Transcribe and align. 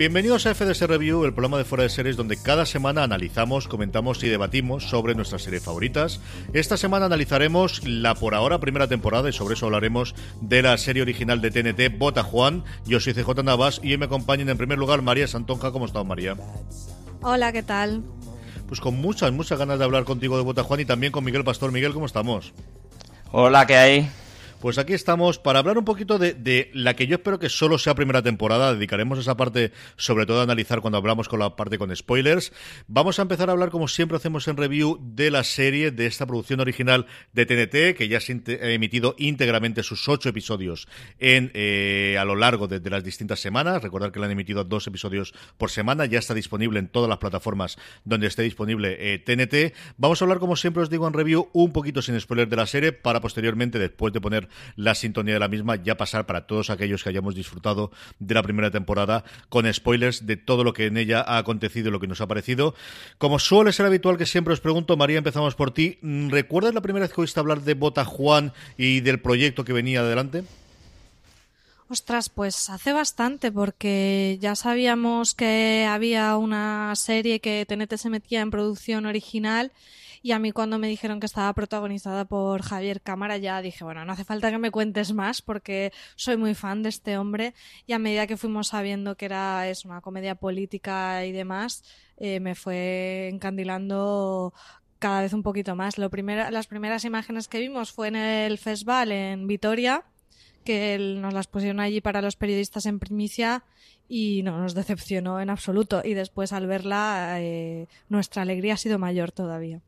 Bienvenidos 0.00 0.46
a 0.46 0.54
FDS 0.54 0.80
Review, 0.88 1.26
el 1.26 1.34
programa 1.34 1.58
de 1.58 1.64
fuera 1.66 1.82
de 1.82 1.90
series 1.90 2.16
donde 2.16 2.38
cada 2.38 2.64
semana 2.64 3.02
analizamos, 3.02 3.68
comentamos 3.68 4.24
y 4.24 4.28
debatimos 4.28 4.88
sobre 4.88 5.14
nuestras 5.14 5.42
series 5.42 5.62
favoritas. 5.62 6.22
Esta 6.54 6.78
semana 6.78 7.04
analizaremos 7.04 7.86
la 7.86 8.14
por 8.14 8.34
ahora 8.34 8.60
primera 8.60 8.88
temporada 8.88 9.28
y 9.28 9.34
sobre 9.34 9.56
eso 9.56 9.66
hablaremos 9.66 10.14
de 10.40 10.62
la 10.62 10.78
serie 10.78 11.02
original 11.02 11.42
de 11.42 11.50
TNT, 11.50 11.98
Bota 11.98 12.22
Juan. 12.22 12.64
Yo 12.86 12.98
soy 12.98 13.12
CJ 13.12 13.42
Navas 13.44 13.78
y 13.82 13.92
hoy 13.92 13.98
me 13.98 14.06
acompañan 14.06 14.48
en 14.48 14.56
primer 14.56 14.78
lugar 14.78 15.02
María 15.02 15.26
Santonja. 15.26 15.70
¿Cómo 15.70 15.84
estás, 15.84 16.06
María? 16.06 16.34
Hola, 17.22 17.52
¿qué 17.52 17.62
tal? 17.62 18.02
Pues 18.66 18.80
con 18.80 18.96
muchas, 18.96 19.32
muchas 19.32 19.58
ganas 19.58 19.78
de 19.78 19.84
hablar 19.84 20.04
contigo 20.04 20.36
de 20.36 20.44
Bota 20.44 20.62
Juan 20.62 20.80
y 20.80 20.84
también 20.84 21.12
con 21.12 21.24
Miguel 21.24 21.44
Pastor. 21.44 21.72
Miguel, 21.72 21.92
¿cómo 21.92 22.06
estamos? 22.06 22.52
Hola, 23.32 23.66
¿qué 23.66 23.76
hay? 23.76 24.10
Pues 24.60 24.76
aquí 24.76 24.92
estamos 24.92 25.38
para 25.38 25.58
hablar 25.58 25.78
un 25.78 25.86
poquito 25.86 26.18
de, 26.18 26.70
la 26.74 26.94
que 26.94 27.06
yo 27.06 27.16
espero 27.16 27.38
que 27.38 27.48
solo 27.48 27.78
sea 27.78 27.94
primera 27.94 28.20
temporada. 28.20 28.74
Dedicaremos 28.74 29.18
esa 29.18 29.34
parte, 29.34 29.72
sobre 29.96 30.26
todo, 30.26 30.40
a 30.40 30.42
analizar 30.42 30.82
cuando 30.82 30.98
hablamos 30.98 31.30
con 31.30 31.38
la 31.38 31.56
parte 31.56 31.78
con 31.78 31.96
spoilers. 31.96 32.52
Vamos 32.86 33.18
a 33.18 33.22
empezar 33.22 33.48
a 33.48 33.52
hablar, 33.52 33.70
como 33.70 33.88
siempre 33.88 34.18
hacemos 34.18 34.46
en 34.48 34.58
review, 34.58 34.98
de 35.00 35.30
la 35.30 35.44
serie, 35.44 35.92
de 35.92 36.04
esta 36.04 36.26
producción 36.26 36.60
original 36.60 37.06
de 37.32 37.46
TNT, 37.46 37.96
que 37.96 38.08
ya 38.08 38.18
ha 38.18 38.68
emitido 38.68 39.14
íntegramente 39.16 39.82
sus 39.82 40.06
ocho 40.10 40.28
episodios 40.28 40.88
en, 41.18 41.50
eh, 41.54 42.18
a 42.20 42.26
lo 42.26 42.36
largo 42.36 42.68
de, 42.68 42.90
las 42.90 43.02
distintas 43.02 43.40
semanas. 43.40 43.82
Recordar 43.82 44.12
que 44.12 44.20
le 44.20 44.26
han 44.26 44.32
emitido 44.32 44.62
dos 44.64 44.86
episodios 44.86 45.32
por 45.56 45.70
semana. 45.70 46.04
Ya 46.04 46.18
está 46.18 46.34
disponible 46.34 46.80
en 46.80 46.88
todas 46.88 47.08
las 47.08 47.16
plataformas 47.16 47.78
donde 48.04 48.26
esté 48.26 48.42
disponible 48.42 49.20
TNT. 49.20 49.54
Eh, 49.54 49.72
Vamos 49.96 50.20
a 50.20 50.26
hablar, 50.26 50.38
como 50.38 50.54
siempre 50.54 50.82
os 50.82 50.90
digo 50.90 51.08
en 51.08 51.14
review, 51.14 51.48
un 51.54 51.72
poquito 51.72 52.02
sin 52.02 52.20
spoilers 52.20 52.50
de 52.50 52.56
la 52.56 52.66
serie, 52.66 52.92
para 52.92 53.22
posteriormente, 53.22 53.78
después 53.78 54.12
de 54.12 54.20
poner 54.20 54.49
la 54.76 54.94
sintonía 54.94 55.34
de 55.34 55.40
la 55.40 55.48
misma, 55.48 55.76
ya 55.76 55.96
pasar 55.96 56.26
para 56.26 56.46
todos 56.46 56.70
aquellos 56.70 57.02
que 57.02 57.10
hayamos 57.10 57.34
disfrutado 57.34 57.90
de 58.18 58.34
la 58.34 58.42
primera 58.42 58.70
temporada 58.70 59.24
con 59.48 59.72
spoilers 59.72 60.26
de 60.26 60.36
todo 60.36 60.64
lo 60.64 60.72
que 60.72 60.86
en 60.86 60.96
ella 60.96 61.20
ha 61.26 61.38
acontecido 61.38 61.88
y 61.88 61.92
lo 61.92 62.00
que 62.00 62.06
nos 62.06 62.20
ha 62.20 62.26
parecido. 62.26 62.74
Como 63.18 63.38
suele 63.38 63.72
ser 63.72 63.86
habitual 63.86 64.16
que 64.16 64.26
siempre 64.26 64.54
os 64.54 64.60
pregunto, 64.60 64.96
María, 64.96 65.18
empezamos 65.18 65.54
por 65.54 65.72
ti. 65.72 65.98
¿Recuerdas 66.02 66.74
la 66.74 66.80
primera 66.80 67.04
vez 67.06 67.14
que 67.14 67.20
oíste 67.20 67.40
hablar 67.40 67.62
de 67.62 67.74
Bota 67.74 68.04
Juan 68.04 68.52
y 68.76 69.00
del 69.00 69.20
proyecto 69.20 69.64
que 69.64 69.72
venía 69.72 70.00
adelante? 70.00 70.44
Ostras, 71.88 72.28
pues 72.28 72.70
hace 72.70 72.92
bastante, 72.92 73.50
porque 73.50 74.38
ya 74.40 74.54
sabíamos 74.54 75.34
que 75.34 75.88
había 75.90 76.36
una 76.36 76.94
serie 76.94 77.40
que 77.40 77.66
TNT 77.66 77.96
se 77.96 78.10
metía 78.10 78.42
en 78.42 78.52
producción 78.52 79.06
original 79.06 79.72
y 80.22 80.32
a 80.32 80.38
mí 80.38 80.52
cuando 80.52 80.78
me 80.78 80.88
dijeron 80.88 81.20
que 81.20 81.26
estaba 81.26 81.52
protagonizada 81.54 82.24
por 82.26 82.62
Javier 82.62 83.00
Cámara 83.00 83.38
ya 83.38 83.62
dije, 83.62 83.84
bueno, 83.84 84.04
no 84.04 84.12
hace 84.12 84.24
falta 84.24 84.50
que 84.50 84.58
me 84.58 84.70
cuentes 84.70 85.12
más 85.14 85.40
porque 85.42 85.92
soy 86.16 86.36
muy 86.36 86.54
fan 86.54 86.82
de 86.82 86.90
este 86.90 87.16
hombre 87.16 87.54
y 87.86 87.92
a 87.94 87.98
medida 87.98 88.26
que 88.26 88.36
fuimos 88.36 88.68
sabiendo 88.68 89.16
que 89.16 89.26
era 89.26 89.68
es 89.68 89.84
una 89.84 90.00
comedia 90.00 90.34
política 90.34 91.24
y 91.24 91.32
demás, 91.32 91.84
eh, 92.18 92.40
me 92.40 92.54
fue 92.54 93.28
encandilando 93.32 94.52
cada 94.98 95.22
vez 95.22 95.32
un 95.32 95.42
poquito 95.42 95.74
más. 95.74 95.98
Lo 95.98 96.10
primero, 96.10 96.50
las 96.50 96.66
primeras 96.66 97.04
imágenes 97.04 97.48
que 97.48 97.58
vimos 97.58 97.90
fue 97.92 98.08
en 98.08 98.16
el 98.16 98.58
festival 98.58 99.10
en 99.10 99.46
Vitoria, 99.46 100.04
que 100.64 100.98
nos 100.98 101.32
las 101.32 101.46
pusieron 101.46 101.80
allí 101.80 102.00
para 102.00 102.22
los 102.22 102.36
periodistas 102.36 102.86
en 102.86 102.98
primicia 102.98 103.64
y 104.08 104.42
no 104.42 104.58
nos 104.58 104.74
decepcionó 104.74 105.40
en 105.40 105.50
absoluto. 105.50 106.02
Y 106.04 106.14
después 106.14 106.52
al 106.52 106.66
verla, 106.66 107.36
eh, 107.40 107.88
nuestra 108.08 108.42
alegría 108.42 108.74
ha 108.74 108.76
sido 108.76 108.98
mayor 108.98 109.32
todavía. 109.32 109.80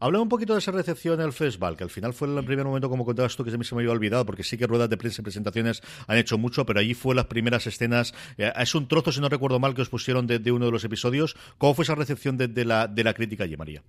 Habla 0.00 0.20
un 0.20 0.28
poquito 0.28 0.52
de 0.52 0.58
esa 0.58 0.72
recepción 0.72 1.20
en 1.20 1.26
el 1.26 1.32
festival, 1.32 1.76
que 1.76 1.84
al 1.84 1.90
final 1.90 2.12
fue 2.12 2.28
el 2.28 2.44
primer 2.44 2.64
momento, 2.64 2.88
como 2.88 3.04
contabas 3.04 3.36
tú, 3.36 3.44
que 3.44 3.50
se 3.50 3.58
me, 3.58 3.64
se 3.64 3.74
me 3.74 3.82
había 3.82 3.92
olvidado, 3.92 4.26
porque 4.26 4.42
sí 4.42 4.58
que 4.58 4.66
ruedas 4.66 4.90
de 4.90 4.96
prensa 4.96 5.22
y 5.22 5.24
presentaciones 5.24 5.82
han 6.06 6.18
hecho 6.18 6.38
mucho, 6.38 6.66
pero 6.66 6.80
allí 6.80 6.94
fue 6.94 7.14
las 7.14 7.26
primeras 7.26 7.66
escenas. 7.66 8.14
Eh, 8.38 8.52
es 8.56 8.74
un 8.74 8.88
trozo, 8.88 9.12
si 9.12 9.20
no 9.20 9.28
recuerdo 9.28 9.58
mal, 9.58 9.74
que 9.74 9.82
os 9.82 9.88
pusieron 9.88 10.26
de, 10.26 10.52
uno 10.52 10.66
de 10.66 10.72
los 10.72 10.84
episodios. 10.84 11.36
¿Cómo 11.58 11.74
fue 11.74 11.84
esa 11.84 11.94
recepción 11.94 12.36
de, 12.36 12.64
la, 12.64 12.86
de 12.88 13.04
la 13.04 13.14
crítica 13.14 13.44
allí, 13.44 13.56
María? 13.56 13.82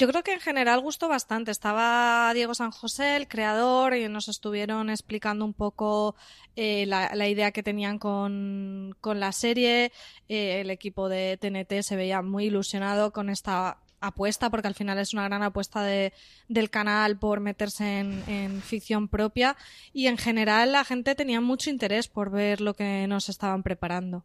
Yo 0.00 0.08
creo 0.08 0.22
que 0.22 0.32
en 0.32 0.40
general 0.40 0.80
gustó 0.80 1.08
bastante. 1.08 1.50
Estaba 1.50 2.32
Diego 2.32 2.54
San 2.54 2.70
José, 2.70 3.16
el 3.16 3.28
creador, 3.28 3.94
y 3.94 4.08
nos 4.08 4.28
estuvieron 4.28 4.88
explicando 4.88 5.44
un 5.44 5.52
poco 5.52 6.14
eh, 6.56 6.86
la, 6.86 7.28
idea 7.28 7.52
que 7.52 7.62
tenían 7.62 7.98
con, 7.98 8.96
la 9.02 9.32
serie. 9.32 9.92
Eh, 10.26 10.62
el 10.62 10.70
equipo 10.70 11.10
de 11.10 11.36
TNT 11.36 11.82
se 11.82 11.96
veía 11.96 12.22
muy 12.22 12.46
ilusionado 12.46 13.12
con 13.12 13.28
esta 13.28 13.78
apuesta, 14.00 14.50
porque 14.50 14.68
al 14.68 14.74
final 14.74 14.98
es 14.98 15.12
una 15.12 15.24
gran 15.24 15.42
apuesta 15.42 15.82
de, 15.82 16.12
del 16.48 16.70
canal 16.70 17.18
por 17.18 17.40
meterse 17.40 18.00
en, 18.00 18.62
ficción 18.62 19.08
propia 19.08 19.56
y 19.92 20.06
en 20.06 20.18
general 20.18 20.72
la 20.72 20.84
gente 20.84 21.14
tenía 21.14 21.40
mucho 21.40 21.70
interés 21.70 22.08
por 22.08 22.30
ver 22.30 22.60
lo 22.60 22.74
que 22.74 23.06
nos 23.06 23.28
estaban 23.28 23.62
preparando. 23.62 24.24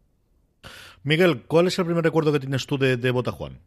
Miguel, 1.03 1.43
¿cuál 1.43 1.67
es 1.67 1.77
el 1.77 1.85
primer 1.85 2.03
recuerdo 2.03 2.31
que 2.31 2.39
tienes 2.39 2.65
tú 2.65 2.77
de, 2.77 2.97
de 2.97 3.11
Botajuan? 3.11 3.59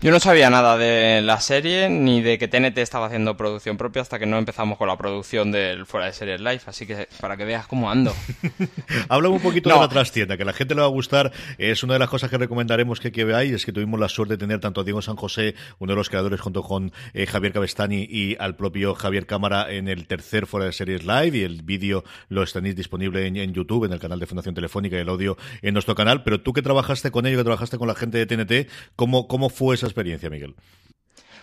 Yo 0.00 0.10
no 0.10 0.20
sabía 0.20 0.50
nada 0.50 0.76
de 0.76 1.22
la 1.22 1.40
serie 1.40 1.88
ni 1.88 2.22
de 2.22 2.38
que 2.38 2.48
TNT 2.48 2.78
estaba 2.78 3.06
haciendo 3.06 3.36
producción 3.36 3.76
propia 3.76 4.02
hasta 4.02 4.18
que 4.18 4.26
no 4.26 4.38
empezamos 4.38 4.78
con 4.78 4.88
la 4.88 4.96
producción 4.96 5.52
del 5.52 5.86
fuera 5.86 6.06
de 6.06 6.12
series 6.12 6.40
live, 6.40 6.60
así 6.66 6.86
que 6.86 7.08
para 7.20 7.36
que 7.36 7.44
veas 7.44 7.66
cómo 7.66 7.90
ando. 7.90 8.14
Háblame 9.08 9.36
un 9.36 9.42
poquito 9.42 9.70
de 9.70 9.76
la 9.76 9.88
trastienda, 9.88 10.36
que 10.36 10.42
a 10.42 10.46
la 10.46 10.52
gente 10.52 10.74
le 10.74 10.80
va 10.80 10.86
a 10.86 10.90
gustar. 10.90 11.32
Es 11.58 11.82
una 11.82 11.94
de 11.94 11.98
las 11.98 12.08
cosas 12.08 12.30
que 12.30 12.38
recomendaremos 12.38 13.00
que, 13.00 13.12
que 13.12 13.24
veáis, 13.24 13.52
es 13.52 13.66
que 13.66 13.72
tuvimos 13.72 13.98
la 13.98 14.08
suerte 14.08 14.34
de 14.34 14.38
tener 14.38 14.60
tanto 14.60 14.80
a 14.80 14.84
Diego 14.84 15.02
San 15.02 15.16
José, 15.16 15.54
uno 15.78 15.92
de 15.92 15.96
los 15.96 16.08
creadores, 16.08 16.40
junto 16.40 16.62
con 16.62 16.92
eh, 17.14 17.26
Javier 17.26 17.52
Cabestani 17.52 18.06
y 18.08 18.36
al 18.38 18.56
propio 18.56 18.94
Javier 18.94 19.26
Cámara 19.26 19.72
en 19.72 19.88
el 19.88 20.06
tercer 20.06 20.46
fuera 20.46 20.66
de 20.66 20.72
series 20.72 21.04
live 21.04 21.38
y 21.38 21.42
el 21.42 21.62
vídeo 21.62 22.04
lo 22.28 22.44
tenéis 22.52 22.76
disponible 22.76 23.26
en, 23.26 23.36
en, 23.36 23.52
YouTube, 23.52 23.84
en 23.84 23.92
el 23.92 23.98
canal 23.98 24.18
de 24.20 24.26
Fundación 24.26 24.54
Telefónica 24.54 24.96
y 24.96 25.00
el 25.00 25.08
audio 25.08 25.36
en 25.62 25.74
nuestro 25.74 25.94
canal. 25.94 26.22
Pero 26.22 26.40
tú 26.40 26.52
que 26.52 26.62
trabajaste 26.62 27.10
con 27.10 27.26
ellos, 27.26 27.38
que 27.38 27.44
trabajaste 27.44 27.78
con 27.78 27.88
la 27.88 27.94
gente 27.94 28.24
de 28.24 28.26
TNT, 28.26 28.70
¿cómo, 28.96 29.26
cómo 29.28 29.48
fue 29.48 29.71
esa 29.74 29.86
experiencia, 29.86 30.30
Miguel? 30.30 30.54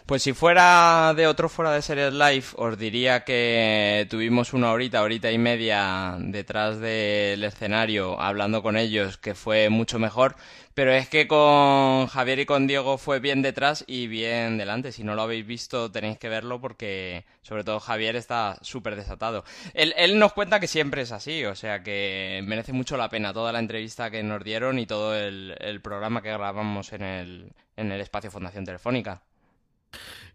Pues 0.06 0.24
si 0.24 0.34
fuera 0.34 1.14
de 1.16 1.28
otro 1.28 1.50
fuera 1.50 1.72
de 1.72 1.84
series 1.84 2.14
live, 2.14 2.46
os 2.56 2.80
diría 2.80 3.24
que 3.24 4.08
tuvimos 4.10 4.54
una 4.54 4.72
horita, 4.72 5.04
horita 5.04 5.32
y 5.32 5.38
media 5.38 6.18
detrás 6.20 6.80
del 6.80 7.44
escenario 7.44 8.20
hablando 8.20 8.64
con 8.64 8.76
ellos, 8.76 9.18
que 9.18 9.36
fue 9.36 9.70
mucho 9.70 10.00
mejor. 10.00 10.36
Pero 10.80 10.94
es 10.94 11.10
que 11.10 11.28
con 11.28 12.08
Javier 12.08 12.40
y 12.40 12.46
con 12.46 12.66
Diego 12.66 12.98
fue 12.98 13.20
bien 13.20 13.42
detrás 13.42 13.84
y 13.86 14.08
bien 14.08 14.58
delante. 14.58 14.94
Si 14.94 15.04
no 15.04 15.14
lo 15.14 15.24
habéis 15.24 15.46
visto, 15.46 15.92
tenéis 15.92 16.18
que 16.18 16.30
verlo 16.30 16.62
porque, 16.62 17.26
sobre 17.42 17.66
todo, 17.66 17.82
Javier 17.82 18.16
está 18.16 18.58
súper 18.62 18.96
desatado. 18.96 19.44
Él, 19.74 19.94
él, 19.98 20.18
nos 20.18 20.32
cuenta 20.32 20.62
que 20.62 20.68
siempre 20.68 21.02
es 21.02 21.12
así, 21.12 21.44
o 21.44 21.54
sea 21.54 21.84
que 21.84 22.42
merece 22.46 22.72
mucho 22.72 22.96
la 22.96 23.10
pena 23.10 23.34
toda 23.34 23.52
la 23.52 23.60
entrevista 23.60 24.10
que 24.10 24.24
nos 24.24 24.42
dieron 24.42 24.80
y 24.80 24.86
todo 24.86 25.18
el, 25.18 25.82
programa 25.84 26.22
que 26.22 26.30
grabamos 26.30 26.94
en 26.94 27.02
el, 27.02 27.52
en 27.76 27.92
el 27.92 28.00
espacio 28.00 28.32
Fundación 28.32 28.64
Telefónica. 28.64 29.22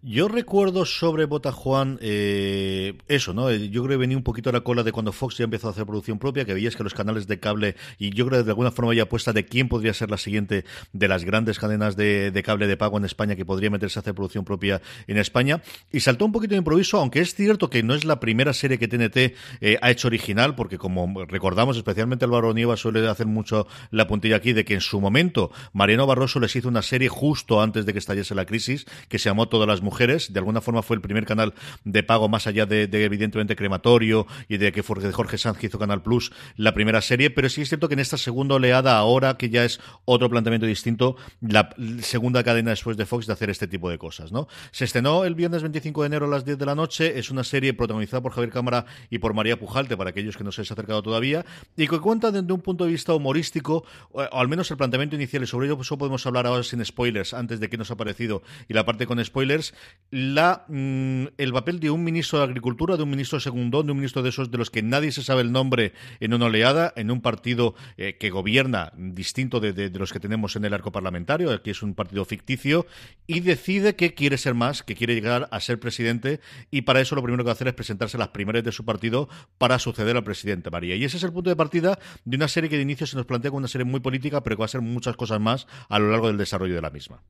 Yo 0.06 0.28
recuerdo 0.28 0.84
sobre 0.84 1.24
Bota 1.24 1.50
Juan 1.50 1.98
eh, 2.02 2.92
eso, 3.08 3.32
¿no? 3.32 3.48
Eh, 3.48 3.70
yo 3.70 3.82
creo 3.82 3.96
que 3.96 4.00
venía 4.02 4.18
un 4.18 4.22
poquito 4.22 4.50
a 4.50 4.52
la 4.52 4.60
cola 4.60 4.82
de 4.82 4.92
cuando 4.92 5.12
Fox 5.12 5.38
ya 5.38 5.44
empezó 5.44 5.68
a 5.68 5.70
hacer 5.70 5.86
producción 5.86 6.18
propia, 6.18 6.44
que 6.44 6.52
veías 6.52 6.76
que 6.76 6.84
los 6.84 6.92
canales 6.92 7.26
de 7.26 7.40
cable, 7.40 7.74
y 7.98 8.10
yo 8.10 8.26
creo 8.26 8.40
que 8.40 8.44
de 8.44 8.50
alguna 8.50 8.70
forma 8.70 8.92
ya 8.92 9.04
apuesta 9.04 9.32
de 9.32 9.46
quién 9.46 9.70
podría 9.70 9.94
ser 9.94 10.10
la 10.10 10.18
siguiente 10.18 10.66
de 10.92 11.08
las 11.08 11.24
grandes 11.24 11.58
cadenas 11.58 11.96
de, 11.96 12.42
cable 12.44 12.66
de 12.66 12.76
pago 12.76 12.98
en 12.98 13.06
España 13.06 13.34
que 13.34 13.46
podría 13.46 13.70
meterse 13.70 13.98
a 13.98 14.00
hacer 14.00 14.14
producción 14.14 14.44
propia 14.44 14.82
en 15.06 15.16
España. 15.16 15.62
Y 15.90 16.00
saltó 16.00 16.26
un 16.26 16.32
poquito 16.32 16.50
de 16.50 16.58
improviso, 16.58 16.98
aunque 16.98 17.20
es 17.20 17.34
cierto 17.34 17.70
que 17.70 17.82
no 17.82 17.94
es 17.94 18.04
la 18.04 18.20
primera 18.20 18.52
serie 18.52 18.78
que 18.78 18.88
TNT 18.88 19.16
eh, 19.62 19.78
ha 19.80 19.90
hecho 19.90 20.08
original, 20.08 20.54
porque 20.54 20.76
como 20.76 21.24
recordamos, 21.24 21.78
especialmente 21.78 22.26
Álvaro 22.26 22.52
Nieva 22.52 22.76
suele 22.76 23.08
hacer 23.08 23.26
mucho 23.26 23.66
la 23.90 24.06
puntilla 24.06 24.36
aquí 24.36 24.52
de 24.52 24.66
que 24.66 24.74
en 24.74 24.82
su 24.82 25.00
momento 25.00 25.50
Mariano 25.72 26.06
Barroso 26.06 26.40
les 26.40 26.54
hizo 26.56 26.68
una 26.68 26.82
serie 26.82 27.08
justo 27.08 27.62
antes 27.62 27.86
de 27.86 27.94
que 27.94 28.00
estallase 28.00 28.34
la 28.34 28.44
crisis, 28.44 28.84
que 29.08 29.18
se 29.18 29.30
llamó 29.30 29.48
Todas 29.48 29.66
las 29.66 29.80
Mujeres 29.80 29.93
de 29.98 30.38
alguna 30.38 30.60
forma 30.60 30.82
fue 30.82 30.96
el 30.96 31.02
primer 31.02 31.24
canal 31.24 31.54
de 31.84 32.02
pago 32.02 32.28
más 32.28 32.46
allá 32.46 32.66
de, 32.66 32.88
evidentemente 32.92 33.56
Crematorio 33.56 34.26
y 34.48 34.56
de 34.56 34.72
que 34.72 34.82
Jorge 34.82 35.38
Sanz 35.38 35.62
hizo 35.62 35.78
Canal 35.78 36.02
Plus 36.02 36.32
la 36.56 36.74
primera 36.74 37.00
serie, 37.00 37.30
pero 37.30 37.48
sí 37.48 37.62
es 37.62 37.68
cierto 37.68 37.88
que 37.88 37.94
en 37.94 38.00
esta 38.00 38.16
segunda 38.16 38.56
oleada, 38.56 38.96
ahora 38.96 39.36
que 39.36 39.50
ya 39.50 39.64
es 39.64 39.80
otro 40.04 40.28
planteamiento 40.28 40.66
distinto, 40.66 41.16
la 41.40 41.70
segunda 42.00 42.42
cadena 42.44 42.70
después 42.70 42.96
de 42.96 43.06
Fox 43.06 43.26
de 43.26 43.32
hacer 43.32 43.50
este 43.50 43.66
tipo 43.66 43.90
de 43.90 43.98
cosas, 43.98 44.32
¿no? 44.32 44.48
Se 44.70 44.84
estrenó 44.84 45.24
el 45.24 45.34
viernes 45.34 45.62
25 45.62 46.02
de 46.02 46.06
enero 46.06 46.26
a 46.26 46.28
las 46.28 46.44
10 46.44 46.58
de 46.58 46.66
la 46.66 46.74
noche, 46.74 47.18
es 47.18 47.30
una 47.30 47.44
serie 47.44 47.74
protagonizada 47.74 48.22
por 48.22 48.32
Javier 48.32 48.52
Cámara 48.52 48.86
y 49.10 49.18
por 49.18 49.34
María 49.34 49.58
Pujalte, 49.58 49.96
para 49.96 50.10
aquellos 50.10 50.36
que 50.36 50.44
no 50.44 50.52
se 50.52 50.62
han 50.62 50.66
acercado 50.70 51.02
todavía, 51.02 51.44
y 51.76 51.86
que 51.86 51.98
cuenta 51.98 52.30
desde 52.30 52.52
un 52.52 52.60
punto 52.60 52.84
de 52.84 52.90
vista 52.90 53.14
humorístico, 53.14 53.84
o 54.12 54.20
al 54.20 54.48
menos 54.48 54.70
el 54.70 54.76
planteamiento 54.76 55.16
inicial, 55.16 55.42
y 55.42 55.46
sobre 55.46 55.66
ello 55.66 55.76
pues, 55.76 55.88
podemos 55.88 56.26
hablar 56.26 56.46
ahora 56.46 56.62
sin 56.62 56.84
spoilers, 56.84 57.34
antes 57.34 57.60
de 57.60 57.68
que 57.68 57.76
nos 57.76 57.90
ha 57.90 57.96
parecido, 57.96 58.42
y 58.68 58.74
la 58.74 58.84
parte 58.84 59.06
con 59.06 59.22
spoilers, 59.24 59.74
la, 60.14 60.64
mm, 60.68 61.24
el 61.38 61.52
papel 61.52 61.80
de 61.80 61.90
un 61.90 62.04
ministro 62.04 62.38
de 62.38 62.44
Agricultura, 62.44 62.96
de 62.96 63.02
un 63.02 63.10
ministro 63.10 63.40
segundón, 63.40 63.86
de 63.86 63.92
un 63.92 63.98
ministro 63.98 64.22
de 64.22 64.28
esos 64.28 64.48
de 64.48 64.58
los 64.58 64.70
que 64.70 64.80
nadie 64.80 65.10
se 65.10 65.24
sabe 65.24 65.42
el 65.42 65.50
nombre 65.50 65.92
en 66.20 66.32
una 66.32 66.46
oleada, 66.46 66.92
en 66.94 67.10
un 67.10 67.20
partido 67.20 67.74
eh, 67.96 68.16
que 68.16 68.30
gobierna 68.30 68.92
distinto 68.96 69.58
de, 69.58 69.90
los 69.90 70.12
que 70.12 70.20
tenemos 70.20 70.54
en 70.54 70.66
el 70.66 70.72
arco 70.72 70.92
parlamentario, 70.92 71.50
aquí 71.50 71.70
es 71.70 71.82
un 71.82 71.96
partido 71.96 72.24
ficticio, 72.24 72.86
y 73.26 73.40
decide 73.40 73.96
que 73.96 74.14
quiere 74.14 74.38
ser 74.38 74.54
más, 74.54 74.84
que 74.84 74.94
quiere 74.94 75.16
llegar 75.16 75.48
a 75.50 75.58
ser 75.58 75.80
presidente, 75.80 76.38
y 76.70 76.82
para 76.82 77.00
eso 77.00 77.16
lo 77.16 77.22
primero 77.24 77.42
que 77.42 77.46
va 77.46 77.52
a 77.52 77.54
hacer 77.54 77.66
es 77.66 77.74
presentarse 77.74 78.16
a 78.16 78.20
las 78.20 78.28
primarias 78.28 78.64
de 78.64 78.70
su 78.70 78.84
partido 78.84 79.28
para 79.58 79.80
suceder 79.80 80.16
al 80.16 80.22
presidente 80.22 80.70
María. 80.70 80.94
Y 80.94 81.02
ese 81.02 81.16
es 81.16 81.24
el 81.24 81.32
punto 81.32 81.50
de 81.50 81.56
partida 81.56 81.98
de 82.24 82.36
una 82.36 82.46
serie 82.46 82.70
que 82.70 82.76
de 82.76 82.82
inicio 82.82 83.08
se 83.08 83.16
nos 83.16 83.26
plantea 83.26 83.50
como 83.50 83.58
una 83.58 83.68
serie 83.68 83.84
muy 83.84 83.98
política, 83.98 84.44
pero 84.44 84.54
que 84.54 84.60
va 84.60 84.66
a 84.66 84.68
ser 84.68 84.80
muchas 84.80 85.16
cosas 85.16 85.40
más 85.40 85.66
a 85.88 85.98
lo 85.98 86.12
largo 86.12 86.28
del 86.28 86.38
desarrollo 86.38 86.76
de 86.76 86.82
la 86.82 86.90
misma. 86.90 87.20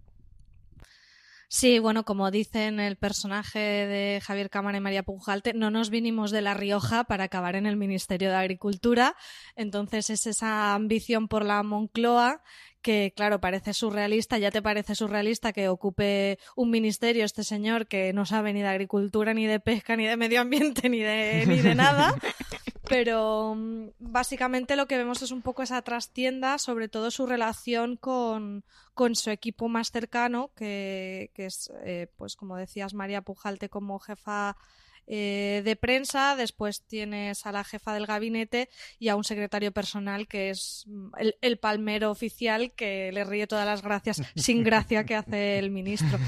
Sí, 1.48 1.78
bueno, 1.78 2.04
como 2.04 2.30
dicen 2.30 2.80
el 2.80 2.96
personaje 2.96 3.58
de 3.58 4.20
Javier 4.22 4.50
Cámara 4.50 4.78
y 4.78 4.80
María 4.80 5.02
Pujalte, 5.02 5.52
no 5.54 5.70
nos 5.70 5.90
vinimos 5.90 6.30
de 6.30 6.42
La 6.42 6.54
Rioja 6.54 7.04
para 7.04 7.24
acabar 7.24 7.56
en 7.56 7.66
el 7.66 7.76
Ministerio 7.76 8.30
de 8.30 8.36
Agricultura. 8.36 9.14
Entonces 9.54 10.10
es 10.10 10.26
esa 10.26 10.74
ambición 10.74 11.28
por 11.28 11.44
la 11.44 11.62
Moncloa 11.62 12.42
que, 12.84 13.14
claro, 13.16 13.40
parece 13.40 13.72
surrealista, 13.72 14.36
ya 14.36 14.50
te 14.50 14.60
parece 14.60 14.94
surrealista 14.94 15.52
que 15.52 15.68
ocupe 15.68 16.38
un 16.54 16.70
ministerio 16.70 17.24
este 17.24 17.42
señor 17.42 17.86
que 17.86 18.12
no 18.12 18.26
sabe 18.26 18.52
ni 18.52 18.60
de 18.60 18.68
agricultura, 18.68 19.32
ni 19.32 19.46
de 19.46 19.58
pesca, 19.58 19.96
ni 19.96 20.06
de 20.06 20.18
medio 20.18 20.42
ambiente, 20.42 20.90
ni 20.90 21.00
de, 21.00 21.44
ni 21.46 21.60
de 21.60 21.74
nada. 21.74 22.14
Pero 22.88 23.54
mm, 23.56 23.88
básicamente 23.98 24.76
lo 24.76 24.86
que 24.86 24.98
vemos 24.98 25.22
es 25.22 25.30
un 25.30 25.42
poco 25.42 25.62
esa 25.62 25.80
trastienda, 25.82 26.58
sobre 26.58 26.88
todo 26.88 27.10
su 27.10 27.26
relación 27.26 27.96
con, 27.96 28.64
con 28.92 29.14
su 29.14 29.30
equipo 29.30 29.68
más 29.68 29.90
cercano, 29.90 30.50
que, 30.54 31.30
que 31.34 31.46
es, 31.46 31.72
eh, 31.82 32.08
pues 32.16 32.36
como 32.36 32.56
decías, 32.56 32.94
María 32.94 33.22
Pujalte 33.22 33.68
como 33.68 33.98
jefa 33.98 34.56
eh, 35.06 35.62
de 35.64 35.76
prensa, 35.76 36.34
después 36.36 36.82
tienes 36.82 37.44
a 37.44 37.52
la 37.52 37.64
jefa 37.64 37.92
del 37.92 38.06
gabinete 38.06 38.70
y 38.98 39.08
a 39.08 39.16
un 39.16 39.24
secretario 39.24 39.70
personal 39.72 40.26
que 40.26 40.50
es 40.50 40.84
mm, 40.86 41.10
el, 41.40 41.58
palmero 41.58 42.10
oficial 42.10 42.72
que 42.72 43.10
le 43.12 43.24
ríe 43.24 43.46
todas 43.46 43.66
las 43.66 43.82
gracias 43.82 44.22
sin 44.36 44.64
gracia 44.64 45.04
que 45.04 45.14
hace 45.14 45.58
el 45.58 45.70
ministro. 45.70 46.18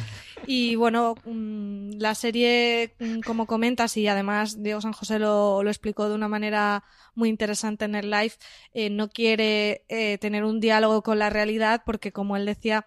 Y 0.46 0.76
bueno, 0.76 1.14
mm, 1.24 1.98
la 1.98 2.14
serie, 2.14 2.94
mm, 2.98 3.20
como 3.20 3.46
comentas, 3.46 3.96
y 3.96 4.06
además 4.06 4.62
Diego 4.62 4.80
San 4.80 4.92
José 4.92 5.18
lo, 5.18 5.66
explicó 5.66 6.08
de 6.08 6.14
una 6.14 6.28
manera 6.28 6.84
muy 7.14 7.28
interesante 7.28 7.86
en 7.86 7.94
el 7.94 8.10
live, 8.10 8.34
eh, 8.74 8.90
no 8.90 9.08
quiere 9.08 9.84
eh, 9.88 10.18
tener 10.18 10.44
un 10.44 10.60
diálogo 10.60 11.02
con 11.02 11.18
la 11.18 11.30
realidad 11.30 11.82
porque, 11.84 12.12
como 12.12 12.36
él 12.36 12.46
decía, 12.46 12.86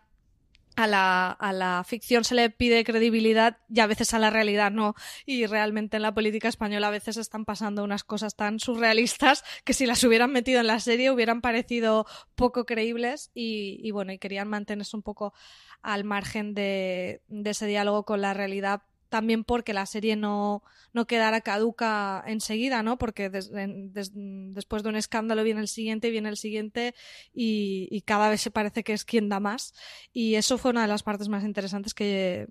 a 0.76 0.88
la, 0.88 1.32
a 1.32 1.54
la 1.54 1.84
ficción 1.86 2.24
se 2.24 2.36
le 2.36 2.50
pide 2.50 2.84
credibilidad 2.84 3.58
y 3.70 3.80
a 3.80 3.88
veces 3.88 4.14
a 4.14 4.20
la 4.20 4.30
realidad 4.30 4.72
no. 4.72 4.96
Y 5.26 5.46
realmente 5.46 5.98
en 5.98 6.04
la 6.04 6.14
política 6.14 6.48
española 6.48 6.88
a 6.88 6.92
veces 6.92 7.18
están 7.18 7.46
pasando 7.46 7.84
unas 7.84 8.04
cosas 8.04 8.36
tan 8.36 8.60
surrealistas 8.60 9.44
que 9.64 9.74
si 9.74 9.86
las 9.86 10.04
hubieran 10.04 10.32
metido 10.32 10.60
en 10.62 10.68
la 10.68 10.80
serie 10.80 11.12
hubieran 11.12 11.42
parecido 11.42 12.06
poco 12.36 12.66
creíbles 12.66 13.32
y, 13.34 13.92
bueno, 13.92 14.14
y 14.14 14.20
querían 14.20 14.48
mantenerse 14.48 14.96
un 14.96 15.04
poco 15.04 15.34
al 15.82 16.04
margen 16.04 16.54
de 16.54 17.22
ese 17.44 17.68
diálogo 17.68 18.04
con 18.04 18.22
la 18.22 18.34
realidad 18.34 18.84
también 19.10 19.44
porque 19.44 19.74
la 19.74 19.86
serie 19.86 20.16
no, 20.16 20.64
no 20.94 21.08
quedara 21.08 21.42
caduca 21.42 22.24
enseguida, 22.26 22.84
¿no? 22.84 22.98
Porque 22.98 23.30
después 23.30 24.84
de 24.84 24.90
un 24.90 24.96
escándalo 24.96 25.44
viene 25.44 25.62
el 25.62 25.68
siguiente, 25.68 26.10
viene 26.10 26.30
el 26.30 26.38
siguiente 26.38 26.96
y, 27.34 28.02
cada 28.06 28.30
vez 28.30 28.42
se 28.42 28.52
parece 28.52 28.84
que 28.84 28.94
es 28.94 29.06
quien 29.06 29.30
da 29.30 29.40
más. 29.40 29.74
Y 30.14 30.36
eso 30.36 30.58
fue 30.58 30.72
una 30.72 30.84
de 30.84 30.88
las 30.88 31.04
partes 31.04 31.28
más 31.28 31.44
interesantes 31.44 31.94
que, 31.94 32.48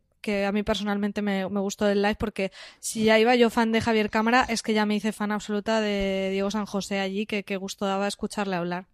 a 0.46 0.52
mí 0.52 0.62
personalmente 0.62 1.22
me, 1.22 1.44
gustó 1.46 1.86
del 1.86 2.02
live 2.02 2.16
porque 2.18 2.52
si 2.80 3.04
ya 3.04 3.18
iba 3.18 3.34
yo 3.34 3.48
fan 3.48 3.72
de 3.72 3.80
Javier 3.80 4.10
Cámara 4.10 4.44
es 4.48 4.62
que 4.62 4.74
ya 4.74 4.84
me 4.84 4.94
hice 4.94 5.12
fan 5.12 5.32
absoluta 5.32 5.80
de 5.80 6.28
Diego 6.30 6.50
San 6.50 6.66
José 6.66 7.00
allí, 7.00 7.24
que, 7.24 7.44
que 7.44 7.56
gusto 7.56 7.86
daba 7.86 8.06
escucharle 8.06 8.56
hablar. 8.56 8.86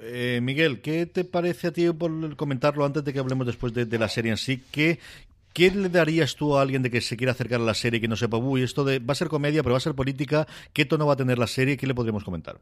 Eh, 0.00 0.40
Miguel, 0.42 0.80
¿qué 0.80 1.06
te 1.06 1.24
parece 1.24 1.68
a 1.68 1.72
ti, 1.72 1.90
por 1.90 2.36
comentarlo 2.36 2.84
antes 2.84 3.04
de 3.04 3.12
que 3.12 3.18
hablemos 3.18 3.46
después 3.46 3.74
de, 3.74 3.84
de 3.84 3.98
la 3.98 4.08
serie 4.08 4.30
en 4.30 4.36
sí? 4.36 4.62
¿Qué, 4.70 4.98
¿Qué 5.52 5.70
le 5.70 5.88
darías 5.88 6.36
tú 6.36 6.56
a 6.56 6.62
alguien 6.62 6.82
de 6.82 6.90
que 6.90 7.00
se 7.00 7.16
quiera 7.16 7.32
acercar 7.32 7.60
a 7.60 7.64
la 7.64 7.74
serie 7.74 8.00
que 8.00 8.08
no 8.08 8.16
sepa, 8.16 8.36
uy, 8.36 8.62
esto 8.62 8.84
de, 8.84 8.98
va 8.98 9.12
a 9.12 9.14
ser 9.14 9.28
comedia, 9.28 9.62
pero 9.62 9.74
va 9.74 9.78
a 9.78 9.80
ser 9.80 9.94
política? 9.94 10.46
¿Qué 10.72 10.84
tono 10.84 11.06
va 11.06 11.14
a 11.14 11.16
tener 11.16 11.38
la 11.38 11.46
serie? 11.46 11.76
¿Qué 11.76 11.86
le 11.86 11.94
podríamos 11.94 12.24
comentar? 12.24 12.58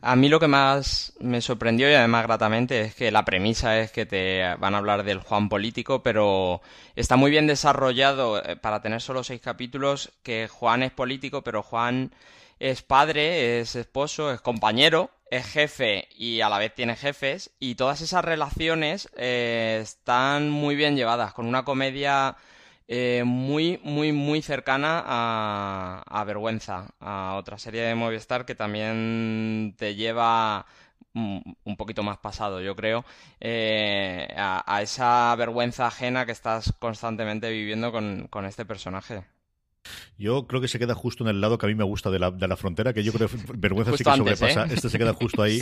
A 0.00 0.16
mí 0.16 0.28
lo 0.28 0.38
que 0.38 0.48
más 0.48 1.14
me 1.18 1.40
sorprendió 1.40 1.90
y 1.90 1.94
además 1.94 2.24
gratamente 2.24 2.82
es 2.82 2.94
que 2.94 3.10
la 3.10 3.24
premisa 3.24 3.80
es 3.80 3.90
que 3.90 4.04
te 4.04 4.42
van 4.58 4.74
a 4.74 4.78
hablar 4.78 5.02
del 5.02 5.20
Juan 5.20 5.48
político, 5.48 6.02
pero 6.02 6.60
está 6.94 7.16
muy 7.16 7.30
bien 7.30 7.46
desarrollado 7.46 8.42
eh, 8.42 8.56
para 8.56 8.82
tener 8.82 9.00
solo 9.00 9.24
seis 9.24 9.40
capítulos 9.40 10.12
que 10.22 10.48
Juan 10.48 10.82
es 10.82 10.92
político, 10.92 11.42
pero 11.42 11.62
Juan 11.62 12.12
es 12.58 12.82
padre, 12.82 13.60
es 13.60 13.76
esposo, 13.76 14.30
es 14.30 14.40
compañero 14.40 15.10
es 15.30 15.46
jefe 15.46 16.08
y 16.16 16.40
a 16.40 16.48
la 16.48 16.58
vez 16.58 16.74
tiene 16.74 16.96
jefes 16.96 17.50
y 17.58 17.74
todas 17.76 18.00
esas 18.00 18.24
relaciones 18.24 19.08
eh, 19.16 19.80
están 19.82 20.50
muy 20.50 20.76
bien 20.76 20.96
llevadas 20.96 21.32
con 21.32 21.46
una 21.46 21.64
comedia 21.64 22.36
eh, 22.88 23.22
muy 23.24 23.80
muy 23.82 24.12
muy 24.12 24.42
cercana 24.42 25.02
a, 25.06 26.24
Vergüenza 26.24 26.94
a 27.00 27.34
otra 27.36 27.58
serie 27.58 27.82
de 27.82 27.94
Movistar 27.94 28.44
que 28.46 28.54
también 28.54 29.74
te 29.78 29.94
lleva 29.94 30.66
un 31.14 31.76
poquito 31.76 32.02
más 32.02 32.18
pasado, 32.18 32.60
yo 32.60 32.74
creo, 32.74 33.04
eh, 33.40 34.28
a, 34.36 34.82
esa 34.82 35.34
vergüenza 35.36 35.86
ajena 35.86 36.26
que 36.26 36.32
estás 36.32 36.72
constantemente 36.80 37.50
viviendo 37.50 37.92
con 37.92 38.44
este 38.46 38.64
personaje. 38.64 39.24
Yo 40.18 40.46
creo 40.46 40.60
que 40.60 40.68
se 40.68 40.78
queda 40.78 40.94
justo 40.94 41.24
en 41.24 41.30
el 41.30 41.40
lado 41.40 41.58
que 41.58 41.66
a 41.66 41.68
mí 41.68 41.74
me 41.74 41.84
gusta 41.84 42.10
de 42.10 42.18
la, 42.18 42.30
de 42.30 42.48
la 42.48 42.56
frontera, 42.56 42.92
que 42.92 43.02
yo 43.02 43.12
creo 43.12 43.28
que 43.28 43.36
vergüenza 43.56 43.96
sí 43.96 44.04
que 44.04 44.16
sobrepasa. 44.16 44.64
¿eh? 44.64 44.68
Este 44.72 44.88
se 44.88 44.98
queda 44.98 45.12
justo 45.12 45.42
ahí. 45.42 45.60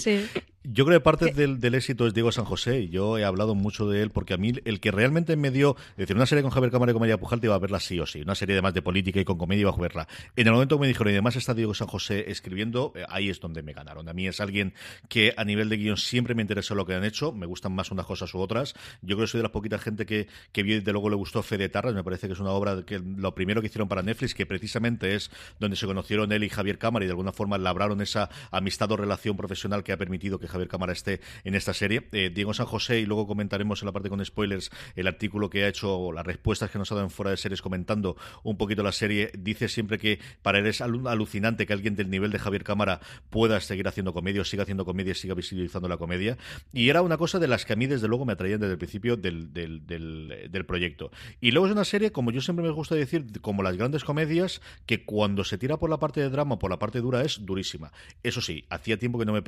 Yo 0.64 0.84
creo 0.84 1.00
que 1.00 1.02
parte 1.02 1.32
del, 1.32 1.58
del, 1.58 1.74
éxito 1.74 2.06
es 2.06 2.14
Diego 2.14 2.30
San 2.30 2.44
José 2.44 2.82
y 2.82 2.88
yo 2.88 3.18
he 3.18 3.24
hablado 3.24 3.56
mucho 3.56 3.88
de 3.88 4.00
él 4.00 4.10
porque 4.10 4.34
a 4.34 4.36
mí 4.36 4.52
el 4.64 4.78
que 4.78 4.92
realmente 4.92 5.34
me 5.34 5.50
dio, 5.50 5.74
es 5.90 5.96
decir, 5.96 6.14
una 6.14 6.24
serie 6.24 6.42
con 6.42 6.52
Javier 6.52 6.70
Cámara 6.70 6.92
y 6.92 6.92
con 6.92 7.00
María 7.00 7.18
Pujalte 7.18 7.48
iba 7.48 7.56
a 7.56 7.58
verla 7.58 7.80
sí 7.80 7.98
o 7.98 8.06
sí, 8.06 8.22
una 8.22 8.36
serie 8.36 8.54
además 8.54 8.72
de 8.72 8.80
política 8.80 9.18
y 9.18 9.24
con 9.24 9.38
comedia 9.38 9.62
iba 9.62 9.70
a 9.70 9.76
verla. 9.76 10.06
En 10.36 10.46
el 10.46 10.52
momento 10.52 10.76
que 10.76 10.82
me 10.82 10.86
dijeron 10.86 11.08
y 11.08 11.16
además 11.16 11.34
está 11.34 11.52
Diego 11.52 11.74
San 11.74 11.88
José 11.88 12.30
escribiendo, 12.30 12.92
eh, 12.94 13.04
ahí 13.08 13.28
es 13.28 13.40
donde 13.40 13.64
me 13.64 13.72
ganaron. 13.72 14.08
A 14.08 14.12
mí 14.12 14.28
es 14.28 14.40
alguien 14.40 14.72
que 15.08 15.34
a 15.36 15.44
nivel 15.44 15.68
de 15.68 15.78
guion 15.78 15.96
siempre 15.96 16.36
me 16.36 16.42
interesó 16.42 16.76
lo 16.76 16.86
que 16.86 16.94
han 16.94 17.04
hecho, 17.04 17.32
me 17.32 17.46
gustan 17.46 17.72
más 17.72 17.90
unas 17.90 18.06
cosas 18.06 18.32
u 18.32 18.38
otras. 18.38 18.74
Yo 19.00 19.16
creo 19.16 19.26
que 19.26 19.32
soy 19.32 19.38
de 19.38 19.42
las 19.42 19.52
poquitas 19.52 19.82
gente 19.82 20.06
que, 20.06 20.28
que 20.52 20.62
vio 20.62 20.76
y 20.76 20.80
de 20.80 20.92
luego 20.92 21.10
le 21.10 21.16
gustó 21.16 21.42
Fede 21.42 21.70
Tarras, 21.70 21.92
me 21.92 22.04
parece 22.04 22.28
que 22.28 22.34
es 22.34 22.40
una 22.40 22.52
obra 22.52 22.84
que 22.86 23.00
lo 23.00 23.34
primero 23.34 23.60
que 23.62 23.66
hicieron 23.66 23.88
para 23.88 24.02
Netflix, 24.02 24.32
que 24.32 24.46
precisamente 24.46 25.16
es 25.16 25.32
donde 25.58 25.76
se 25.76 25.86
conocieron 25.86 26.30
él 26.30 26.44
y 26.44 26.48
Javier 26.48 26.78
Cámara 26.78 27.04
y 27.04 27.08
de 27.08 27.12
alguna 27.12 27.32
forma 27.32 27.58
labraron 27.58 28.00
esa 28.00 28.30
amistad 28.52 28.92
o 28.92 28.96
relación 28.96 29.36
profesional 29.36 29.82
que 29.82 29.90
ha 29.90 29.96
permitido 29.96 30.38
que 30.38 30.51
Javier 30.52 30.68
Cámara 30.68 30.92
esté 30.92 31.20
en 31.44 31.54
esta 31.54 31.74
serie. 31.74 32.08
Eh, 32.12 32.30
Diego 32.32 32.54
San 32.54 32.66
José, 32.66 33.00
y 33.00 33.06
luego 33.06 33.26
comentaremos 33.26 33.82
en 33.82 33.86
la 33.86 33.92
parte 33.92 34.08
con 34.08 34.24
spoilers 34.24 34.70
el 34.94 35.06
artículo 35.06 35.50
que 35.50 35.64
ha 35.64 35.68
hecho, 35.68 36.12
las 36.12 36.24
respuestas 36.24 36.70
que 36.70 36.78
nos 36.78 36.92
ha 36.92 36.94
dado 36.94 37.06
en 37.06 37.10
fuera 37.10 37.30
de 37.30 37.36
series 37.36 37.62
comentando 37.62 38.16
un 38.42 38.56
poquito 38.56 38.82
la 38.82 38.92
serie, 38.92 39.32
dice 39.36 39.68
siempre 39.68 39.98
que 39.98 40.20
para 40.42 40.58
él 40.58 40.66
es 40.66 40.80
alucinante 40.80 41.66
que 41.66 41.72
alguien 41.72 41.96
del 41.96 42.10
nivel 42.10 42.30
de 42.30 42.38
Javier 42.38 42.64
Cámara 42.64 43.00
pueda 43.30 43.60
seguir 43.60 43.88
haciendo 43.88 44.12
comedia, 44.12 44.42
o 44.42 44.44
siga 44.44 44.62
haciendo 44.62 44.84
comedia, 44.84 45.14
siga 45.14 45.34
visibilizando 45.34 45.88
la 45.88 45.96
comedia. 45.96 46.36
Y 46.72 46.88
era 46.88 47.02
una 47.02 47.16
cosa 47.16 47.38
de 47.38 47.48
las 47.48 47.64
que 47.64 47.72
a 47.72 47.76
mí 47.76 47.86
desde 47.86 48.08
luego 48.08 48.24
me 48.24 48.34
atraían 48.34 48.60
desde 48.60 48.72
el 48.72 48.78
principio 48.78 49.16
del, 49.16 49.52
del, 49.52 49.86
del, 49.86 50.66
proyecto. 50.66 51.10
Y 51.40 51.50
luego 51.50 51.66
es 51.66 51.72
una 51.72 51.84
serie, 51.84 52.12
como 52.12 52.30
yo 52.30 52.40
siempre 52.40 52.64
me 52.64 52.70
gusta 52.70 52.94
decir, 52.94 53.40
como 53.40 53.62
las 53.62 53.76
grandes 53.76 54.04
comedias, 54.04 54.60
que 54.86 55.04
cuando 55.04 55.44
se 55.44 55.58
tira 55.58 55.78
por 55.78 55.90
la 55.90 55.98
parte 55.98 56.20
de 56.20 56.30
drama, 56.30 56.58
por 56.58 56.70
la 56.70 56.78
parte 56.78 57.00
dura, 57.00 57.22
es 57.22 57.44
durísima. 57.44 57.92
Eso 58.22 58.40
sí, 58.40 58.64
hacía 58.70 58.98
tiempo 58.98 59.18
que 59.18 59.24
no 59.24 59.32
me, 59.32 59.42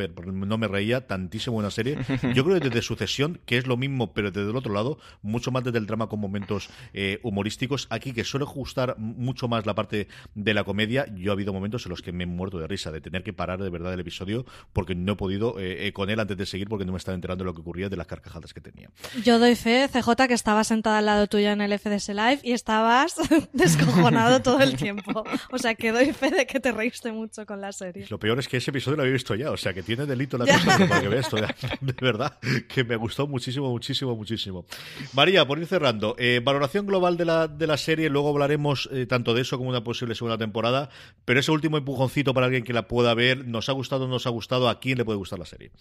no 0.47 0.59
me 0.59 0.69
reía 0.69 0.94
tantísimo 1.03 1.63
en 1.63 1.71
serie. 1.71 1.99
Yo 2.35 2.45
creo 2.45 2.61
que 2.61 2.69
desde 2.69 2.83
Sucesión, 2.83 3.41
que 3.47 3.59
es 3.59 3.67
lo 3.67 3.77
mismo, 3.77 4.13
pero 4.13 4.31
desde 4.31 4.51
el 4.51 4.57
otro 4.57 4.73
lado, 4.73 4.99
mucho 5.23 5.51
más 5.51 5.65
desde 5.65 5.79
el 5.79 5.87
drama 5.87 6.09
con 6.09 6.21
momentos 6.21 6.69
eh, 6.93 7.21
humorísticos. 7.23 7.87
Aquí, 7.91 8.13
que 8.13 8.25
suele 8.25 8.47
gustar 8.47 8.97
mucho 8.99 9.49
más 9.49 9.67
la 9.67 9.75
parte 9.75 10.09
de 10.35 10.55
la 10.55 10.65
comedia, 10.65 11.07
yo 11.15 11.33
ha 11.33 11.35
habido 11.35 11.53
momentos 11.53 11.87
en 11.87 11.91
los 11.91 12.03
que 12.03 12.13
me 12.13 12.25
he 12.25 12.27
muerto 12.27 12.59
de 12.59 12.67
risa, 12.67 12.91
de 12.91 13.01
tener 13.01 13.23
que 13.23 13.33
parar 13.33 13.63
de 13.63 13.71
verdad 13.71 13.93
el 13.93 14.01
episodio, 14.01 14.45
porque 14.73 14.95
no 14.95 15.13
he 15.13 15.17
podido 15.17 15.59
eh, 15.59 15.87
eh, 15.87 15.93
con 15.93 16.11
él 16.11 16.21
antes 16.21 16.37
de 16.37 16.47
seguir, 16.47 16.69
porque 16.69 16.85
no 16.85 16.93
me 16.93 16.99
estaba 16.99 17.15
enterando 17.15 17.45
de 17.45 17.47
lo 17.47 17.55
que 17.55 17.61
ocurría, 17.61 17.89
de 17.89 17.97
las 17.97 18.07
carcajadas 18.07 18.53
que 18.53 18.61
tenía. 18.61 18.91
Yo 19.25 19.39
doy 19.39 19.55
fe, 19.57 19.89
CJ, 19.89 20.29
que 20.29 20.35
estaba 20.35 20.65
sentada 20.65 20.99
al 20.99 21.07
lado 21.07 21.27
tuyo 21.27 21.51
en 21.51 21.61
el 21.61 21.79
FDS 21.79 22.09
Live 22.09 22.41
y 22.43 22.53
estabas 22.53 23.17
descojonado 23.53 24.43
todo 24.43 24.61
el 24.61 24.77
tiempo. 24.77 25.25
O 25.51 25.59
sea, 25.59 25.75
que 25.75 25.93
doy 25.93 26.13
fe 26.13 26.31
de 26.31 26.47
que 26.47 26.61
te 26.61 26.73
reíste 26.73 27.13
mucho 27.13 27.47
con 27.47 27.61
la 27.61 27.73
serie. 27.73 28.07
Lo 28.09 28.19
peor 28.19 28.39
es 28.39 28.49
que 28.49 28.59
ese 28.59 28.71
episodio 28.71 28.97
lo 28.97 29.03
había 29.03 29.13
visto 29.13 29.35
ya, 29.35 29.51
o 29.51 29.57
sea, 29.57 29.73
que 29.73 29.83
tiene 29.83 30.07
delito 30.07 30.39
la 30.39 30.47
cosa 30.47 30.84
para 30.89 31.01
que 31.01 31.09
veas 31.09 31.31
de 31.31 31.95
verdad 32.01 32.39
que 32.69 32.85
me 32.85 32.97
gustó 32.97 33.27
muchísimo, 33.27 33.71
muchísimo, 33.71 34.17
muchísimo. 34.17 34.67
María, 35.13 35.47
por 35.47 35.59
ir 35.59 35.67
cerrando, 35.67 36.15
eh, 36.19 36.41
valoración 36.43 36.87
global 36.87 37.17
de 37.17 37.25
la, 37.25 37.49
de 37.49 37.67
la 37.67 37.77
serie, 37.77 38.11
luego 38.11 38.31
hablaremos 38.31 38.89
eh, 38.93 39.07
tanto 39.07 39.35
de 39.35 39.43
eso 39.43 39.59
como 39.59 39.71
una 39.71 39.85
posible 39.85 40.15
segunda 40.15 40.39
temporada, 40.39 40.91
pero 41.25 41.41
ese 41.41 41.51
último 41.51 41.79
empujoncito 41.79 42.35
para 42.35 42.47
alguien 42.47 42.65
que 42.65 42.73
la 42.73 42.89
pueda 42.89 43.15
ver, 43.15 43.47
¿nos 43.47 43.69
ha 43.69 43.73
gustado 43.73 44.05
o 44.05 44.07
no 44.07 44.15
nos 44.15 44.27
ha 44.27 44.31
gustado? 44.31 44.69
¿A 44.69 44.81
quién 44.81 44.99
le 44.99 45.05
puede 45.05 45.19
gustar 45.19 45.39
la 45.39 45.47
serie? 45.47 45.73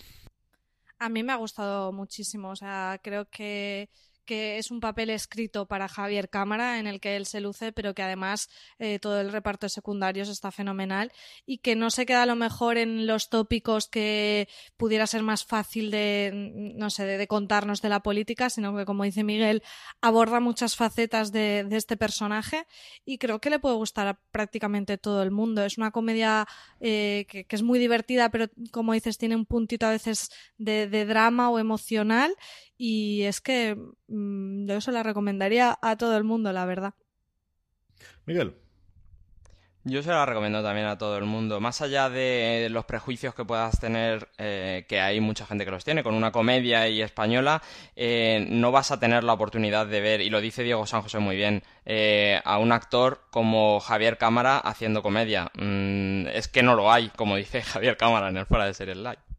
A 1.00 1.10
mí 1.10 1.24
me 1.24 1.34
ha 1.34 1.38
gustado 1.38 1.92
muchísimo, 1.92 2.50
o 2.50 2.56
sea, 2.56 3.00
creo 3.04 3.26
que 3.30 3.90
que 4.26 4.58
es 4.58 4.72
un 4.72 4.80
papel 4.80 5.10
escrito 5.10 5.68
para 5.68 5.88
Javier 5.88 6.30
Cámara 6.30 6.80
en 6.80 6.88
el 6.88 7.00
que 7.00 7.16
él 7.16 7.26
se 7.26 7.42
luce, 7.42 7.72
pero 7.72 7.94
que 7.94 8.02
además 8.02 8.50
eh, 8.80 9.00
todo 9.00 9.20
el 9.20 9.32
reparto 9.32 9.66
de 9.66 9.70
secundarios 9.70 10.30
está 10.30 10.52
fenomenal 10.52 11.12
y 11.46 11.60
que 11.60 11.76
no 11.76 11.90
se 11.90 12.06
queda 12.06 12.24
a 12.24 12.26
lo 12.26 12.36
mejor 12.36 12.78
en 12.78 13.08
los 13.08 13.30
tópicos 13.30 13.88
que 13.88 14.48
pudiera 14.78 15.08
ser 15.08 15.24
más 15.24 15.46
fácil 15.46 15.92
de, 15.92 16.32
no 16.76 16.90
sé, 16.90 17.06
de, 17.06 17.28
contarnos 17.28 17.82
de 17.82 17.90
la 17.90 18.02
política, 18.02 18.50
sino 18.50 18.76
que, 18.76 18.86
como 18.86 19.04
dice 19.04 19.24
Miguel, 19.24 19.64
aborda 20.02 20.40
muchas 20.40 20.76
facetas 20.76 21.32
de, 21.32 21.68
este 21.72 21.98
personaje 21.98 22.66
y 23.06 23.18
creo 23.18 23.40
que 23.40 23.50
le 23.50 23.60
puede 23.60 23.76
gustar 23.76 24.08
a 24.08 24.20
prácticamente 24.32 24.98
todo 24.98 25.24
el 25.24 25.32
mundo. 25.32 25.64
Es 25.64 25.78
una 25.78 25.92
comedia 25.92 26.48
eh, 26.80 27.26
que, 27.30 27.46
es 27.50 27.64
muy 27.64 27.80
divertida, 27.80 28.30
pero 28.30 28.48
como 28.72 28.94
dices, 28.94 29.18
tiene 29.18 29.36
un 29.36 29.46
puntito 29.46 29.86
a 29.86 29.92
veces 29.92 30.30
de 30.58 31.06
drama 31.06 31.50
o 31.50 31.60
emocional 31.60 32.36
y 32.78 33.24
es 33.24 33.42
que 33.42 33.76
mm, 34.08 34.68
yo 34.68 34.82
se 34.82 34.92
la 34.92 35.04
recomendaría 35.04 35.78
a 35.82 35.98
todo 35.98 36.18
el 36.18 36.24
mundo, 36.24 36.52
la 36.54 36.66
verdad. 36.66 36.94
Miguel. 38.26 38.56
Yo 39.86 40.02
se 40.02 40.12
la 40.12 40.26
recomiendo 40.26 40.64
también 40.64 40.88
a 40.88 40.98
todo 40.98 41.18
el 41.18 41.26
mundo. 41.26 41.60
Más 41.60 41.82
allá 41.82 42.10
de 42.10 42.70
los 42.72 42.86
prejuicios 42.86 43.36
que 43.36 43.44
puedas 43.44 43.82
tener, 43.82 44.30
eh, 44.38 44.86
que 44.88 45.02
hay 45.02 45.20
mucha 45.20 45.46
gente 45.46 45.66
que 45.66 45.72
los 45.72 45.84
tiene, 45.84 46.04
con 46.04 46.16
una 46.16 46.32
comedia 46.32 46.88
y 46.88 47.02
española, 47.02 47.62
eh, 47.98 48.48
no 48.50 48.72
vas 48.72 48.92
a 48.92 49.00
tener 49.00 49.26
la 49.26 49.34
oportunidad 49.34 49.86
de 49.86 50.00
ver, 50.00 50.22
y 50.22 50.30
lo 50.30 50.40
dice 50.40 50.64
Diego 50.64 50.86
San 50.86 51.02
José 51.02 51.20
muy 51.20 51.36
bien, 51.36 51.64
eh, 51.86 52.40
a 52.46 52.60
un 52.60 52.72
actor 52.72 53.26
como 53.30 53.82
Javier 53.82 54.18
Cámara 54.18 54.58
haciendo 54.58 55.04
comedia. 55.04 55.52
Mm, 55.56 56.28
es 56.28 56.48
que 56.48 56.64
no 56.64 56.76
lo 56.76 56.90
hay, 56.90 57.10
como 57.10 57.36
dice 57.36 57.62
Javier 57.62 57.98
Cámara 57.98 58.30
en 58.30 58.38
el 58.38 58.46
Fuera 58.46 58.66
de 58.66 58.74
Series 58.74 58.98
Live. 58.98 59.33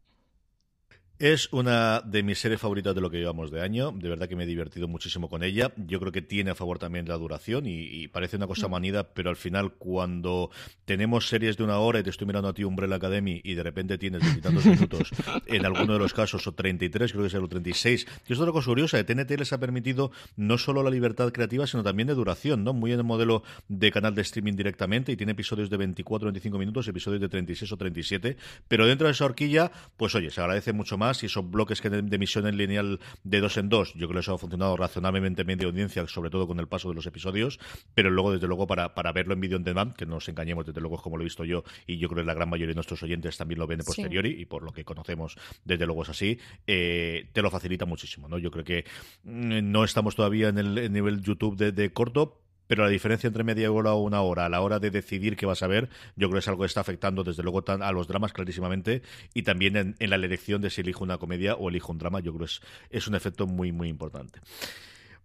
Es 1.17 1.47
una 1.53 2.01
de 2.01 2.23
mis 2.23 2.39
series 2.39 2.59
favoritas 2.59 2.93
de 2.93 2.99
lo 2.99 3.09
que 3.09 3.17
llevamos 3.17 3.49
de 3.49 3.61
año. 3.61 3.93
De 3.93 4.09
verdad 4.09 4.27
que 4.27 4.35
me 4.35 4.43
he 4.43 4.47
divertido 4.47 4.89
muchísimo 4.89 5.29
con 5.29 5.43
ella. 5.43 5.71
Yo 5.77 5.97
creo 6.01 6.11
que 6.11 6.21
tiene 6.21 6.51
a 6.51 6.55
favor 6.55 6.77
también 6.77 7.07
la 7.07 7.15
duración 7.15 7.63
y, 7.67 8.09
parece 8.09 8.35
una 8.35 8.47
cosa 8.47 8.67
mm. 8.67 8.71
manida, 8.71 9.13
pero 9.13 9.29
al 9.29 9.37
final 9.37 9.75
cuando 9.75 10.51
tenemos 10.83 11.29
series 11.29 11.55
de 11.55 11.63
una 11.63 11.79
hora 11.79 11.99
y 11.99 12.03
te 12.03 12.09
estoy 12.09 12.27
mirando 12.27 12.49
a 12.49 12.53
ti 12.53 12.65
Umbrella 12.65 12.97
Academy 12.97 13.39
y 13.45 13.53
de 13.53 13.63
repente 13.63 13.97
tienes 13.97 14.23
veintitantos 14.23 14.65
minutos, 14.65 15.09
en 15.47 15.65
alguno 15.65 15.93
de 15.93 15.99
los 15.99 16.13
casos, 16.13 16.47
o 16.47 16.53
33, 16.53 17.13
creo 17.13 17.23
que 17.23 17.27
es 17.27 17.33
el 17.33 17.47
36, 17.47 18.05
que 18.25 18.33
es 18.33 18.39
otra 18.39 18.51
cosa 18.51 18.69
curiosa, 18.69 18.97
de 18.97 19.05
TNT 19.05 19.39
les 19.39 19.53
ha 19.53 19.57
permitido 19.57 20.11
no 20.35 20.57
solo 20.57 20.83
la 20.83 20.89
libertad 20.89 21.31
creativa, 21.31 21.65
sino 21.65 21.81
también 21.81 22.07
de 22.07 22.13
duración, 22.13 22.65
¿no? 22.65 22.73
Muy 22.73 22.91
en 22.91 22.99
el 22.99 23.05
modelo 23.05 23.41
de 23.69 23.89
canal 23.89 24.15
de 24.15 24.21
streaming 24.21 24.55
directamente 24.55 25.13
y 25.13 25.15
tiene 25.15 25.31
episodios 25.31 25.69
de 25.69 25.77
24 25.77 26.25
25 26.27 26.57
minutos, 26.57 26.87
episodios 26.89 27.21
de 27.21 27.29
36 27.29 27.71
o 27.71 27.77
37, 27.77 28.35
pero 28.67 28.85
dentro 28.85 29.07
de 29.07 29.13
esa 29.13 29.23
horquilla, 29.23 29.71
pues 29.95 30.13
oye, 30.15 30.29
se 30.29 30.41
agradece 30.41 30.73
mucho 30.73 30.97
más 30.97 31.04
y 31.23 31.27
esos 31.27 31.49
bloques 31.49 31.81
que 31.81 31.89
de, 31.89 32.15
emisión 32.15 32.47
en 32.47 32.57
lineal 32.57 32.99
de 33.23 33.39
dos 33.39 33.57
en 33.57 33.69
dos, 33.69 33.93
yo 33.93 34.07
creo 34.07 34.13
que 34.13 34.19
eso 34.19 34.33
ha 34.33 34.37
funcionado 34.37 34.75
razonablemente 34.77 35.43
bien 35.43 35.59
de 35.59 35.65
audiencia, 35.65 36.07
sobre 36.07 36.29
todo 36.29 36.47
con 36.47 36.59
el 36.59 36.67
paso 36.67 36.89
de 36.89 36.95
los 36.95 37.05
episodios, 37.05 37.59
pero 37.93 38.09
luego, 38.09 38.31
desde 38.31 38.47
luego, 38.47 38.67
para, 38.67 38.95
para 38.95 39.11
verlo 39.11 39.33
en 39.33 39.41
vídeo 39.41 39.57
en 39.57 39.63
demand, 39.63 39.93
que 39.95 40.05
no 40.05 40.15
nos 40.15 40.29
engañemos, 40.29 40.65
desde 40.65 40.81
luego 40.81 40.95
es 40.95 41.01
como 41.01 41.17
lo 41.17 41.23
he 41.23 41.25
visto 41.25 41.45
yo, 41.45 41.63
y 41.85 41.97
yo 41.97 42.07
creo 42.09 42.23
que 42.23 42.27
la 42.27 42.33
gran 42.33 42.49
mayoría 42.49 42.71
de 42.71 42.75
nuestros 42.75 43.01
oyentes 43.03 43.37
también 43.37 43.59
lo 43.59 43.67
ven 43.67 43.79
de 43.79 43.83
posteriori, 43.83 44.41
y 44.41 44.45
por 44.45 44.63
lo 44.63 44.71
que 44.71 44.83
conocemos, 44.83 45.37
desde 45.63 45.85
luego 45.85 46.03
es 46.03 46.09
así, 46.09 46.39
eh, 46.67 47.29
te 47.33 47.41
lo 47.41 47.51
facilita 47.51 47.85
muchísimo, 47.85 48.27
¿no? 48.27 48.37
Yo 48.37 48.51
creo 48.51 48.63
que 48.63 48.85
mm, 49.23 49.71
no 49.71 49.83
estamos 49.83 50.15
todavía 50.15 50.49
en 50.49 50.57
el 50.57 50.91
nivel 50.91 51.21
YouTube 51.21 51.55
de, 51.57 51.71
de 51.71 51.93
corto, 51.93 52.44
pero 52.67 52.83
la 52.83 52.89
diferencia 52.89 53.27
entre 53.27 53.43
media 53.43 53.71
hora 53.71 53.93
o 53.93 54.01
una 54.01 54.21
hora 54.21 54.45
a 54.45 54.49
la 54.49 54.61
hora 54.61 54.79
de 54.79 54.91
decidir 54.91 55.35
qué 55.35 55.45
vas 55.45 55.63
a 55.63 55.67
ver, 55.67 55.89
yo 56.15 56.27
creo 56.27 56.33
que 56.33 56.39
es 56.39 56.47
algo 56.47 56.61
que 56.61 56.67
está 56.67 56.81
afectando 56.81 57.23
desde 57.23 57.43
luego 57.43 57.63
a 57.67 57.91
los 57.91 58.07
dramas 58.07 58.33
clarísimamente 58.33 59.01
y 59.33 59.43
también 59.43 59.95
en, 59.97 60.09
la 60.09 60.15
elección 60.15 60.61
de 60.61 60.69
si 60.69 60.81
elijo 60.81 61.03
una 61.03 61.17
comedia 61.17 61.55
o 61.55 61.69
elijo 61.69 61.91
un 61.91 61.97
drama, 61.97 62.19
yo 62.19 62.33
creo 62.33 62.47
que 62.47 62.53
es, 62.53 62.61
es 62.89 63.07
un 63.07 63.15
efecto 63.15 63.47
muy, 63.47 63.71
muy 63.71 63.89
importante. 63.89 64.39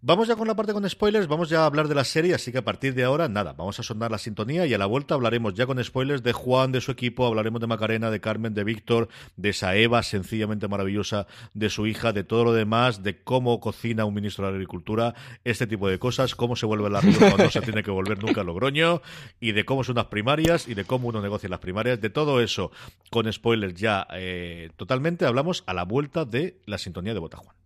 Vamos 0.03 0.27
ya 0.27 0.35
con 0.35 0.47
la 0.47 0.55
parte 0.55 0.73
con 0.73 0.89
spoilers, 0.89 1.27
vamos 1.27 1.47
ya 1.49 1.61
a 1.61 1.65
hablar 1.67 1.87
de 1.87 1.93
la 1.93 2.03
serie, 2.03 2.33
así 2.33 2.51
que 2.51 2.57
a 2.57 2.63
partir 2.63 2.95
de 2.95 3.03
ahora, 3.03 3.27
nada, 3.27 3.53
vamos 3.53 3.79
a 3.79 3.83
sonar 3.83 4.09
la 4.09 4.17
sintonía 4.17 4.65
y 4.65 4.73
a 4.73 4.79
la 4.79 4.87
vuelta 4.87 5.13
hablaremos 5.13 5.53
ya 5.53 5.67
con 5.67 5.83
spoilers 5.83 6.23
de 6.23 6.33
Juan, 6.33 6.71
de 6.71 6.81
su 6.81 6.89
equipo, 6.89 7.27
hablaremos 7.27 7.61
de 7.61 7.67
Macarena, 7.67 8.09
de 8.09 8.19
Carmen, 8.19 8.55
de 8.55 8.63
Víctor, 8.63 9.09
de 9.37 9.49
esa 9.49 9.75
Eva 9.75 10.01
sencillamente 10.01 10.67
maravillosa, 10.67 11.27
de 11.53 11.69
su 11.69 11.85
hija, 11.85 12.13
de 12.13 12.23
todo 12.23 12.45
lo 12.45 12.53
demás, 12.53 13.03
de 13.03 13.21
cómo 13.21 13.59
cocina 13.59 14.05
un 14.05 14.15
ministro 14.15 14.47
de 14.47 14.53
Agricultura, 14.53 15.13
este 15.43 15.67
tipo 15.67 15.87
de 15.87 15.99
cosas, 15.99 16.33
cómo 16.33 16.55
se 16.55 16.65
vuelve 16.65 16.89
la 16.89 17.01
Rioja 17.01 17.27
cuando 17.27 17.43
no 17.43 17.51
se 17.51 17.61
tiene 17.61 17.83
que 17.83 17.91
volver 17.91 18.23
nunca 18.23 18.41
a 18.41 18.43
Logroño, 18.43 19.03
y 19.39 19.51
de 19.51 19.65
cómo 19.65 19.83
son 19.83 19.97
las 19.97 20.05
primarias, 20.05 20.67
y 20.67 20.73
de 20.73 20.83
cómo 20.83 21.09
uno 21.09 21.21
negocia 21.21 21.47
las 21.47 21.59
primarias, 21.59 22.01
de 22.01 22.09
todo 22.09 22.41
eso, 22.41 22.71
con 23.11 23.31
spoilers 23.31 23.75
ya 23.75 24.07
eh, 24.15 24.71
totalmente, 24.77 25.27
hablamos 25.27 25.63
a 25.67 25.75
la 25.75 25.83
vuelta 25.83 26.25
de 26.25 26.59
la 26.65 26.79
sintonía 26.79 27.13
de 27.13 27.19
Botajuan. 27.19 27.60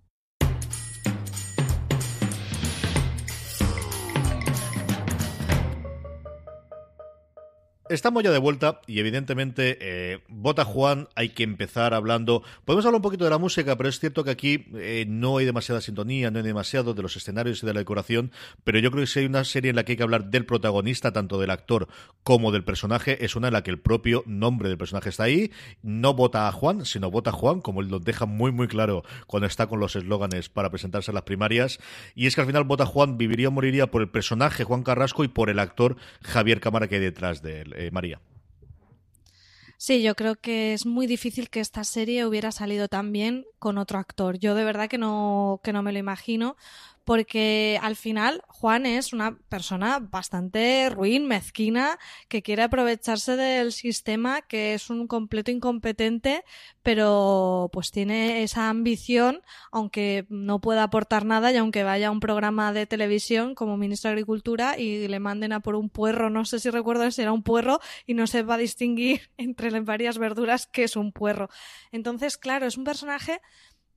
Estamos 7.88 8.24
ya 8.24 8.32
de 8.32 8.40
vuelta 8.40 8.82
y 8.88 8.98
evidentemente 8.98 9.78
eh, 9.80 10.20
Bota 10.28 10.66
Juan 10.66 11.08
hay 11.14 11.30
que 11.30 11.44
empezar 11.44 11.94
hablando. 11.94 12.42
Podemos 12.66 12.84
hablar 12.84 12.98
un 12.98 13.04
poquito 13.04 13.26
de 13.26 13.30
la 13.30 13.38
música, 13.38 13.78
pero 13.78 13.90
es 13.90 14.00
cierto 14.00 14.24
que 14.24 14.32
aquí 14.32 14.66
eh, 14.74 15.06
no 15.08 15.38
hay 15.38 15.46
demasiada 15.46 15.82
sintonía, 15.82 16.32
no 16.32 16.40
hay 16.40 16.44
demasiado 16.44 16.96
de 16.96 17.04
los 17.04 17.16
escenarios 17.16 17.62
y 17.62 17.68
de 17.68 17.76
la 17.76 17.82
decoración, 17.82 18.32
pero 18.64 18.80
yo 18.80 18.90
creo 18.90 19.04
que 19.04 19.08
si 19.08 19.20
hay 19.20 19.28
una 19.28 19.44
serie 19.44 19.70
en 19.70 19.76
la 19.76 19.84
que 19.84 19.92
hay 19.92 19.98
que 19.98 20.04
hablar 20.04 20.32
del 20.32 20.48
protagonista, 20.48 21.14
tanto 21.14 21.40
del 21.40 21.52
actor 21.52 21.88
como 22.24 22.52
del 22.52 22.64
personaje, 22.64 23.24
es 23.24 23.36
una 23.36 23.50
en 23.50 23.54
la 23.54 23.62
que 23.62 23.70
el 23.70 23.80
propio 23.80 24.24
nombre 24.26 24.68
del 24.68 24.80
personaje 24.80 25.10
está 25.10 25.26
ahí. 25.26 25.52
No 25.84 26.16
vota 26.16 26.48
a 26.48 26.52
Juan, 26.52 26.86
sino 26.86 27.12
vota 27.12 27.30
a 27.30 27.34
Juan, 27.34 27.62
como 27.62 27.82
él 27.82 27.90
lo 27.90 28.00
deja 28.00 28.26
muy 28.26 28.52
muy 28.52 28.68
claro 28.68 29.04
cuando 29.28 29.46
está 29.46 29.68
con 29.68 29.80
los 29.80 29.96
eslóganes 29.96 30.50
para 30.50 30.72
presentarse 30.72 31.12
a 31.12 31.14
las 31.14 31.24
primarias. 31.24 31.78
Y 32.16 32.26
es 32.26 32.34
que 32.34 32.42
al 32.42 32.48
final 32.48 32.64
vota 32.64 32.88
Juan 32.88 33.20
viviría 33.20 33.50
o 33.50 33.52
moriría 33.52 33.92
por 33.92 34.02
el 34.02 34.10
personaje 34.10 34.64
Juan 34.64 34.82
Carrasco 34.82 35.24
y 35.24 35.28
por 35.28 35.52
el 35.52 35.60
actor 35.60 35.98
Javier 36.24 36.60
Cámara 36.60 36.88
que 36.88 36.96
hay 36.96 37.02
detrás 37.02 37.44
de 37.44 37.62
él. 37.62 37.75
Eh, 37.76 37.92
María. 37.92 38.20
Sí, 39.78 40.02
yo 40.02 40.16
creo 40.16 40.36
que 40.36 40.74
es 40.74 40.86
muy 40.86 41.06
difícil 41.06 41.50
que 41.50 41.60
esta 41.60 41.84
serie 41.84 42.26
hubiera 42.26 42.52
salido 42.52 42.88
tan 42.88 43.12
bien 43.12 43.46
con 43.60 43.78
otro 43.78 44.00
actor. 44.00 44.40
Yo 44.40 44.56
de 44.56 44.64
verdad 44.64 44.88
que 44.88 44.98
no, 44.98 45.60
que 45.64 45.74
no 45.74 45.84
me 45.84 45.92
lo 45.92 46.00
imagino, 46.00 46.56
porque 47.06 47.80
al 47.82 47.96
final 47.96 48.42
Juan 48.48 48.88
es 48.88 49.14
una 49.14 49.38
persona 49.48 50.00
bastante 50.00 50.90
ruin, 50.90 51.28
mezquina, 51.28 52.00
que 52.28 52.42
quiere 52.42 52.64
aprovecharse 52.64 53.36
del 53.36 53.72
sistema, 53.72 54.42
que 54.42 54.74
es 54.74 54.90
un 54.90 55.08
completo 55.08 55.52
incompetente, 55.52 56.44
pero 56.82 57.70
pues 57.72 57.92
tiene 57.92 58.42
esa 58.42 58.70
ambición, 58.70 59.42
aunque 59.72 60.26
no 60.30 60.60
pueda 60.60 60.84
aportar 60.84 61.26
nada 61.26 61.52
y 61.52 61.58
aunque 61.58 61.84
vaya 61.84 62.08
a 62.08 62.12
un 62.12 62.20
programa 62.20 62.74
de 62.74 62.88
televisión 62.88 63.54
como 63.54 63.78
ministro 63.78 64.10
de 64.10 64.14
Agricultura 64.14 64.78
y 64.80 65.08
le 65.08 65.20
manden 65.20 65.54
a 65.54 65.60
por 65.60 65.76
un 65.76 65.90
puerro, 65.90 66.32
no 66.32 66.44
sé 66.44 66.60
si 66.60 66.72
recuerdo 66.72 67.10
si 67.12 67.22
era 67.22 67.32
un 67.32 67.44
puerro 67.44 67.80
y 68.08 68.16
no 68.16 68.26
se 68.26 68.42
va 68.42 68.56
a 68.56 68.58
distinguir 68.58 69.30
entre 69.38 69.70
las 69.70 69.86
varias 69.86 70.18
verduras 70.18 70.66
que 70.66 70.84
es 70.84 70.96
un 70.96 71.12
puerro. 71.12 71.50
Entonces, 71.92 72.38
claro, 72.38 72.66
es 72.66 72.78
un 72.78 72.84
personaje 72.84 73.42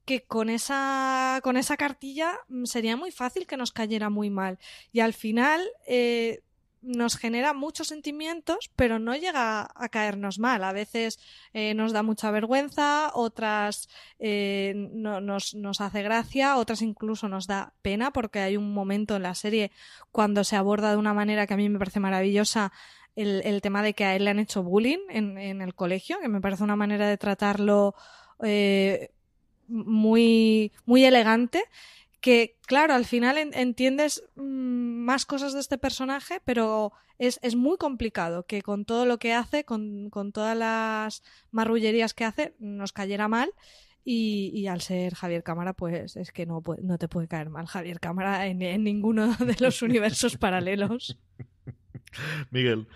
que 0.08 0.24
con 0.24 0.48
esa, 0.48 1.38
con 1.42 1.58
esa 1.58 1.76
cartilla 1.76 2.32
mm, 2.48 2.64
sería 2.64 2.96
muy 2.96 3.10
fácil 3.12 3.46
que 3.46 3.58
nos 3.58 3.72
cayera 3.72 4.08
muy 4.08 4.30
mal. 4.30 4.58
Y 4.90 5.00
al 5.00 5.12
final 5.12 5.60
eh, 5.86 6.40
nos 6.80 7.18
genera 7.18 7.52
muchos 7.52 7.88
sentimientos, 7.88 8.70
pero 8.74 8.98
no 8.98 9.14
llega 9.14 9.68
a 9.74 9.88
caernos 9.90 10.38
mal. 10.38 10.64
A 10.64 10.72
veces 10.72 11.18
eh, 11.52 11.74
nos 11.74 11.92
da 11.92 12.02
mucha 12.02 12.30
vergüenza, 12.30 13.10
otras 13.12 13.90
eh, 14.18 14.72
no, 14.76 15.20
nos, 15.20 15.54
hace 15.78 16.02
gracia, 16.02 16.56
otras 16.56 16.80
incluso 16.80 17.28
nos 17.28 17.46
da 17.46 17.74
pena, 17.82 18.10
porque 18.10 18.38
hay 18.38 18.56
un 18.56 18.72
momento 18.72 19.14
en 19.16 19.24
la 19.24 19.34
serie 19.34 19.72
cuando 20.10 20.42
se 20.42 20.56
aborda 20.56 20.90
de 20.90 20.96
una 20.96 21.12
manera 21.12 21.46
que 21.46 21.52
a 21.52 21.58
mí 21.58 21.68
me 21.68 21.78
parece 21.78 22.00
maravillosa. 22.00 22.72
El, 23.14 23.42
el 23.44 23.60
tema 23.60 23.82
de 23.82 23.94
que 23.94 24.04
a 24.04 24.16
él 24.16 24.24
le 24.24 24.30
han 24.30 24.38
hecho 24.38 24.62
bullying 24.62 25.00
en, 25.10 25.36
en 25.36 25.60
el 25.60 25.74
colegio, 25.74 26.18
que 26.20 26.28
me 26.28 26.40
parece 26.40 26.62
una 26.62 26.76
manera 26.76 27.08
de 27.08 27.18
tratarlo 27.18 27.94
eh, 28.42 29.10
muy, 29.68 30.72
muy 30.84 31.04
elegante 31.04 31.64
que, 32.20 32.56
claro, 32.66 32.94
al 32.94 33.04
final 33.04 33.38
entiendes 33.38 34.24
mm, 34.36 34.42
más 34.42 35.24
cosas 35.24 35.52
de 35.52 35.60
este 35.60 35.78
personaje, 35.78 36.40
pero 36.44 36.92
es, 37.18 37.38
es, 37.42 37.54
muy 37.54 37.76
complicado 37.76 38.46
que 38.46 38.62
con 38.62 38.84
todo 38.84 39.06
lo 39.06 39.18
que 39.18 39.32
hace, 39.32 39.64
con, 39.64 40.10
con 40.10 40.32
todas 40.32 40.56
las 40.56 41.22
marrullerías 41.50 42.14
que 42.14 42.24
hace, 42.24 42.54
nos 42.58 42.92
cayera 42.92 43.28
mal. 43.28 43.50
Y, 44.04 44.50
y, 44.54 44.68
al 44.68 44.80
ser 44.80 45.14
Javier 45.14 45.42
Cámara, 45.42 45.74
pues 45.74 46.16
es 46.16 46.32
que 46.32 46.46
no, 46.46 46.62
no 46.82 46.96
te 46.96 47.08
puede 47.08 47.28
caer 47.28 47.50
mal 47.50 47.66
Javier 47.66 48.00
Cámara 48.00 48.46
en, 48.46 48.62
en 48.62 48.82
ninguno 48.82 49.34
de 49.36 49.56
los 49.60 49.82
universos 49.82 50.36
paralelos. 50.38 51.18
Miguel. 52.50 52.88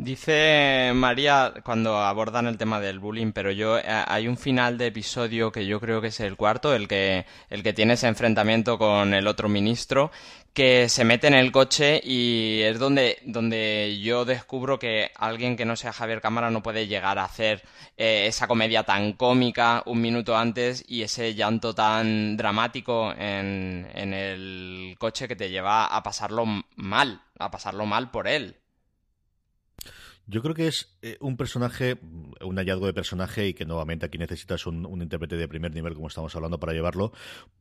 Dice 0.00 0.92
María 0.94 1.52
cuando 1.64 1.98
abordan 1.98 2.46
el 2.46 2.56
tema 2.56 2.78
del 2.78 3.00
bullying, 3.00 3.32
pero 3.32 3.50
yo 3.50 3.78
eh, 3.78 3.82
hay 3.84 4.28
un 4.28 4.36
final 4.36 4.78
de 4.78 4.86
episodio 4.86 5.50
que 5.50 5.66
yo 5.66 5.80
creo 5.80 6.00
que 6.00 6.06
es 6.06 6.20
el 6.20 6.36
cuarto, 6.36 6.72
el 6.72 6.86
que 6.86 7.26
el 7.50 7.64
que 7.64 7.72
tiene 7.72 7.94
ese 7.94 8.06
enfrentamiento 8.06 8.78
con 8.78 9.12
el 9.12 9.26
otro 9.26 9.48
ministro 9.48 10.12
que 10.54 10.88
se 10.88 11.04
mete 11.04 11.26
en 11.26 11.34
el 11.34 11.50
coche 11.50 12.00
y 12.04 12.60
es 12.62 12.78
donde 12.78 13.18
donde 13.24 13.98
yo 14.00 14.24
descubro 14.24 14.78
que 14.78 15.10
alguien 15.16 15.56
que 15.56 15.64
no 15.64 15.74
sea 15.74 15.92
Javier 15.92 16.20
Cámara 16.20 16.48
no 16.52 16.62
puede 16.62 16.86
llegar 16.86 17.18
a 17.18 17.24
hacer 17.24 17.64
eh, 17.96 18.26
esa 18.28 18.46
comedia 18.46 18.84
tan 18.84 19.14
cómica 19.14 19.82
un 19.86 20.00
minuto 20.00 20.36
antes 20.36 20.84
y 20.86 21.02
ese 21.02 21.34
llanto 21.34 21.74
tan 21.74 22.36
dramático 22.36 23.12
en, 23.18 23.90
en 23.94 24.14
el 24.14 24.96
coche 25.00 25.26
que 25.26 25.34
te 25.34 25.50
lleva 25.50 25.86
a 25.86 26.02
pasarlo 26.04 26.44
mal, 26.76 27.20
a 27.40 27.50
pasarlo 27.50 27.84
mal 27.84 28.12
por 28.12 28.28
él. 28.28 28.58
Yo 30.30 30.42
creo 30.42 30.54
que 30.54 30.68
es 30.68 30.94
eh, 31.00 31.16
un 31.20 31.38
personaje, 31.38 31.98
un 32.42 32.56
hallazgo 32.56 32.84
de 32.84 32.92
personaje 32.92 33.48
y 33.48 33.54
que 33.54 33.64
nuevamente 33.64 34.04
aquí 34.04 34.18
necesitas 34.18 34.66
un, 34.66 34.84
un, 34.84 35.00
intérprete 35.00 35.38
de 35.38 35.48
primer 35.48 35.74
nivel, 35.74 35.94
como 35.94 36.08
estamos 36.08 36.36
hablando, 36.36 36.60
para 36.60 36.74
llevarlo, 36.74 37.12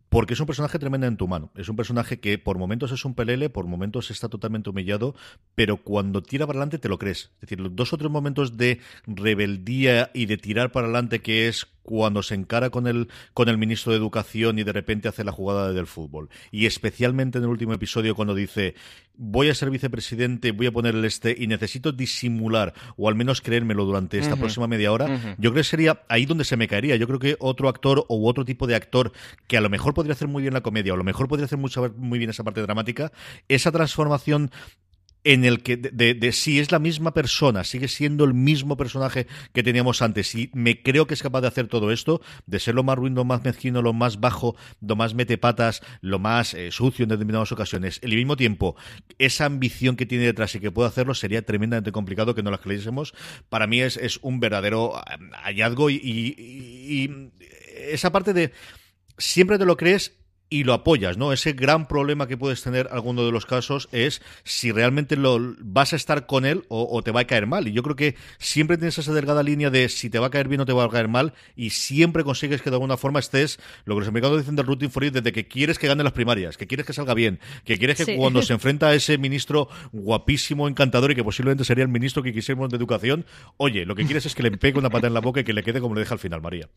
porque 0.10 0.34
es 0.34 0.40
un 0.42 0.48
personaje 0.48 0.78
tremendamente 0.78 1.24
humano. 1.24 1.50
Es 1.56 1.70
un 1.70 1.78
personaje 1.78 2.20
que 2.20 2.38
por 2.38 2.58
momentos 2.58 2.92
es 2.92 3.06
un 3.06 3.16
pelele, 3.16 3.50
por 3.50 3.68
momentos 3.68 4.12
está 4.12 4.28
totalmente 4.28 4.70
humillado, 4.70 5.16
pero 5.56 5.78
cuando 5.78 6.22
tira 6.22 6.46
para 6.46 6.58
adelante 6.58 6.78
te 6.78 6.90
lo 6.90 6.98
crees. 6.98 7.32
Es 7.36 7.50
decir, 7.50 7.60
dos 7.72 7.94
o 7.94 7.98
tres 7.98 8.12
momentos 8.12 8.58
de 8.58 8.82
rebeldía 9.06 10.12
y 10.14 10.26
de 10.26 10.38
tirar 10.38 10.74
para 10.74 10.88
adelante 10.88 11.22
que 11.22 11.48
es 11.48 11.68
cuando 11.88 12.22
se 12.22 12.36
encara 12.36 12.70
con 12.70 12.86
el, 12.86 13.08
con 13.34 13.48
el 13.48 13.58
ministro 13.58 13.94
de 13.94 13.98
Educación 13.98 14.60
y 14.60 14.64
de 14.66 14.74
repente 14.74 15.08
hace 15.08 15.24
la 15.24 15.32
jugada 15.32 15.72
del 15.72 15.88
fútbol. 15.88 16.28
Y 16.52 16.66
especialmente 16.66 17.38
en 17.38 17.46
el 17.46 17.50
último 17.50 17.74
episodio 17.74 18.14
cuando 18.14 18.36
dice 18.36 18.76
voy 19.16 19.50
a 19.50 19.56
ser 19.56 19.70
vicepresidente, 19.70 20.52
voy 20.52 20.68
a 20.68 20.72
poner 20.72 20.96
el 20.96 21.06
este 21.06 21.34
y 21.38 21.48
necesito 21.48 21.94
disimular 21.94 22.74
o 22.98 23.08
al 23.08 23.16
menos 23.16 23.40
creérmelo 23.40 23.86
durante 23.86 24.20
esta 24.20 24.34
uh 24.34 24.36
-huh. 24.36 24.40
próxima 24.42 24.68
media 24.68 24.92
hora, 24.92 25.06
uh 25.06 25.10
-huh. 25.10 25.36
yo 25.38 25.52
creo 25.52 25.54
que 25.54 25.64
sería 25.64 26.04
ahí 26.10 26.26
donde 26.26 26.44
se 26.44 26.58
me 26.58 26.68
caería. 26.68 26.98
Yo 26.98 27.08
creo 27.08 27.20
que 27.20 27.38
otro 27.40 27.70
actor 27.70 28.06
o 28.10 28.30
otro 28.30 28.44
tipo 28.44 28.68
de 28.68 28.76
actor 28.76 29.14
que 29.48 29.58
a 29.58 29.62
lo 29.62 29.70
mejor 29.70 29.94
podría 29.94 30.14
hacer 30.14 30.28
muy 30.28 30.42
bien 30.42 30.54
la 30.54 30.62
comedia 30.62 30.92
o 30.92 30.96
a 30.96 30.98
lo 30.98 31.06
mejor 31.06 31.30
podría 31.30 31.46
hacer 31.46 31.58
mucho, 31.58 31.94
muy 31.96 32.20
bien 32.20 32.30
esa 32.30 32.44
parte 32.44 32.62
dramática, 32.62 33.14
esa 33.48 33.72
transformación 33.72 34.52
en 35.28 35.44
el 35.44 35.62
que 35.62 35.76
de, 35.76 36.14
de, 36.14 36.32
si 36.32 36.58
es 36.58 36.72
la 36.72 36.80
misma 36.80 37.14
persona, 37.14 37.66
sigue 37.66 37.90
siendo 37.90 38.24
el 38.24 38.34
mismo 38.34 38.78
personaje 38.78 39.28
que 39.52 39.62
teníamos 39.62 40.02
antes, 40.02 40.34
y 40.36 40.50
me 40.54 40.82
creo 40.82 41.06
que 41.06 41.16
es 41.16 41.22
capaz 41.22 41.42
de 41.42 41.48
hacer 41.48 41.68
todo 41.68 41.92
esto, 41.92 42.22
de 42.46 42.62
ser 42.62 42.76
lo 42.76 42.84
más 42.84 42.96
ruin, 42.96 43.14
lo 43.14 43.26
más 43.26 43.44
mezquino, 43.44 43.82
lo 43.82 43.92
más 43.92 44.22
bajo, 44.22 44.56
lo 44.80 44.96
más 44.96 45.16
metepatas, 45.16 45.82
lo 46.00 46.18
más 46.18 46.54
eh, 46.54 46.72
sucio 46.72 47.04
en 47.04 47.10
determinadas 47.10 47.52
ocasiones. 47.52 48.00
Al 48.02 48.12
mismo 48.12 48.38
tiempo, 48.38 48.78
esa 49.20 49.44
ambición 49.44 49.98
que 49.98 50.06
tiene 50.06 50.24
detrás 50.24 50.56
y 50.56 50.62
que 50.62 50.72
puede 50.72 50.88
hacerlo 50.88 51.14
sería 51.14 51.42
tremendamente 51.42 51.92
complicado 51.92 52.34
que 52.34 52.42
no 52.42 52.50
la 52.50 52.60
creyésemos. 52.60 53.14
Para 53.50 53.68
mí 53.68 53.82
es, 53.82 53.98
es 53.98 54.20
un 54.22 54.40
verdadero 54.40 54.94
hallazgo 55.44 55.90
y, 55.90 55.96
y, 55.96 57.04
y 57.04 57.32
esa 57.92 58.14
parte 58.14 58.32
de 58.32 58.54
siempre 59.18 59.58
te 59.58 59.66
lo 59.66 59.76
crees 59.76 60.14
y 60.50 60.64
lo 60.64 60.74
apoyas, 60.74 61.18
¿no? 61.18 61.34
Ese 61.34 61.54
gran 61.54 61.88
problema 61.88 62.28
que 62.28 62.38
puedes 62.38 62.62
tener 62.62 62.88
alguno 62.92 63.26
de 63.26 63.32
los 63.32 63.46
casos 63.46 63.90
es 63.92 64.22
si 64.44 64.72
realmente 64.72 65.18
lo 65.18 65.56
vas 65.60 65.94
a 65.94 65.96
estar 65.96 66.26
con 66.26 66.46
él 66.46 66.64
o, 66.70 66.88
o, 66.90 67.02
te 67.02 67.12
va 67.12 67.22
a 67.22 67.28
caer 67.28 67.48
mal. 67.48 67.68
Y 67.68 67.74
yo 67.74 67.84
creo 67.84 67.96
que 67.96 68.16
siempre 68.38 68.78
tienes 68.78 68.98
esa 68.98 69.14
delgada 69.14 69.44
línea 69.44 69.70
de 69.70 69.90
si 69.90 70.10
te 70.10 70.20
va 70.20 70.28
a 70.28 70.30
caer 70.30 70.48
bien 70.48 70.62
o 70.62 70.66
te 70.66 70.74
va 70.74 70.86
a 70.86 70.90
caer 70.90 71.08
mal 71.08 71.34
y 71.56 71.72
siempre 71.72 72.24
consigues 72.24 72.62
que 72.62 72.70
de 72.70 72.76
alguna 72.76 72.98
forma 72.98 73.20
estés, 73.20 73.60
lo 73.86 73.96
que 73.96 74.00
los 74.00 74.10
americanos 74.10 74.40
dicen 74.40 74.56
del 74.56 74.66
routing 74.66 74.90
for 74.90 75.04
it, 75.04 75.14
desde 75.14 75.32
que 75.32 75.48
quieres 75.48 75.80
que 75.80 75.88
gane 75.88 76.04
las 76.04 76.14
primarias, 76.14 76.58
que 76.58 76.68
quieres 76.68 76.86
que 76.86 76.94
salga 76.94 77.14
bien, 77.14 77.40
que 77.66 77.78
quieres 77.78 77.98
que 77.98 78.06
sí. 78.06 78.16
cuando 78.16 78.42
se 78.42 78.54
enfrenta 78.58 78.88
a 78.88 78.96
ese 78.96 79.18
ministro 79.18 79.70
guapísimo, 79.92 80.68
encantador 80.68 81.12
y 81.12 81.16
que 81.16 81.24
posiblemente 81.24 81.66
sería 81.66 81.84
el 81.84 81.90
ministro 81.90 82.24
que 82.24 82.34
quisiéramos 82.34 82.70
de 82.70 82.78
educación, 82.78 83.26
oye, 83.58 83.86
lo 83.86 83.96
que 83.96 84.06
quieres 84.06 84.26
es 84.26 84.36
que 84.36 84.44
le 84.44 84.52
pegue 84.52 84.80
una 84.80 84.90
pata 84.90 85.08
en 85.08 85.14
la 85.14 85.20
boca 85.20 85.42
y 85.42 85.44
que 85.44 85.54
le 85.54 85.64
quede 85.64 85.82
como 85.82 85.96
le 85.96 86.02
deja 86.02 86.14
al 86.14 86.20
final, 86.20 86.42
María 86.42 86.70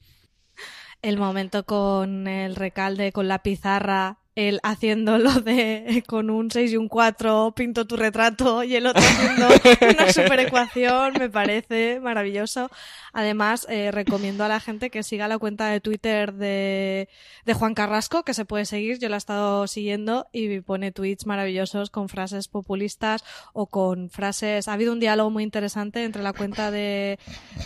el 1.03 1.19
momento 1.19 1.65
con 1.65 2.27
el 2.27 2.57
recalde, 2.57 3.13
con 3.13 3.29
la 3.29 3.43
pizarra, 3.43 4.19
él 4.49 4.61
haciéndolo 4.63 5.41
de 5.41 6.03
con 6.07 6.31
un 6.31 6.51
6 6.51 6.73
y 6.73 6.77
un 6.77 6.89
4 6.89 7.53
pinto 7.55 7.87
tu 7.87 7.97
retrato 7.97 8.63
y 8.63 8.77
el 8.77 8.87
otro 8.87 9.03
haciendo 9.03 9.49
una 9.95 10.13
super 10.13 10.41
ecuación, 10.41 11.15
me 11.19 11.29
parece 11.29 12.01
maravilloso. 12.01 12.71
Además, 13.13 13.67
eh, 13.69 13.91
recomiendo 13.91 14.45
a 14.45 14.49
la 14.49 14.61
gente 14.61 14.91
que 14.91 15.03
siga 15.03 15.27
la 15.27 15.39
cuenta 15.39 15.67
de 15.69 15.81
Twitter 15.81 16.33
de, 16.33 17.09
de 17.45 17.55
Juan 17.55 17.75
Carrasco, 17.75 18.23
que 18.23 18.35
se 18.35 18.45
puede 18.45 18.65
seguir, 18.67 18.99
yo 18.99 19.09
la 19.09 19.17
he 19.17 19.19
estado 19.19 19.67
siguiendo 19.67 20.29
y 20.33 20.61
pone 20.61 20.93
tweets 20.93 21.27
maravillosos 21.27 21.91
con 21.91 22.09
frases 22.09 22.49
populistas 22.49 23.25
o 23.53 23.67
con 23.67 24.11
frases... 24.11 24.69
Ha 24.69 24.75
habido 24.75 24.93
un 24.93 25.01
diálogo 25.01 25.31
muy 25.31 25.43
interesante 25.43 26.05
entre 26.05 26.23
la 26.23 26.33
cuenta 26.33 26.71
de, 26.71 27.19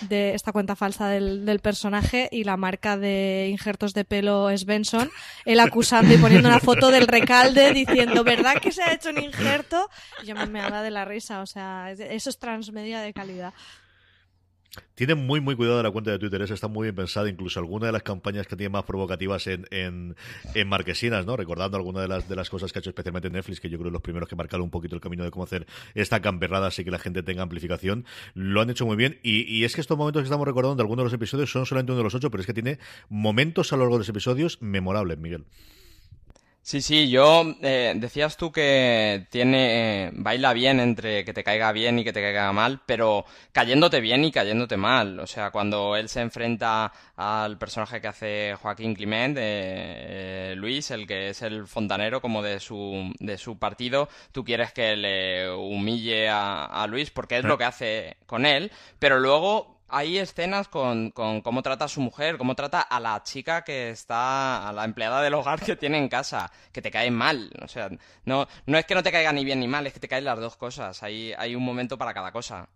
de 0.09 0.35
esta 0.35 0.53
cuenta 0.53 0.77
falsa 0.77 1.09
del, 1.09 1.45
del 1.45 1.61
personaje 1.61 2.29
y 2.33 2.45
la 2.45 2.57
marca 2.57 2.97
de 2.97 3.49
injertos 3.51 3.93
de 3.93 4.05
pelo 4.05 4.49
Svensson, 4.57 5.11
él 5.45 5.61
acusando 5.61 6.15
y 6.15 6.17
poniendo 6.17 6.49
una 6.49 6.61
foto 6.65 6.91
del 6.91 7.07
recalde 7.07 7.73
diciendo, 7.73 8.25
¿verdad 8.25 8.61
que 8.61 8.73
se 8.73 8.83
ha 8.83 8.93
hecho 8.93 9.11
un 9.11 9.19
injerto? 9.19 9.89
Y 10.23 10.27
yo 10.27 10.35
me 10.35 10.47
meaba 10.47 10.83
de 10.83 10.91
la 10.91 11.05
risa, 11.05 11.43
o 11.43 11.47
sea, 11.47 11.91
eso 11.93 12.31
es 12.31 12.39
transmedia 12.39 13.01
de 13.01 13.13
calidad. 13.13 13.55
Tiene 14.95 15.15
muy, 15.15 15.41
muy 15.41 15.55
cuidado 15.55 15.83
la 15.83 15.91
cuenta 15.91 16.11
de 16.11 16.19
Twitter, 16.19 16.43
esa 16.43 16.55
está 16.55 16.69
muy 16.69 16.87
bien 16.87 16.95
pensada, 16.95 17.29
incluso 17.29 17.61
alguna 17.61 17.87
de 17.87 17.93
las 17.93 18.03
campañas 18.03 18.47
que 18.47 18.57
tiene 18.57 18.71
más 18.71 18.85
provocativas 18.85 19.47
en, 19.47 19.67
en, 19.71 20.17
en 20.55 20.69
Marquesinas, 20.69 21.27
¿no? 21.27 21.37
Recordando 21.37 21.77
alguna 21.77 22.01
de 22.01 22.09
las, 22.09 22.29
de 22.29 22.37
las 22.37 22.51
cosas 22.51 22.73
que 22.73 22.79
ha 22.79 22.81
hecho 22.81 22.91
especialmente 22.91 23.31
Netflix, 23.31 23.61
que 23.61 23.69
yo 23.69 23.79
creo 23.79 23.91
que 23.91 23.93
los 23.93 24.03
primeros 24.03 24.29
que 24.29 24.37
marcaron 24.37 24.65
un 24.65 24.71
poquito 24.71 24.95
el 24.95 25.01
camino 25.01 25.25
de 25.25 25.31
cómo 25.31 25.45
hacer 25.45 25.67
esta 25.95 26.21
camperrada 26.21 26.69
así 26.69 26.85
que 26.85 26.91
la 26.91 26.99
gente 26.99 27.23
tenga 27.23 27.43
amplificación, 27.43 28.05
lo 28.35 28.61
han 28.61 28.71
hecho 28.71 28.87
muy 28.87 28.97
bien. 28.97 29.21
Y, 29.23 29.43
y 29.43 29.65
es 29.65 29.75
que 29.75 29.81
estos 29.81 29.97
momentos 29.97 30.23
que 30.23 30.25
estamos 30.25 30.47
recordando 30.47 30.77
de 30.77 30.83
algunos 30.83 31.03
de 31.03 31.05
los 31.05 31.13
episodios 31.13 31.51
son 31.51 31.67
solamente 31.67 31.93
uno 31.93 31.99
de 31.99 32.05
los 32.05 32.15
ocho, 32.15 32.31
pero 32.31 32.41
es 32.41 32.47
que 32.47 32.55
tiene 32.55 32.79
momentos 33.09 33.73
a 33.73 33.77
lo 33.77 33.83
largo 33.83 33.97
de 33.97 34.01
los 34.01 34.09
episodios 34.09 34.61
memorables, 34.61 35.19
Miguel. 35.19 35.45
Sí, 36.67 36.81
sí, 36.81 37.11
yo 37.11 37.43
eh, 37.61 37.93
decías 37.95 38.39
tú 38.39 38.51
que 38.51 39.27
tiene 39.31 40.07
eh, 40.07 40.11
baila 40.15 40.55
bien 40.55 40.81
entre 40.81 41.23
que 41.23 41.35
te 41.35 41.45
caiga 41.45 41.71
bien 41.73 41.99
y 41.99 42.05
que 42.05 42.13
te 42.15 42.23
caiga 42.23 42.51
mal, 42.55 42.81
pero 42.87 43.27
cayéndote 43.53 44.01
bien 44.01 44.25
y 44.25 44.33
cayéndote 44.33 44.79
mal. 44.79 45.21
O 45.21 45.27
sea, 45.27 45.51
cuando 45.51 45.95
él 45.95 46.09
se 46.09 46.23
enfrenta 46.23 46.91
al 47.17 47.59
personaje 47.59 48.01
que 48.01 48.09
hace 48.09 48.55
Joaquín 48.63 48.95
Climent, 48.95 49.37
eh, 49.39 50.55
Luis, 50.57 50.91
el 50.91 51.07
que 51.07 51.29
es 51.29 51.43
el 51.43 51.67
fontanero 51.67 52.23
como 52.23 52.43
de 52.43 52.59
su 52.61 53.13
de 53.21 53.37
su 53.37 53.59
partido, 53.59 54.09
tú 54.33 54.43
quieres 54.43 54.73
que 54.73 54.97
le 54.97 55.51
humille 55.53 56.31
a, 56.31 56.65
a 56.65 56.87
Luis 56.87 57.11
porque 57.11 57.37
es 57.37 57.45
lo 57.45 57.59
que 57.59 57.65
hace 57.65 58.17
con 58.25 58.47
él, 58.47 58.73
pero 58.99 59.21
luego 59.21 59.74
hay 59.95 60.19
escenas 60.19 60.67
con, 60.67 61.11
con, 61.13 61.41
cómo 61.41 61.63
trata 61.63 61.85
a 61.85 61.89
su 61.89 62.01
mujer, 62.01 62.37
cómo 62.37 62.57
trata 62.57 62.81
a 62.81 62.99
la 62.99 63.23
chica 63.23 63.63
que 63.63 63.91
está, 63.91 64.69
a 64.69 64.73
la 64.73 64.85
empleada 64.85 65.23
del 65.23 65.35
hogar 65.35 65.61
que 65.61 65.77
tiene 65.77 65.99
en 65.99 66.09
casa, 66.09 66.51
que 66.73 66.83
te 66.83 66.91
cae 66.91 67.13
mal. 67.13 67.53
O 67.63 67.69
sea, 67.69 67.89
no, 68.25 68.49
no 68.67 68.79
es 68.79 68.85
que 68.87 68.97
no 68.97 69.05
te 69.05 69.13
caiga 69.13 69.33
ni 69.33 69.45
bien 69.45 69.61
ni 69.61 69.69
mal, 69.69 69.87
es 69.87 69.93
que 69.93 70.01
te 70.01 70.09
caen 70.09 70.25
las 70.25 70.41
dos 70.41 70.57
cosas. 70.57 71.03
Hay, 71.05 71.33
hay 71.39 71.55
un 71.55 71.63
momento 71.65 71.97
para 71.97 72.13
cada 72.13 72.33
cosa. 72.33 72.69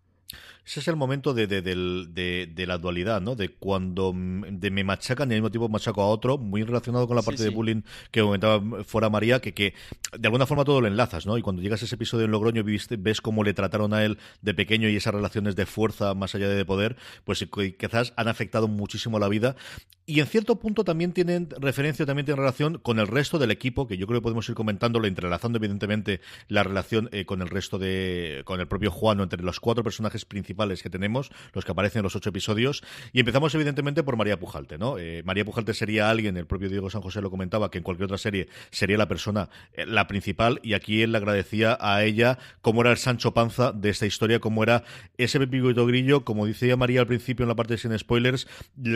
Ese 0.68 0.80
es 0.80 0.88
el 0.88 0.96
momento 0.96 1.32
de, 1.32 1.46
de, 1.46 1.62
de, 1.62 2.52
de, 2.54 2.66
la 2.66 2.76
dualidad, 2.76 3.22
¿no? 3.22 3.34
De 3.34 3.48
cuando 3.48 4.12
de 4.14 4.70
me 4.70 4.84
machacan 4.84 5.30
y 5.30 5.32
al 5.32 5.40
mismo 5.40 5.50
tiempo 5.50 5.70
machaco 5.70 6.02
a 6.02 6.08
otro, 6.08 6.36
muy 6.36 6.62
relacionado 6.62 7.08
con 7.08 7.16
la 7.16 7.22
parte 7.22 7.38
sí, 7.38 7.44
sí. 7.44 7.48
de 7.48 7.56
bullying 7.56 7.80
que 8.10 8.20
comentaba 8.20 8.84
fuera 8.84 9.08
María, 9.08 9.40
que, 9.40 9.54
que 9.54 9.72
de 10.12 10.28
alguna 10.28 10.44
forma 10.44 10.64
todo 10.64 10.82
lo 10.82 10.86
enlazas, 10.86 11.24
¿no? 11.24 11.38
Y 11.38 11.42
cuando 11.42 11.62
llegas 11.62 11.80
a 11.80 11.86
ese 11.86 11.94
episodio 11.94 12.26
en 12.26 12.32
Logroño 12.32 12.62
viste, 12.64 12.98
ves 12.98 13.22
cómo 13.22 13.44
le 13.44 13.54
trataron 13.54 13.94
a 13.94 14.04
él 14.04 14.18
de 14.42 14.52
pequeño 14.52 14.90
y 14.90 14.96
esas 14.96 15.14
relaciones 15.14 15.56
de 15.56 15.64
fuerza 15.64 16.12
más 16.12 16.34
allá 16.34 16.50
de 16.50 16.64
poder, 16.66 16.96
pues 17.24 17.42
quizás 17.78 18.12
han 18.16 18.28
afectado 18.28 18.68
muchísimo 18.68 19.18
la 19.18 19.28
vida. 19.28 19.56
Y 20.04 20.20
en 20.20 20.26
cierto 20.26 20.58
punto 20.58 20.84
también 20.84 21.12
tienen 21.12 21.48
referencia, 21.60 22.04
también 22.04 22.26
tienen 22.26 22.40
relación 22.40 22.78
con 22.78 22.98
el 22.98 23.06
resto 23.06 23.38
del 23.38 23.50
equipo, 23.50 23.86
que 23.86 23.96
yo 23.96 24.06
creo 24.06 24.20
que 24.20 24.24
podemos 24.24 24.46
ir 24.50 24.54
comentándolo, 24.54 25.06
entrelazando 25.06 25.56
evidentemente 25.56 26.20
la 26.48 26.62
relación 26.62 27.08
eh, 27.12 27.24
con 27.24 27.40
el 27.40 27.48
resto 27.48 27.78
de, 27.78 28.42
con 28.44 28.60
el 28.60 28.68
propio 28.68 28.90
Juano, 28.90 29.22
entre 29.22 29.42
los 29.42 29.60
cuatro 29.60 29.82
personajes 29.82 30.26
principales 30.26 30.57
que 30.58 30.90
tenemos, 30.90 31.30
los 31.52 31.64
que 31.64 31.72
aparecen 31.72 32.00
en 32.00 32.04
los 32.04 32.16
ocho 32.16 32.30
episodios. 32.30 32.82
Y 33.12 33.20
empezamos, 33.20 33.54
evidentemente, 33.54 34.02
por 34.02 34.16
María 34.16 34.38
Pujalte, 34.38 34.76
¿no? 34.76 34.98
Eh, 34.98 35.22
María 35.24 35.44
Pujalte 35.44 35.72
sería 35.72 36.10
alguien, 36.10 36.36
el 36.36 36.46
propio 36.46 36.68
Diego 36.68 36.90
San 36.90 37.00
José 37.00 37.22
lo 37.22 37.30
comentaba, 37.30 37.70
que 37.70 37.78
en 37.78 37.84
cualquier 37.84 38.06
otra 38.06 38.18
serie 38.18 38.48
sería 38.70 38.98
la 38.98 39.06
persona, 39.06 39.50
eh, 39.72 39.86
la 39.86 40.08
principal, 40.08 40.60
y 40.62 40.74
aquí 40.74 41.02
él 41.02 41.12
le 41.12 41.18
agradecía 41.18 41.78
a 41.80 42.02
ella 42.02 42.38
cómo 42.60 42.80
era 42.80 42.90
el 42.90 42.96
Sancho 42.96 43.32
Panza 43.32 43.72
de 43.72 43.90
esta 43.90 44.06
historia, 44.06 44.40
cómo 44.40 44.62
era 44.62 44.82
ese 45.16 45.38
Pepito 45.38 45.86
Grillo, 45.86 46.24
como 46.24 46.46
decía 46.46 46.76
María 46.76 47.00
al 47.00 47.06
principio 47.06 47.44
en 47.44 47.48
la 47.48 47.54
parte 47.54 47.78
sin 47.78 47.96
spoilers, 47.96 48.48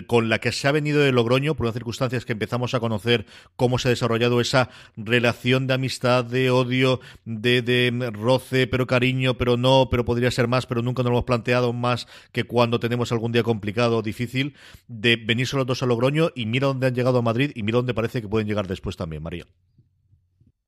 con 0.09 0.29
la 0.29 0.39
que 0.41 0.51
se 0.51 0.67
ha 0.67 0.73
venido 0.73 1.01
de 1.01 1.13
Logroño, 1.13 1.55
por 1.55 1.67
unas 1.67 1.75
circunstancias 1.75 2.25
que 2.25 2.33
empezamos 2.33 2.75
a 2.75 2.81
conocer 2.81 3.27
cómo 3.55 3.79
se 3.79 3.89
ha 3.89 3.91
desarrollado 3.91 4.41
esa 4.41 4.71
relación 4.97 5.67
de 5.67 5.75
amistad, 5.75 6.25
de 6.25 6.51
odio, 6.51 7.01
de, 7.25 7.63
de 7.63 8.11
roce, 8.13 8.67
pero 8.67 8.87
cariño, 8.87 9.35
pero 9.35 9.57
no, 9.57 9.89
pero 9.91 10.05
podría 10.05 10.31
ser 10.31 10.49
más, 10.49 10.67
pero 10.67 10.83
nunca 10.83 11.03
nos 11.03 11.11
lo 11.11 11.19
hemos 11.19 11.25
planteado 11.25 11.52
más 11.73 12.07
que 12.33 12.45
cuando 12.45 12.81
tenemos 12.81 13.13
algún 13.13 13.33
día 13.33 13.43
complicado 13.43 13.99
o 13.99 14.03
difícil, 14.03 14.55
de 14.89 15.17
venirse 15.17 15.57
los 15.57 15.67
dos 15.67 15.83
a 15.83 15.87
Logroño 15.87 16.31
y 16.35 16.47
mira 16.47 16.69
dónde 16.69 16.87
han 16.87 16.95
llegado 16.95 17.19
a 17.19 17.23
Madrid 17.23 17.53
y 17.55 17.63
mira 17.63 17.77
dónde 17.77 17.95
parece 17.95 18.23
que 18.23 18.29
pueden 18.29 18.49
llegar 18.49 18.67
después 18.67 18.97
también, 18.97 19.23
María. 19.23 19.47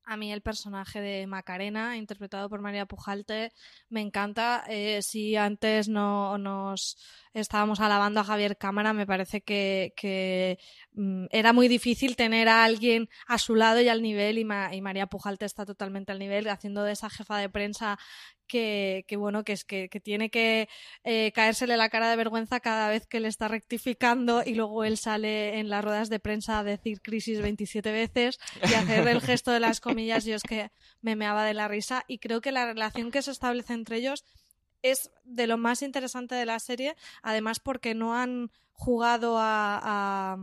A 0.07 0.17
mí 0.17 0.31
el 0.31 0.41
personaje 0.41 1.01
de 1.01 1.25
Macarena, 1.25 1.97
interpretado 1.97 2.47
por 2.47 2.61
María 2.61 2.85
Pujalte, 2.85 3.51
me 3.89 4.01
encanta. 4.01 4.63
Eh, 4.69 5.01
si 5.01 5.35
antes 5.35 5.89
no 5.89 6.37
nos 6.37 6.97
estábamos 7.39 7.79
alabando 7.79 8.19
a 8.19 8.23
Javier 8.23 8.57
Cámara, 8.57 8.93
me 8.93 9.05
parece 9.05 9.41
que, 9.41 10.57
mm, 10.93 11.25
era 11.31 11.53
muy 11.53 11.67
difícil 11.67 12.15
tener 12.15 12.47
a 12.49 12.63
alguien 12.63 13.09
a 13.27 13.37
su 13.37 13.55
lado 13.55 13.81
y 13.81 13.89
al 13.89 14.01
nivel, 14.01 14.37
y, 14.37 14.41
y 14.41 14.81
María 14.81 15.07
Pujalte 15.07 15.45
está 15.45 15.65
totalmente 15.65 16.11
al 16.11 16.19
nivel, 16.19 16.47
haciendo 16.49 16.83
de 16.83 16.93
esa 16.93 17.09
jefa 17.09 17.37
de 17.37 17.49
prensa 17.49 17.97
que, 18.47 19.15
bueno, 19.17 19.43
que 19.43 19.53
es 19.53 19.65
que, 19.65 19.89
tiene 20.03 20.29
que 20.29 20.69
eh, 21.03 21.31
caérsele 21.33 21.77
la 21.77 21.89
cara 21.89 22.09
de 22.09 22.15
vergüenza 22.15 22.59
cada 22.59 22.89
vez 22.89 23.07
que 23.07 23.19
le 23.19 23.27
está 23.27 23.47
rectificando 23.47 24.43
y 24.45 24.55
luego 24.55 24.83
él 24.83 24.97
sale 24.97 25.59
en 25.59 25.69
las 25.69 25.83
ruedas 25.83 26.09
de 26.09 26.19
prensa 26.19 26.59
a 26.59 26.63
decir 26.63 27.01
crisis 27.01 27.41
27 27.41 27.91
veces 27.91 28.39
y 28.69 28.73
hacer 28.73 29.07
el 29.07 29.21
gesto 29.21 29.51
de 29.51 29.59
las 29.59 29.79
comillas. 29.81 30.25
Yo 30.25 30.35
es 30.35 30.43
que 30.43 30.71
me 31.01 31.15
meaba 31.15 31.45
de 31.45 31.53
la 31.53 31.67
risa 31.67 32.03
y 32.07 32.19
creo 32.19 32.41
que 32.41 32.51
la 32.51 32.65
relación 32.65 33.11
que 33.11 33.21
se 33.21 33.31
establece 33.31 33.73
entre 33.73 33.97
ellos 33.97 34.23
es 34.91 35.11
de 35.23 35.47
lo 35.47 35.57
más 35.57 35.81
interesante 35.81 36.35
de 36.35 36.45
la 36.45 36.59
serie, 36.59 36.95
además 37.21 37.59
porque 37.59 37.95
no 37.95 38.15
han 38.15 38.51
jugado 38.73 39.37
a, 39.39 40.37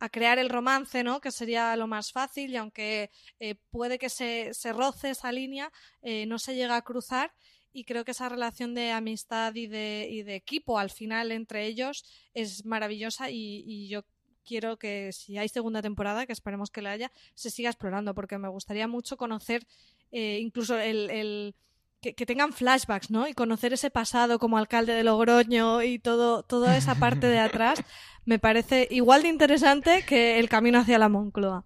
a 0.00 0.08
crear 0.08 0.38
el 0.38 0.48
romance, 0.48 1.02
¿no? 1.02 1.20
Que 1.20 1.32
sería 1.32 1.74
lo 1.76 1.86
más 1.86 2.12
fácil 2.12 2.52
y 2.52 2.56
aunque 2.56 3.10
eh, 3.40 3.56
puede 3.70 3.98
que 3.98 4.08
se, 4.08 4.54
se, 4.54 4.72
roce 4.72 5.10
esa 5.10 5.32
línea, 5.32 5.72
eh, 6.02 6.26
no 6.26 6.38
se 6.38 6.54
llega 6.54 6.76
a 6.76 6.82
cruzar 6.82 7.32
y 7.72 7.84
creo 7.84 8.04
que 8.04 8.12
esa 8.12 8.28
relación 8.28 8.74
de 8.74 8.92
amistad 8.92 9.54
y 9.54 9.66
de, 9.66 10.06
y 10.10 10.22
de 10.22 10.36
equipo 10.36 10.78
al 10.78 10.90
final 10.90 11.32
entre 11.32 11.66
ellos 11.66 12.04
es 12.34 12.64
maravillosa 12.64 13.30
y, 13.30 13.88
yo 13.88 14.04
quiero 14.44 14.78
que 14.78 15.12
si 15.12 15.36
hay 15.36 15.48
segunda 15.48 15.82
temporada, 15.82 16.24
que 16.26 16.32
esperemos 16.32 16.70
que 16.70 16.80
la 16.80 16.92
haya, 16.92 17.12
se 17.34 17.50
siga 17.50 17.68
explorando 17.68 18.14
porque 18.14 18.38
me 18.38 18.48
gustaría 18.48 18.88
mucho 18.88 19.18
conocer 19.18 19.66
eh, 20.10 20.38
incluso 20.40 20.78
el 20.78 21.54
que, 22.00 22.26
tengan 22.26 22.52
flashbacks, 22.52 23.10
¿no? 23.10 23.26
Y 23.26 23.34
conocer 23.34 23.72
ese 23.72 23.90
pasado 23.90 24.38
como 24.38 24.58
alcalde 24.58 24.92
de 24.92 25.04
Logroño 25.04 25.82
y 25.82 25.98
todo, 25.98 26.42
toda 26.42 26.76
esa 26.76 26.94
parte 26.94 27.26
de 27.26 27.38
atrás 27.38 27.82
me 28.24 28.38
parece 28.38 28.86
igual 28.90 29.22
de 29.22 29.28
interesante 29.28 30.04
que 30.06 30.38
el 30.38 30.48
camino 30.48 30.78
hacia 30.78 30.98
la 30.98 31.08
Moncloa. 31.08 31.64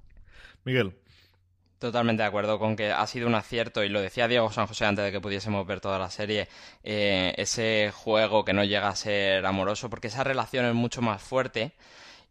Miguel. 0.65 0.97
Totalmente 1.79 2.23
de 2.23 2.29
acuerdo 2.29 2.61
con 2.61 2.77
que 2.77 2.93
ha 2.93 3.05
sido 3.09 3.27
un 3.27 3.35
acierto, 3.35 3.83
y 3.83 3.89
lo 3.89 4.01
decía 4.01 4.29
Diego 4.29 4.53
San 4.53 4.69
José 4.69 4.85
antes 4.85 5.05
de 5.05 5.11
que 5.11 5.21
pudiésemos 5.21 5.67
ver 5.67 5.81
toda 5.81 5.99
la 5.99 6.11
serie, 6.11 6.47
eh, 6.85 7.35
ese 7.37 7.91
juego 7.93 8.45
que 8.45 8.53
no 8.53 8.63
llega 8.63 8.87
a 8.87 8.95
ser 8.95 9.45
amoroso, 9.45 9.91
porque 9.91 10.07
esa 10.07 10.23
relación 10.23 10.65
es 10.65 10.75
mucho 10.75 11.03
más 11.03 11.21
fuerte 11.21 11.73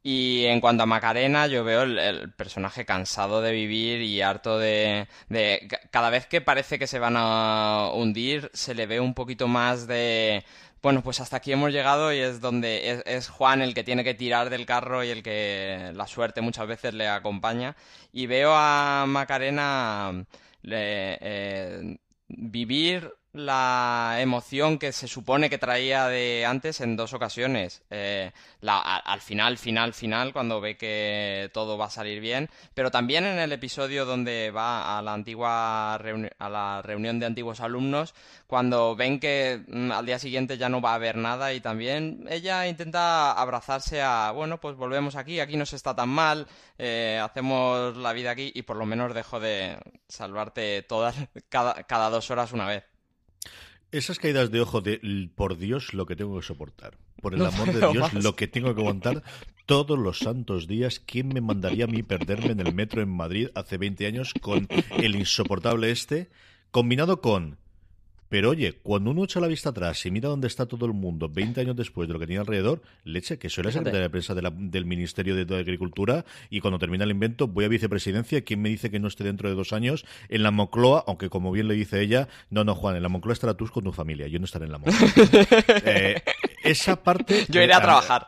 y 0.03 0.45
en 0.45 0.61
cuanto 0.61 0.83
a 0.83 0.87
Macarena, 0.87 1.45
yo 1.45 1.63
veo 1.63 1.83
el, 1.83 2.31
personaje 2.33 2.85
cansado 2.85 3.41
de 3.41 3.51
vivir 3.51 4.01
y 4.01 4.21
harto 4.21 4.57
de, 4.57 5.07
de, 5.29 5.67
Cada 5.91 6.09
vez 6.09 6.25
que 6.25 6.41
parece 6.41 6.79
que 6.79 6.87
se 6.87 6.97
van 6.97 7.15
a 7.17 7.91
hundir, 7.93 8.49
se 8.53 8.73
le 8.73 8.87
ve 8.87 8.99
un 8.99 9.13
poquito 9.13 9.47
más 9.47 9.85
de... 9.87 10.43
Bueno, 10.81 11.03
pues 11.03 11.19
hasta 11.19 11.37
aquí 11.37 11.51
hemos 11.51 11.71
llegado 11.71 12.11
y 12.11 12.17
es 12.19 12.41
donde 12.41 13.03
es, 13.05 13.29
Juan 13.29 13.61
el 13.61 13.75
que 13.75 13.83
tiene 13.83 14.03
que 14.03 14.15
tirar 14.15 14.49
del 14.49 14.65
carro 14.65 15.03
y 15.03 15.09
el 15.09 15.21
que 15.21 15.91
la 15.93 16.07
suerte 16.07 16.41
muchas 16.41 16.65
veces 16.65 16.95
le 16.95 17.07
acompaña. 17.07 17.75
Y 18.11 18.25
veo 18.25 18.51
a 18.55 19.05
Macarena 19.07 20.25
eh, 20.63 21.97
vivir 22.27 23.13
la 23.33 24.17
emoción 24.19 24.77
que 24.77 24.91
se 24.91 25.07
supone 25.07 25.49
que 25.49 25.57
traía 25.57 26.07
de 26.07 26.45
antes 26.45 26.81
en 26.81 26.95
dos 26.95 27.13
ocasiones. 27.13 27.81
Eh, 27.89 28.31
al 28.61 29.21
final, 29.21 29.57
final, 29.57 29.93
final, 29.93 30.33
cuando 30.33 30.59
ve 30.59 30.77
que 30.77 31.49
todo 31.53 31.77
va 31.77 31.85
a 31.85 31.89
salir 31.89 32.19
bien, 32.19 32.49
pero 32.73 32.91
también 32.91 33.25
en 33.25 33.39
el 33.39 33.51
episodio 33.51 34.05
donde 34.05 34.51
va 34.51 34.97
a 34.97 35.01
la 35.01 35.13
antigua 35.13 35.95
a 35.95 36.49
la 36.49 36.81
reunión 36.81 37.19
de 37.19 37.25
antiguos 37.25 37.61
alumnos, 37.61 38.13
cuando 38.47 38.95
ven 38.95 39.19
que 39.19 39.63
mm, 39.67 39.91
al 39.91 40.05
día 40.05 40.19
siguiente 40.19 40.57
ya 40.57 40.69
no 40.69 40.81
va 40.81 40.91
a 40.91 40.95
haber 40.95 41.15
nada 41.17 41.53
y 41.53 41.61
también 41.61 42.25
ella 42.29 42.67
intenta 42.67 43.31
abrazarse 43.31 44.01
a, 44.01 44.31
bueno, 44.31 44.59
pues 44.59 44.75
volvemos 44.75 45.15
aquí, 45.15 45.39
aquí 45.39 45.55
no 45.57 45.65
se 45.65 45.77
está 45.77 45.95
tan 45.95 46.09
mal, 46.09 46.47
eh, 46.77 47.19
hacemos 47.23 47.95
la 47.97 48.13
vida 48.13 48.31
aquí 48.31 48.51
y 48.53 48.63
por 48.63 48.77
lo 48.77 48.85
menos 48.85 49.13
dejo 49.13 49.39
de 49.39 49.77
salvarte 50.07 50.83
todas 50.83 51.15
cada, 51.49 51.83
cada 51.83 52.09
dos 52.09 52.29
horas 52.31 52.51
una 52.51 52.67
vez. 52.67 52.90
Esas 53.91 54.19
caídas 54.19 54.51
de 54.51 54.61
ojo 54.61 54.79
de 54.79 55.29
por 55.35 55.57
Dios 55.57 55.93
lo 55.93 56.05
que 56.05 56.15
tengo 56.15 56.39
que 56.39 56.45
soportar. 56.45 56.97
Por 57.21 57.35
el 57.35 57.45
amor 57.45 57.73
de 57.73 57.91
Dios, 57.91 58.13
lo 58.13 58.35
que 58.35 58.47
tengo 58.47 58.73
que 58.73 58.81
aguantar 58.81 59.21
todos 59.65 59.99
los 59.99 60.19
santos 60.19 60.67
días. 60.67 60.99
¿Quién 60.99 61.27
me 61.27 61.41
mandaría 61.41 61.85
a 61.85 61.87
mí 61.87 62.01
perderme 62.01 62.51
en 62.51 62.61
el 62.61 62.73
metro 62.73 63.01
en 63.01 63.09
Madrid 63.09 63.49
hace 63.53 63.77
20 63.77 64.07
años 64.07 64.33
con 64.39 64.67
el 64.97 65.15
insoportable 65.15 65.91
este? 65.91 66.29
Combinado 66.71 67.19
con 67.19 67.57
pero 68.31 68.51
oye, 68.51 68.79
cuando 68.81 69.11
uno 69.11 69.25
echa 69.25 69.41
la 69.41 69.47
vista 69.47 69.71
atrás 69.71 70.05
y 70.05 70.09
mira 70.09 70.29
dónde 70.29 70.47
está 70.47 70.65
todo 70.65 70.85
el 70.85 70.93
mundo 70.93 71.27
20 71.27 71.59
años 71.59 71.75
después 71.75 72.07
de 72.07 72.13
lo 72.13 72.19
que 72.19 72.27
tenía 72.27 72.39
alrededor, 72.39 72.81
leche, 73.03 73.37
que 73.37 73.49
soy 73.49 73.65
la 73.65 73.73
secretaria 73.73 74.03
de 74.03 74.09
prensa 74.09 74.33
del 74.33 74.85
Ministerio 74.85 75.35
de 75.35 75.59
Agricultura 75.59 76.23
y 76.49 76.61
cuando 76.61 76.79
termina 76.79 77.03
el 77.03 77.11
invento 77.11 77.49
voy 77.49 77.65
a 77.65 77.67
vicepresidencia. 77.67 78.39
¿Quién 78.45 78.61
me 78.61 78.69
dice 78.69 78.89
que 78.89 79.01
no 79.01 79.09
esté 79.09 79.25
dentro 79.25 79.49
de 79.49 79.55
dos 79.55 79.73
años 79.73 80.05
en 80.29 80.43
la 80.43 80.51
Moncloa? 80.51 81.03
Aunque 81.07 81.29
como 81.29 81.51
bien 81.51 81.67
le 81.67 81.73
dice 81.73 81.99
ella, 81.99 82.29
no, 82.49 82.63
no, 82.63 82.73
Juan, 82.73 82.95
en 82.95 83.03
la 83.03 83.09
Moncloa 83.09 83.33
estará 83.33 83.53
tú 83.55 83.67
con 83.67 83.83
tu 83.83 83.91
familia, 83.91 84.27
yo 84.27 84.39
no 84.39 84.45
estaré 84.45 84.63
en 84.63 84.71
la 84.71 84.77
Moncloa. 84.77 85.11
Eh, 85.83 86.21
esa 86.63 87.03
parte... 87.03 87.45
Yo 87.49 87.61
iré 87.61 87.73
a 87.73 87.81
trabajar. 87.81 88.27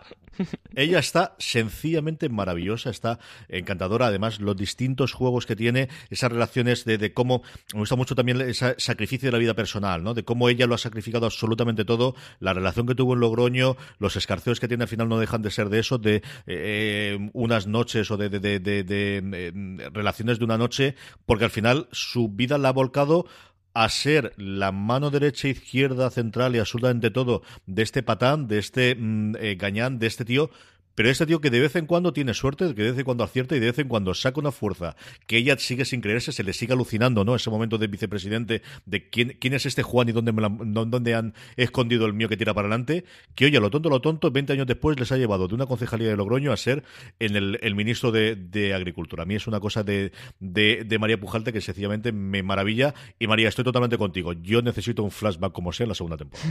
Ella 0.75 0.99
está 0.99 1.35
sencillamente 1.39 2.29
maravillosa, 2.29 2.89
está 2.89 3.19
encantadora. 3.49 4.07
Además, 4.07 4.39
los 4.39 4.55
distintos 4.55 5.13
juegos 5.13 5.45
que 5.45 5.55
tiene, 5.55 5.89
esas 6.09 6.31
relaciones 6.31 6.85
de, 6.85 7.13
cómo. 7.13 7.43
Me 7.73 7.79
gusta 7.79 7.95
mucho 7.95 8.15
también 8.15 8.41
ese 8.41 8.75
sacrificio 8.77 9.27
de 9.27 9.31
la 9.33 9.37
vida 9.37 9.53
personal, 9.53 10.03
¿no? 10.03 10.13
De 10.13 10.23
cómo 10.23 10.49
ella 10.49 10.67
lo 10.67 10.75
ha 10.75 10.79
sacrificado 10.79 11.25
absolutamente 11.25 11.85
todo. 11.85 12.15
La 12.39 12.53
relación 12.53 12.87
que 12.87 12.95
tuvo 12.95 13.13
en 13.13 13.19
Logroño, 13.19 13.77
los 13.99 14.15
escarceos 14.15 14.59
que 14.59 14.67
tiene 14.67 14.83
al 14.83 14.89
final 14.89 15.09
no 15.09 15.19
dejan 15.19 15.41
de 15.41 15.51
ser 15.51 15.69
de 15.69 15.79
eso, 15.79 15.97
de 15.97 16.23
eh, 16.47 17.29
unas 17.33 17.67
noches 17.67 18.09
o 18.11 18.17
de, 18.17 18.29
de 18.29 19.89
relaciones 19.93 20.39
de 20.39 20.45
una 20.45 20.57
noche, 20.57 20.95
porque 21.25 21.45
al 21.45 21.51
final 21.51 21.87
su 21.91 22.29
vida 22.29 22.57
la 22.57 22.69
ha 22.69 22.73
volcado 22.73 23.25
a 23.73 23.89
ser 23.89 24.33
la 24.37 24.71
mano 24.71 25.09
derecha, 25.09 25.47
izquierda, 25.47 26.09
central 26.09 26.55
y 26.55 26.59
absolutamente 26.59 27.11
todo 27.11 27.41
de 27.65 27.81
este 27.81 28.03
patán, 28.03 28.47
de 28.47 28.59
este 28.59 28.95
mm, 28.95 29.35
eh, 29.39 29.55
gañán, 29.55 29.99
de 29.99 30.07
este 30.07 30.25
tío 30.25 30.49
pero 30.95 31.09
este 31.09 31.25
tío 31.25 31.41
que 31.41 31.49
de 31.49 31.59
vez 31.59 31.75
en 31.75 31.85
cuando 31.85 32.13
tiene 32.13 32.33
suerte, 32.33 32.73
que 32.75 32.83
de 32.83 32.91
vez 32.91 32.99
en 32.99 33.05
cuando 33.05 33.23
acierta 33.23 33.55
y 33.55 33.59
de 33.59 33.67
vez 33.67 33.79
en 33.79 33.87
cuando 33.87 34.13
saca 34.13 34.39
una 34.39 34.51
fuerza 34.51 34.95
que 35.27 35.37
ella 35.37 35.57
sigue 35.57 35.85
sin 35.85 36.01
creerse, 36.01 36.31
se 36.31 36.43
le 36.43 36.53
sigue 36.53 36.73
alucinando, 36.73 37.23
¿no? 37.23 37.35
Ese 37.35 37.49
momento 37.49 37.77
de 37.77 37.87
vicepresidente 37.87 38.61
de 38.85 39.09
quién, 39.09 39.37
quién 39.39 39.53
es 39.53 39.65
este 39.65 39.83
Juan 39.83 40.09
y 40.09 40.11
dónde, 40.11 40.31
me 40.31 40.43
dónde 40.65 41.15
han 41.15 41.33
escondido 41.57 42.05
el 42.05 42.13
mío 42.13 42.29
que 42.29 42.37
tira 42.37 42.53
para 42.53 42.67
adelante, 42.67 43.05
que 43.35 43.45
oye, 43.45 43.59
lo 43.59 43.69
tonto, 43.69 43.89
lo 43.89 44.01
tonto, 44.01 44.31
20 44.31 44.53
años 44.53 44.67
después 44.67 44.99
les 44.99 45.11
ha 45.11 45.17
llevado 45.17 45.47
de 45.47 45.55
una 45.55 45.65
concejalía 45.65 46.09
de 46.09 46.15
Logroño 46.15 46.51
a 46.51 46.57
ser 46.57 46.83
en 47.19 47.35
el, 47.35 47.75
ministro 47.75 48.11
de, 48.11 48.73
Agricultura. 48.73 49.23
A 49.23 49.25
mí 49.25 49.35
es 49.35 49.47
una 49.47 49.59
cosa 49.59 49.83
de, 49.83 50.11
de, 50.39 50.97
María 50.99 51.19
Pujalte 51.19 51.51
que 51.51 51.61
sencillamente 51.61 52.11
me 52.11 52.43
maravilla. 52.43 52.93
Y 53.19 53.27
María, 53.27 53.49
estoy 53.49 53.63
totalmente 53.63 53.97
contigo. 53.97 54.33
Yo 54.33 54.61
necesito 54.61 55.03
un 55.03 55.11
flashback 55.11 55.51
como 55.51 55.73
sea 55.73 55.85
en 55.85 55.89
la 55.89 55.95
segunda 55.95 56.17
temporada. 56.17 56.49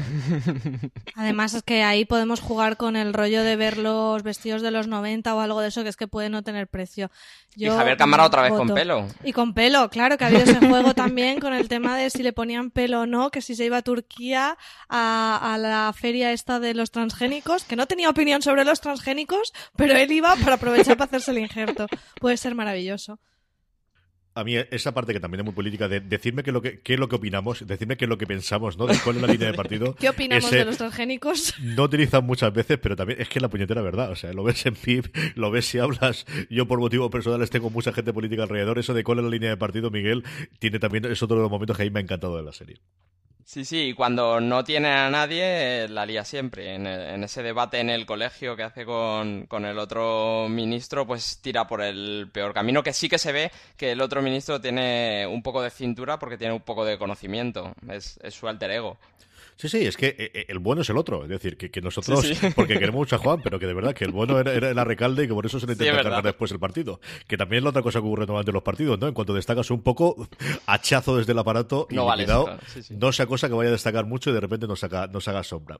Además 1.14 1.54
es 1.54 1.62
que 1.62 1.82
ahí 1.82 2.04
podemos 2.04 2.40
jugar 2.40 2.76
con 2.76 2.96
el 2.96 3.14
rollo 3.14 3.42
de 3.42 3.56
ver 3.56 3.78
los 3.78 4.22
vestidos 4.32 4.62
de 4.62 4.70
los 4.70 4.86
90 4.86 5.34
o 5.34 5.40
algo 5.40 5.60
de 5.60 5.68
eso 5.68 5.82
que 5.82 5.90
es 5.90 5.96
que 5.96 6.08
puede 6.08 6.30
no 6.30 6.42
tener 6.42 6.68
precio. 6.68 7.10
y 7.54 7.68
Javier 7.68 7.98
Cámara 7.98 8.24
otra 8.24 8.42
vez 8.42 8.52
con 8.52 8.68
pelo. 8.68 9.06
Y 9.22 9.32
con 9.32 9.52
pelo, 9.52 9.90
claro, 9.90 10.16
que 10.16 10.24
ha 10.24 10.28
habido 10.28 10.44
ese 10.44 10.58
juego 10.66 10.94
también 10.94 11.38
con 11.38 11.52
el 11.52 11.68
tema 11.68 11.96
de 11.98 12.08
si 12.08 12.22
le 12.22 12.32
ponían 12.32 12.70
pelo 12.70 13.02
o 13.02 13.06
no, 13.06 13.30
que 13.30 13.42
si 13.42 13.54
se 13.54 13.66
iba 13.66 13.76
a 13.76 13.82
Turquía 13.82 14.56
a, 14.88 15.54
a 15.54 15.58
la 15.58 15.92
feria 15.94 16.32
esta 16.32 16.60
de 16.60 16.72
los 16.72 16.90
transgénicos, 16.90 17.64
que 17.64 17.76
no 17.76 17.86
tenía 17.86 18.08
opinión 18.08 18.40
sobre 18.40 18.64
los 18.64 18.80
transgénicos, 18.80 19.52
pero 19.76 19.94
él 19.94 20.10
iba 20.10 20.34
para 20.36 20.54
aprovechar 20.54 20.96
para 20.96 21.08
hacerse 21.08 21.32
el 21.32 21.38
injerto. 21.38 21.86
Puede 22.20 22.38
ser 22.38 22.54
maravilloso 22.54 23.18
a 24.34 24.44
mí 24.44 24.56
esa 24.56 24.92
parte 24.92 25.12
que 25.12 25.20
también 25.20 25.40
es 25.40 25.44
muy 25.44 25.54
política 25.54 25.88
de 25.88 26.00
decirme 26.00 26.42
qué, 26.42 26.52
lo 26.52 26.62
que, 26.62 26.80
qué 26.80 26.94
es 26.94 27.00
lo 27.00 27.08
que 27.08 27.16
opinamos, 27.16 27.66
decirme 27.66 27.96
qué 27.96 28.06
es 28.06 28.08
lo 28.08 28.18
que 28.18 28.26
pensamos, 28.26 28.78
¿no? 28.78 28.86
De 28.86 28.96
cuál 28.98 29.16
es 29.16 29.22
la 29.22 29.28
línea 29.28 29.48
de 29.48 29.54
partido. 29.54 29.94
¿Qué 29.98 30.08
opinamos 30.08 30.50
de 30.50 30.64
los 30.64 30.76
transgénicos? 30.76 31.54
No 31.62 31.84
utilizan 31.84 32.24
muchas 32.24 32.52
veces, 32.52 32.78
pero 32.78 32.96
también 32.96 33.20
es 33.20 33.28
que 33.28 33.38
es 33.38 33.42
la 33.42 33.48
puñetera 33.48 33.82
verdad. 33.82 34.10
O 34.10 34.16
sea, 34.16 34.32
lo 34.32 34.42
ves 34.42 34.66
en 34.66 34.74
PIB, 34.74 35.10
lo 35.36 35.50
ves 35.50 35.66
si 35.66 35.78
hablas. 35.78 36.26
Yo 36.50 36.66
por 36.66 36.78
motivos 36.78 37.10
personales 37.10 37.50
tengo 37.50 37.70
mucha 37.70 37.92
gente 37.92 38.12
política 38.12 38.42
alrededor. 38.42 38.78
Eso 38.78 38.94
de 38.94 39.04
cuál 39.04 39.18
es 39.18 39.24
la 39.24 39.30
línea 39.30 39.50
de 39.50 39.56
partido, 39.56 39.90
Miguel, 39.90 40.24
tiene 40.58 40.78
también, 40.78 41.04
es 41.06 41.22
otro 41.22 41.36
de 41.36 41.42
los 41.42 41.50
momentos 41.50 41.76
que 41.76 41.82
a 41.82 41.86
mí 41.86 41.90
me 41.90 42.00
ha 42.00 42.02
encantado 42.02 42.36
de 42.36 42.42
la 42.42 42.52
serie. 42.52 42.80
Sí, 43.44 43.64
sí, 43.64 43.88
y 43.88 43.94
cuando 43.94 44.40
no 44.40 44.64
tiene 44.64 44.88
a 44.88 45.10
nadie, 45.10 45.88
la 45.88 46.06
lía 46.06 46.24
siempre. 46.24 46.74
En, 46.74 46.86
ese 47.24 47.42
debate 47.42 47.80
en 47.80 47.90
el 47.90 48.06
colegio 48.06 48.56
que 48.56 48.62
hace 48.62 48.84
con, 48.84 49.46
el 49.64 49.78
otro 49.78 50.46
ministro, 50.48 51.06
pues 51.06 51.38
tira 51.42 51.66
por 51.66 51.82
el 51.82 52.30
peor 52.32 52.54
camino, 52.54 52.82
que 52.82 52.92
sí 52.92 53.08
que 53.08 53.18
se 53.18 53.32
ve 53.32 53.50
que 53.76 53.92
el 53.92 54.00
otro 54.00 54.22
ministro 54.22 54.60
tiene 54.60 55.26
un 55.26 55.42
poco 55.42 55.60
de 55.60 55.70
cintura 55.70 56.18
porque 56.18 56.38
tiene 56.38 56.54
un 56.54 56.60
poco 56.60 56.84
de 56.84 56.98
conocimiento. 56.98 57.74
Es, 57.88 58.18
es 58.22 58.34
su 58.34 58.48
alter 58.48 58.70
ego. 58.70 58.98
Sí, 59.62 59.68
sí, 59.68 59.86
es 59.86 59.96
que 59.96 60.08
eh, 60.08 60.30
eh, 60.34 60.44
el 60.48 60.58
bueno 60.58 60.82
es 60.82 60.90
el 60.90 60.96
otro. 60.96 61.22
Es 61.22 61.28
decir, 61.28 61.56
que, 61.56 61.80
nosotros, 61.80 62.26
porque 62.56 62.74
queremos 62.80 62.96
mucho 62.96 63.14
a 63.14 63.20
Juan, 63.20 63.40
pero 63.44 63.60
que 63.60 63.68
de 63.68 63.74
verdad 63.74 63.94
que 63.94 64.04
el 64.04 64.10
bueno 64.10 64.40
era, 64.40 64.52
era 64.52 64.70
el 64.70 64.76
recalde 64.84 65.22
y 65.22 65.28
que 65.28 65.34
por 65.34 65.46
eso 65.46 65.60
se 65.60 65.66
le 65.66 65.74
intenta 65.74 66.02
cargar 66.02 66.24
después 66.24 66.50
el 66.50 66.58
partido. 66.58 67.00
Que 67.28 67.36
también 67.36 67.58
es 67.58 67.62
la 67.62 67.70
otra 67.70 67.80
cosa 67.80 68.00
que 68.00 68.06
ocurre 68.06 68.22
normalmente 68.22 68.50
en 68.50 68.54
los 68.54 68.64
partidos, 68.64 68.98
¿no? 68.98 69.06
En 69.06 69.14
cuanto 69.14 69.32
destacas 69.34 69.70
un 69.70 69.80
poco, 69.82 70.28
hachazo 70.66 71.16
desde 71.16 71.30
el 71.30 71.38
aparato 71.38 71.86
y 71.90 71.94
no 71.94 72.12
cuidado, 72.12 72.58
no 72.90 73.12
sea 73.12 73.26
cosa 73.26 73.46
que 73.46 73.54
vaya 73.54 73.68
a 73.68 73.72
destacar 73.72 74.04
mucho 74.04 74.30
y 74.30 74.32
de 74.32 74.40
repente 74.40 74.66
nos 74.66 74.82
haga, 74.82 75.06
nos 75.06 75.28
haga 75.28 75.44
sombra. 75.44 75.78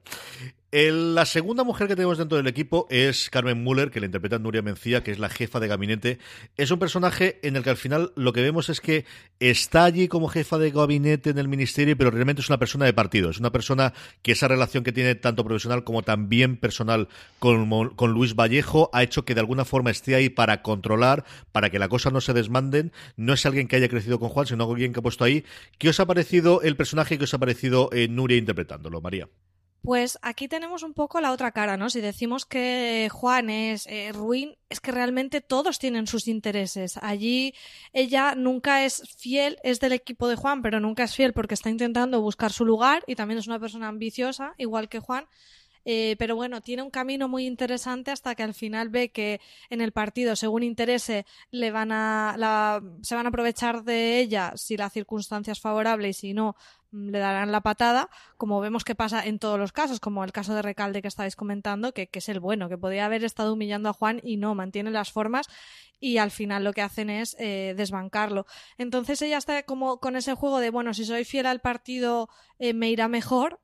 la 0.70 1.24
segunda 1.26 1.64
mujer 1.64 1.88
que 1.88 1.96
tenemos 1.96 2.18
dentro 2.18 2.36
del 2.36 2.46
equipo 2.46 2.86
es 2.88 3.30
Carmen 3.30 3.64
Müller, 3.64 3.90
que 3.90 3.98
la 3.98 4.06
interpreta 4.06 4.38
Nuria 4.38 4.62
Mencía, 4.62 5.02
que 5.02 5.10
es 5.10 5.18
la 5.18 5.28
jefa 5.28 5.58
de 5.58 5.66
gabinete. 5.66 6.18
Es 6.56 6.70
un 6.70 6.78
personaje 6.78 7.40
en 7.42 7.56
el 7.56 7.64
que 7.64 7.70
al 7.70 7.76
final 7.76 8.12
lo 8.14 8.32
que 8.32 8.42
vemos 8.42 8.68
es 8.68 8.80
que 8.80 9.06
está 9.40 9.82
allí 9.82 10.06
como 10.06 10.28
jefa 10.28 10.56
de 10.58 10.70
gabinete 10.70 11.30
en 11.30 11.38
el 11.38 11.48
ministerio, 11.48 11.98
pero 11.98 12.12
realmente 12.12 12.42
es 12.42 12.48
una 12.48 12.58
persona 12.58 12.84
de 12.84 12.92
partido. 12.92 13.30
Es 13.30 13.40
una 13.40 13.50
persona 13.50 13.71
que 14.22 14.32
esa 14.32 14.48
relación 14.48 14.85
que 14.85 14.92
tiene 14.92 15.14
tanto 15.14 15.44
profesional 15.44 15.85
como 15.85 16.02
también 16.02 16.56
personal 16.56 17.08
con, 17.38 17.90
con 17.90 18.12
Luis 18.12 18.35
Vallejo 18.35 18.90
ha 18.92 19.02
hecho 19.02 19.24
que 19.24 19.35
de 19.35 19.40
alguna 19.40 19.64
forma 19.64 19.90
esté 19.90 20.14
ahí 20.14 20.28
para 20.28 20.62
controlar, 20.62 21.24
para 21.52 21.70
que 21.70 21.78
la 21.78 21.88
cosa 21.88 22.11
no 22.11 22.20
se 22.20 22.32
desmanden. 22.32 22.92
No 23.16 23.32
es 23.32 23.46
alguien 23.46 23.68
que 23.68 23.76
haya 23.76 23.88
crecido 23.88 24.18
con 24.18 24.28
Juan, 24.28 24.46
sino 24.46 24.64
alguien 24.64 24.92
que 24.92 25.00
ha 25.00 25.02
puesto 25.02 25.24
ahí. 25.24 25.44
¿Qué 25.78 25.88
os 25.88 26.00
ha 26.00 26.06
parecido 26.06 26.62
el 26.62 26.76
personaje 26.76 27.18
que 27.18 27.24
os 27.24 27.35
ha 27.35 27.38
parecido 27.38 27.90
eh, 27.92 28.08
Nuria 28.08 28.37
interpretándolo, 28.37 29.00
María? 29.00 29.28
Pues 29.82 30.16
aquí 30.22 30.46
tenemos 30.46 30.84
un 30.84 30.94
poco 30.94 31.20
la 31.20 31.32
otra 31.32 31.50
cara, 31.50 31.76
¿no? 31.76 31.90
Si 31.90 32.00
decimos 32.00 32.46
que 32.46 33.08
Juan 33.10 33.50
es 33.50 33.88
eh, 33.88 34.12
ruin, 34.12 34.56
es 34.68 34.78
que 34.78 34.92
realmente 34.92 35.40
todos 35.40 35.80
tienen 35.80 36.06
sus 36.06 36.28
intereses. 36.28 36.98
Allí 37.02 37.52
ella 37.92 38.36
nunca 38.36 38.84
es 38.84 39.02
fiel, 39.18 39.58
es 39.64 39.80
del 39.80 39.92
equipo 39.92 40.28
de 40.28 40.36
Juan, 40.36 40.62
pero 40.62 40.78
nunca 40.78 41.02
es 41.02 41.16
fiel 41.16 41.32
porque 41.32 41.54
está 41.54 41.68
intentando 41.68 42.20
buscar 42.20 42.52
su 42.52 42.64
lugar 42.64 43.02
y 43.08 43.16
también 43.16 43.38
es 43.38 43.48
una 43.48 43.58
persona 43.58 43.88
ambiciosa, 43.88 44.54
igual 44.56 44.88
que 44.88 45.00
Juan. 45.00 45.26
Eh, 45.84 46.16
pero 46.18 46.36
bueno, 46.36 46.60
tiene 46.60 46.82
un 46.82 46.90
camino 46.90 47.28
muy 47.28 47.46
interesante 47.46 48.10
hasta 48.10 48.34
que 48.34 48.42
al 48.42 48.54
final 48.54 48.88
ve 48.88 49.10
que 49.10 49.40
en 49.70 49.80
el 49.80 49.92
partido, 49.92 50.36
según 50.36 50.62
interese, 50.62 51.26
le 51.50 51.70
van 51.70 51.90
a, 51.92 52.80
se 53.02 53.14
van 53.14 53.26
a 53.26 53.28
aprovechar 53.30 53.84
de 53.84 54.20
ella 54.20 54.52
si 54.56 54.76
la 54.76 54.90
circunstancia 54.90 55.52
es 55.52 55.60
favorable 55.60 56.08
y 56.08 56.12
si 56.12 56.34
no, 56.34 56.56
Mm, 56.92 57.08
le 57.10 57.18
darán 57.18 57.50
la 57.52 57.62
patada, 57.62 58.10
como 58.36 58.60
vemos 58.60 58.84
que 58.84 58.94
pasa 58.94 59.24
en 59.26 59.38
todos 59.38 59.58
los 59.58 59.72
casos, 59.72 59.98
como 59.98 60.24
el 60.24 60.32
caso 60.32 60.54
de 60.54 60.62
Recalde 60.62 61.00
que 61.02 61.08
estáis 61.08 61.36
comentando, 61.36 61.92
que, 61.92 62.08
es 62.12 62.28
el 62.28 62.38
bueno, 62.38 62.68
que 62.68 62.78
podía 62.78 63.06
haber 63.06 63.24
estado 63.24 63.54
humillando 63.54 63.88
a 63.88 63.92
Juan 63.94 64.20
y 64.22 64.36
no, 64.36 64.54
mantiene 64.54 64.90
las 64.90 65.10
formas 65.10 65.46
y 66.00 66.18
al 66.18 66.30
final 66.30 66.64
lo 66.64 66.72
que 66.72 66.82
hacen 66.82 67.08
es 67.10 67.34
eh, 67.38 67.74
desbancarlo. 67.76 68.46
Entonces 68.76 69.22
ella 69.22 69.38
está 69.38 69.62
como 69.64 69.98
con 70.00 70.16
ese 70.16 70.34
juego 70.34 70.60
de, 70.60 70.70
bueno, 70.70 70.92
si 70.94 71.04
soy 71.04 71.24
fiel 71.24 71.46
al 71.46 71.60
partido 71.60 72.28
eh, 72.58 72.74
me 72.74 72.90
irá 72.90 73.08
mejor, 73.08 73.60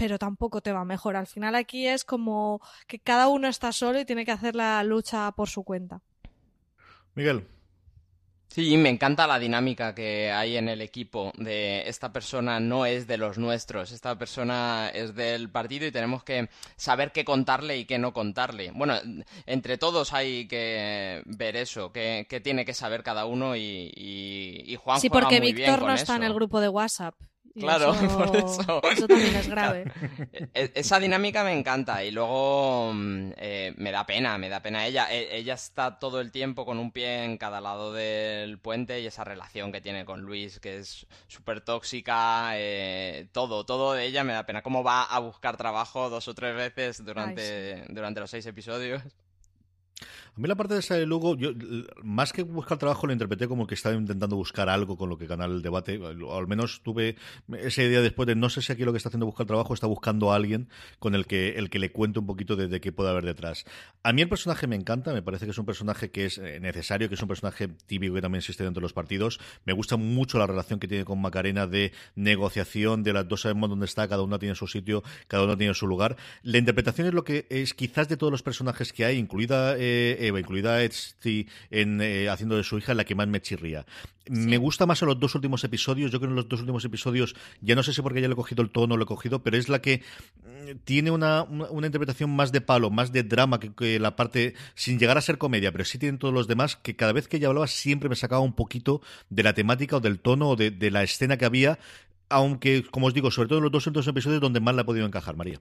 pero 0.00 0.18
tampoco 0.18 0.62
te 0.62 0.72
va 0.72 0.82
mejor. 0.86 1.14
Al 1.14 1.26
final 1.26 1.54
aquí 1.54 1.86
es 1.86 2.04
como 2.04 2.62
que 2.86 2.98
cada 2.98 3.28
uno 3.28 3.48
está 3.48 3.70
solo 3.70 4.00
y 4.00 4.06
tiene 4.06 4.24
que 4.24 4.32
hacer 4.32 4.56
la 4.56 4.82
lucha 4.82 5.30
por 5.32 5.50
su 5.50 5.62
cuenta. 5.62 6.00
Miguel. 7.14 7.46
Sí, 8.48 8.78
me 8.78 8.88
encanta 8.88 9.26
la 9.26 9.38
dinámica 9.38 9.94
que 9.94 10.32
hay 10.32 10.56
en 10.56 10.70
el 10.70 10.80
equipo 10.80 11.32
de 11.36 11.86
esta 11.86 12.14
persona 12.14 12.60
no 12.60 12.86
es 12.86 13.06
de 13.06 13.18
los 13.18 13.36
nuestros, 13.36 13.92
esta 13.92 14.16
persona 14.16 14.90
es 14.92 15.14
del 15.14 15.50
partido 15.50 15.86
y 15.86 15.92
tenemos 15.92 16.24
que 16.24 16.48
saber 16.76 17.12
qué 17.12 17.24
contarle 17.24 17.76
y 17.76 17.84
qué 17.84 17.98
no 17.98 18.14
contarle. 18.14 18.72
Bueno, 18.74 18.94
entre 19.44 19.76
todos 19.76 20.14
hay 20.14 20.48
que 20.48 21.22
ver 21.26 21.56
eso, 21.56 21.92
qué, 21.92 22.26
tiene 22.42 22.64
que 22.64 22.74
saber 22.74 23.02
cada 23.02 23.26
uno 23.26 23.54
y, 23.54 23.92
y, 23.94 24.76
Juan 24.76 24.98
Sí, 24.98 25.10
porque 25.10 25.40
Víctor 25.40 25.82
no 25.82 25.92
está 25.92 26.16
en 26.16 26.22
el 26.22 26.32
grupo 26.32 26.60
de 26.60 26.70
WhatsApp. 26.70 27.14
Claro, 27.58 27.94
por 28.18 28.36
eso. 28.36 28.80
Eso 28.92 29.08
también 29.08 29.36
es 29.36 29.48
grave. 29.48 29.84
E-, 30.54 30.72
esa 30.74 30.98
dinámica 30.98 31.42
me 31.44 31.52
encanta 31.52 32.04
y 32.04 32.10
luego 32.10 32.92
mm, 32.94 33.32
eh, 33.36 33.74
me 33.76 33.90
da 33.90 34.06
pena, 34.06 34.38
me 34.38 34.48
da 34.48 34.62
pena 34.62 34.86
ella. 34.86 35.12
E-, 35.12 35.36
ella 35.36 35.54
está 35.54 35.98
todo 35.98 36.20
el 36.20 36.30
tiempo 36.30 36.64
con 36.64 36.78
un 36.78 36.92
pie 36.92 37.24
en 37.24 37.38
cada 37.38 37.60
lado 37.60 37.92
del 37.92 38.58
puente 38.58 39.00
y 39.00 39.06
esa 39.06 39.24
relación 39.24 39.72
que 39.72 39.80
tiene 39.80 40.04
con 40.04 40.22
Luis, 40.22 40.60
que 40.60 40.78
es 40.78 41.06
súper 41.26 41.60
tóxica, 41.60 42.52
eh, 42.54 43.28
todo, 43.32 43.64
todo 43.64 43.94
de 43.94 44.06
ella 44.06 44.24
me 44.24 44.32
da 44.32 44.46
pena. 44.46 44.62
Cómo 44.62 44.84
va 44.84 45.04
a 45.04 45.18
buscar 45.18 45.56
trabajo 45.56 46.10
dos 46.10 46.28
o 46.28 46.34
tres 46.34 46.54
veces 46.54 47.04
durante, 47.04 47.84
durante 47.88 48.20
los 48.20 48.30
seis 48.30 48.46
episodios. 48.46 49.02
Mí 50.40 50.48
la 50.48 50.54
parte 50.54 50.72
de 50.72 50.80
esa 50.80 50.94
de 50.94 51.04
Lugo, 51.04 51.36
yo 51.36 51.50
más 52.02 52.32
que 52.32 52.42
buscar 52.42 52.78
trabajo 52.78 53.06
lo 53.06 53.12
interpreté 53.12 53.46
como 53.46 53.66
que 53.66 53.74
estaba 53.74 53.94
intentando 53.94 54.36
buscar 54.36 54.70
algo 54.70 54.96
con 54.96 55.10
lo 55.10 55.18
que 55.18 55.26
ganar 55.26 55.50
el 55.50 55.60
debate. 55.60 56.00
Al 56.02 56.46
menos 56.46 56.80
tuve 56.82 57.16
esa 57.58 57.82
idea 57.82 58.00
después 58.00 58.26
de 58.26 58.36
no 58.36 58.48
sé 58.48 58.62
si 58.62 58.72
aquí 58.72 58.84
lo 58.84 58.92
que 58.92 58.96
está 58.96 59.10
haciendo 59.10 59.26
buscar 59.26 59.46
trabajo 59.46 59.74
está 59.74 59.86
buscando 59.86 60.32
a 60.32 60.36
alguien 60.36 60.70
con 60.98 61.14
el 61.14 61.26
que 61.26 61.58
el 61.58 61.68
que 61.68 61.78
le 61.78 61.92
cuente 61.92 62.20
un 62.20 62.26
poquito 62.26 62.56
de, 62.56 62.80
qué 62.80 62.90
puede 62.90 63.10
haber 63.10 63.26
detrás. 63.26 63.66
A 64.02 64.14
mí 64.14 64.22
el 64.22 64.30
personaje 64.30 64.66
me 64.66 64.76
encanta, 64.76 65.12
me 65.12 65.20
parece 65.20 65.44
que 65.44 65.50
es 65.50 65.58
un 65.58 65.66
personaje 65.66 66.10
que 66.10 66.24
es 66.24 66.38
eh, 66.38 66.58
necesario, 66.58 67.10
que 67.10 67.16
es 67.16 67.22
un 67.22 67.28
personaje 67.28 67.68
típico 67.84 68.14
que 68.14 68.22
también 68.22 68.38
existe 68.38 68.64
dentro 68.64 68.80
de 68.80 68.84
los 68.84 68.94
partidos. 68.94 69.40
Me 69.66 69.74
gusta 69.74 69.98
mucho 69.98 70.38
la 70.38 70.46
relación 70.46 70.80
que 70.80 70.88
tiene 70.88 71.04
con 71.04 71.20
Macarena 71.20 71.66
de 71.66 71.92
negociación, 72.14 73.02
de 73.02 73.12
las 73.12 73.28
dos 73.28 73.42
sabemos 73.42 73.68
dónde 73.68 73.84
está, 73.84 74.08
cada 74.08 74.22
uno 74.22 74.38
tiene 74.38 74.54
su 74.54 74.66
sitio, 74.66 75.02
cada 75.28 75.44
uno 75.44 75.58
tiene 75.58 75.74
su 75.74 75.86
lugar. 75.86 76.16
La 76.42 76.56
interpretación 76.56 77.08
es 77.08 77.12
lo 77.12 77.24
que 77.24 77.44
es 77.50 77.74
quizás 77.74 78.08
de 78.08 78.16
todos 78.16 78.30
los 78.30 78.42
personajes 78.42 78.94
que 78.94 79.04
hay, 79.04 79.18
incluida 79.18 79.76
eh, 79.76 80.29
Eva, 80.30 80.40
incluida 80.40 80.82
Etsy 80.82 81.46
en, 81.70 82.00
eh, 82.00 82.28
haciendo 82.28 82.56
de 82.56 82.64
su 82.64 82.78
hija, 82.78 82.94
la 82.94 83.04
que 83.04 83.14
más 83.14 83.28
me 83.28 83.40
chirría. 83.40 83.86
Me 84.28 84.58
gusta 84.58 84.86
más 84.86 85.02
en 85.02 85.08
los 85.08 85.18
dos 85.18 85.34
últimos 85.34 85.64
episodios. 85.64 86.10
Yo 86.10 86.18
creo 86.18 86.28
que 86.28 86.32
en 86.32 86.36
los 86.36 86.48
dos 86.48 86.60
últimos 86.60 86.84
episodios, 86.84 87.34
ya 87.60 87.74
no 87.74 87.82
sé 87.82 87.92
si 87.92 88.00
porque 88.00 88.20
ya 88.20 88.28
le 88.28 88.34
he 88.34 88.36
cogido 88.36 88.62
el 88.62 88.70
tono 88.70 88.94
o 88.94 88.96
lo 88.96 89.04
he 89.04 89.06
cogido, 89.06 89.42
pero 89.42 89.56
es 89.56 89.68
la 89.68 89.80
que 89.82 90.02
mm, 90.42 90.78
tiene 90.84 91.10
una, 91.10 91.42
una, 91.42 91.86
interpretación 91.86 92.30
más 92.30 92.52
de 92.52 92.60
palo, 92.60 92.90
más 92.90 93.12
de 93.12 93.22
drama 93.22 93.58
que, 93.58 93.98
la 93.98 94.16
parte, 94.16 94.54
sin 94.74 94.98
llegar 94.98 95.18
a 95.18 95.20
ser 95.20 95.38
comedia, 95.38 95.72
pero 95.72 95.84
sí 95.84 95.98
tienen 95.98 96.18
todos 96.18 96.32
los 96.32 96.46
demás, 96.46 96.76
que 96.76 96.96
cada 96.96 97.12
vez 97.12 97.28
que 97.28 97.38
ella 97.38 97.48
hablaba 97.48 97.66
siempre 97.66 98.08
me 98.08 98.16
sacaba 98.16 98.40
un 98.40 98.54
poquito 98.54 99.00
de 99.30 99.42
la 99.42 99.52
temática 99.52 99.96
o 99.96 100.00
del 100.00 100.20
tono 100.20 100.50
o 100.50 100.56
de, 100.56 100.70
de 100.70 100.90
la 100.90 101.02
escena 101.02 101.36
que 101.36 101.44
había, 101.44 101.78
aunque, 102.28 102.84
como 102.84 103.08
os 103.08 103.14
digo, 103.14 103.30
sobre 103.30 103.48
todo 103.48 103.58
en 103.58 103.64
los 103.64 103.72
dos 103.72 103.86
últimos 103.86 104.06
episodios 104.06 104.40
donde 104.40 104.60
más 104.60 104.74
la 104.74 104.82
ha 104.82 104.86
podido 104.86 105.06
encajar, 105.06 105.36
María. 105.36 105.60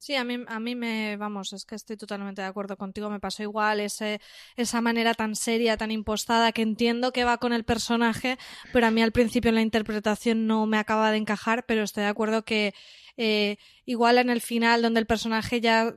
Sí, 0.00 0.14
a 0.14 0.24
mí, 0.24 0.38
a 0.46 0.60
mí 0.60 0.74
me, 0.74 1.18
vamos, 1.18 1.52
es 1.52 1.66
que 1.66 1.74
estoy 1.74 1.98
totalmente 1.98 2.40
de 2.40 2.48
acuerdo 2.48 2.78
contigo, 2.78 3.10
me 3.10 3.20
pasó 3.20 3.42
igual 3.42 3.80
ese, 3.80 4.18
esa 4.56 4.80
manera 4.80 5.12
tan 5.12 5.36
seria, 5.36 5.76
tan 5.76 5.90
impostada, 5.90 6.52
que 6.52 6.62
entiendo 6.62 7.12
que 7.12 7.24
va 7.24 7.36
con 7.36 7.52
el 7.52 7.64
personaje, 7.64 8.38
pero 8.72 8.86
a 8.86 8.90
mí 8.90 9.02
al 9.02 9.12
principio 9.12 9.52
la 9.52 9.60
interpretación 9.60 10.46
no 10.46 10.64
me 10.64 10.78
acaba 10.78 11.10
de 11.10 11.18
encajar, 11.18 11.66
pero 11.66 11.82
estoy 11.82 12.04
de 12.04 12.08
acuerdo 12.08 12.46
que 12.46 12.72
eh, 13.18 13.58
igual 13.84 14.16
en 14.16 14.30
el 14.30 14.40
final, 14.40 14.80
donde 14.80 15.00
el 15.00 15.06
personaje 15.06 15.60
ya 15.60 15.94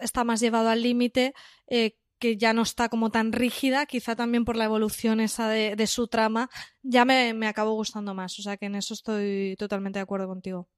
está 0.00 0.22
más 0.22 0.38
llevado 0.38 0.68
al 0.68 0.82
límite, 0.82 1.34
eh, 1.66 1.96
que 2.20 2.36
ya 2.36 2.52
no 2.52 2.62
está 2.62 2.88
como 2.88 3.10
tan 3.10 3.32
rígida, 3.32 3.84
quizá 3.86 4.14
también 4.14 4.44
por 4.44 4.54
la 4.54 4.66
evolución 4.66 5.18
esa 5.18 5.48
de, 5.48 5.74
de 5.74 5.86
su 5.88 6.06
trama, 6.06 6.50
ya 6.82 7.04
me, 7.04 7.34
me 7.34 7.52
gustando 7.52 8.14
más, 8.14 8.38
o 8.38 8.42
sea 8.42 8.56
que 8.56 8.66
en 8.66 8.76
eso 8.76 8.94
estoy 8.94 9.56
totalmente 9.58 9.98
de 9.98 10.04
acuerdo 10.04 10.28
contigo. 10.28 10.68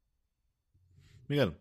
Miguel. 1.29 1.55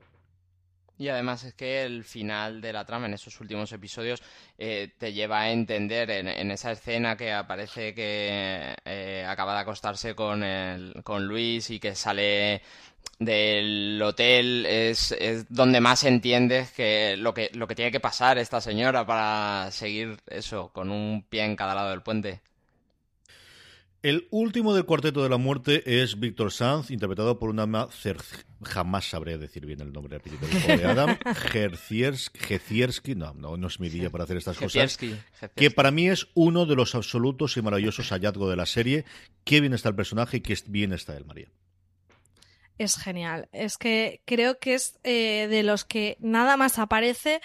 Y 1.01 1.09
además 1.09 1.43
es 1.43 1.55
que 1.55 1.81
el 1.81 2.03
final 2.03 2.61
de 2.61 2.71
la 2.71 2.85
trama 2.85 3.07
en 3.07 3.15
esos 3.15 3.41
últimos 3.41 3.71
episodios 3.71 4.21
eh, 4.55 4.93
te 4.99 5.11
lleva 5.11 5.41
a 5.41 5.51
entender 5.51 6.11
en, 6.11 6.51
esa 6.51 6.73
escena 6.73 7.17
que 7.17 7.33
aparece 7.33 7.95
que 7.95 8.75
eh, 8.85 9.25
acaba 9.27 9.55
de 9.55 9.61
acostarse 9.61 10.13
con, 10.13 10.43
el, 10.43 11.01
con 11.03 11.25
Luis 11.25 11.71
y 11.71 11.79
que 11.79 11.95
sale 11.95 12.61
del 13.17 13.99
hotel 13.99 14.67
es, 14.67 15.11
es, 15.13 15.47
donde 15.49 15.81
más 15.81 16.03
entiendes 16.03 16.71
que 16.71 17.17
lo, 17.17 17.33
que 17.33 17.49
lo 17.55 17.67
que 17.67 17.73
tiene 17.73 17.91
que 17.91 17.99
pasar 17.99 18.37
esta 18.37 18.61
señora 18.61 19.03
para 19.03 19.71
seguir 19.71 20.19
eso 20.27 20.69
con 20.71 20.91
un 20.91 21.25
pie 21.27 21.45
en 21.45 21.55
cada 21.55 21.73
lado 21.73 21.89
del 21.89 22.03
puente. 22.03 22.41
El 24.03 24.27
último 24.31 24.73
del 24.73 24.85
cuarteto 24.85 25.21
de 25.21 25.29
la 25.29 25.37
muerte 25.37 26.01
es 26.01 26.19
Víctor 26.19 26.51
Sanz, 26.51 26.89
interpretado 26.89 27.37
por 27.37 27.49
una 27.51 27.87
jamás 28.63 29.05
sabré 29.05 29.37
decir 29.37 29.65
bien 29.67 29.79
el 29.81 29.93
nombre 29.93 30.19
de 30.19 30.85
Adam, 30.85 31.17
no, 33.15 33.33
no, 33.35 33.57
no 33.57 33.67
es 33.67 33.79
mi 33.79 33.89
día 33.89 34.09
para 34.09 34.23
hacer 34.23 34.37
estas 34.37 34.57
cosas, 34.57 34.97
que 35.55 35.69
para 35.69 35.91
mí 35.91 36.09
es 36.09 36.27
uno 36.33 36.65
de 36.65 36.75
los 36.75 36.95
absolutos 36.95 37.57
y 37.57 37.61
maravillosos 37.61 38.09
hallazgos 38.09 38.49
de 38.49 38.55
la 38.55 38.65
serie. 38.65 39.05
Qué 39.43 39.61
bien 39.61 39.73
está 39.73 39.89
el 39.89 39.95
personaje 39.95 40.37
y 40.37 40.41
qué 40.41 40.57
bien 40.67 40.93
está 40.93 41.15
él, 41.15 41.25
María 41.25 41.49
es 42.77 42.97
genial. 42.97 43.47
Es 43.51 43.77
que 43.77 44.23
creo 44.25 44.57
que 44.57 44.73
es 44.73 44.99
eh, 45.03 45.47
de 45.49 45.61
los 45.61 45.85
que 45.85 46.17
nada 46.19 46.57
más 46.57 46.79
aparece 46.79 47.39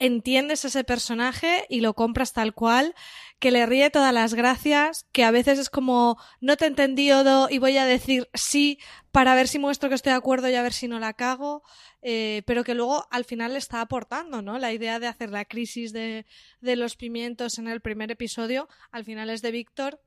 entiendes 0.00 0.64
ese 0.64 0.82
personaje 0.82 1.64
y 1.68 1.80
lo 1.80 1.94
compras 1.94 2.32
tal 2.32 2.52
cual, 2.52 2.94
que 3.42 3.50
le 3.50 3.66
ríe 3.66 3.90
todas 3.90 4.14
las 4.14 4.34
gracias, 4.34 5.04
que 5.10 5.24
a 5.24 5.32
veces 5.32 5.58
es 5.58 5.68
como 5.68 6.16
no 6.40 6.56
te 6.56 6.64
he 6.64 6.68
entendido 6.68 7.48
y 7.50 7.58
voy 7.58 7.76
a 7.76 7.84
decir 7.84 8.28
sí 8.34 8.78
para 9.10 9.34
ver 9.34 9.48
si 9.48 9.58
muestro 9.58 9.88
que 9.88 9.96
estoy 9.96 10.12
de 10.12 10.18
acuerdo 10.18 10.48
y 10.48 10.54
a 10.54 10.62
ver 10.62 10.72
si 10.72 10.86
no 10.86 11.00
la 11.00 11.12
cago, 11.12 11.64
eh, 12.02 12.42
pero 12.46 12.62
que 12.62 12.74
luego 12.74 13.04
al 13.10 13.24
final 13.24 13.54
le 13.54 13.58
está 13.58 13.80
aportando, 13.80 14.42
¿no? 14.42 14.60
La 14.60 14.72
idea 14.72 15.00
de 15.00 15.08
hacer 15.08 15.30
la 15.30 15.44
crisis 15.44 15.92
de, 15.92 16.24
de 16.60 16.76
los 16.76 16.94
pimientos 16.94 17.58
en 17.58 17.66
el 17.66 17.80
primer 17.80 18.12
episodio, 18.12 18.68
al 18.92 19.04
final 19.04 19.28
es 19.28 19.42
de 19.42 19.50
Víctor 19.50 20.00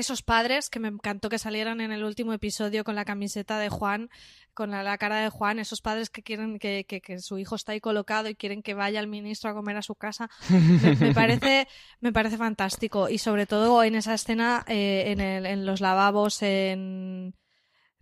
esos 0.00 0.22
padres 0.22 0.70
que 0.70 0.80
me 0.80 0.88
encantó 0.88 1.28
que 1.28 1.38
salieran 1.38 1.80
en 1.80 1.92
el 1.92 2.04
último 2.04 2.32
episodio 2.32 2.84
con 2.84 2.94
la 2.94 3.04
camiseta 3.04 3.58
de 3.58 3.68
Juan, 3.68 4.10
con 4.54 4.70
la, 4.70 4.98
cara 4.98 5.20
de 5.20 5.28
Juan, 5.28 5.58
esos 5.58 5.80
padres 5.80 6.10
que 6.10 6.22
quieren 6.22 6.58
que, 6.58 6.84
que, 6.84 7.18
su 7.20 7.38
hijo 7.38 7.54
está 7.54 7.72
ahí 7.72 7.80
colocado 7.80 8.28
y 8.28 8.34
quieren 8.34 8.62
que 8.62 8.74
vaya 8.74 9.00
el 9.00 9.06
ministro 9.06 9.50
a 9.50 9.54
comer 9.54 9.76
a 9.76 9.82
su 9.82 9.94
casa, 9.94 10.28
me, 10.48 11.14
parece, 11.14 11.68
me 12.00 12.12
parece 12.12 12.36
fantástico. 12.36 13.08
Y 13.08 13.18
sobre 13.18 13.46
todo 13.46 13.82
en 13.84 13.94
esa 13.94 14.14
escena, 14.14 14.64
eh, 14.66 15.04
en, 15.08 15.20
el, 15.20 15.46
en 15.46 15.66
los 15.66 15.80
lavabos, 15.80 16.42
en 16.42 17.34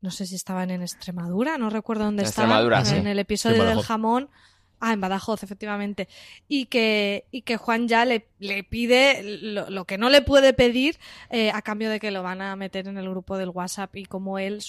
no 0.00 0.11
sé 0.11 0.26
si 0.26 0.37
estaban 0.37 0.70
en 0.70 0.82
Extremadura, 0.82 1.59
no 1.59 1.70
recuerdo 1.70 2.04
dónde 2.04 2.22
estaban, 2.22 2.87
en 2.94 3.06
el 3.06 3.18
episodio 3.18 3.64
del 3.64 3.82
jamón. 3.82 4.30
Ah, 4.79 4.93
en 4.93 5.01
Badajoz, 5.01 5.43
efectivamente. 5.43 6.07
Y 6.49 6.67
que, 6.67 7.25
y 7.31 7.43
que 7.43 7.57
Juan 7.57 7.89
ya 7.89 8.05
le, 8.05 8.29
le 8.39 8.62
pide 8.62 9.23
lo, 9.23 9.85
que 9.87 9.97
no 9.97 10.11
le 10.11 10.21
puede 10.21 10.53
pedir 10.53 10.99
eh, 11.31 11.51
a 11.51 11.62
cambio 11.62 11.89
de 11.89 11.99
que 11.99 12.11
lo 12.11 12.23
van 12.23 12.43
a 12.43 12.55
meter 12.57 12.87
en 12.89 12.99
el 12.99 13.09
grupo 13.09 13.39
del 13.39 13.49
WhatsApp 13.49 13.97
y 13.97 14.05
como 14.05 14.39
él... 14.39 14.62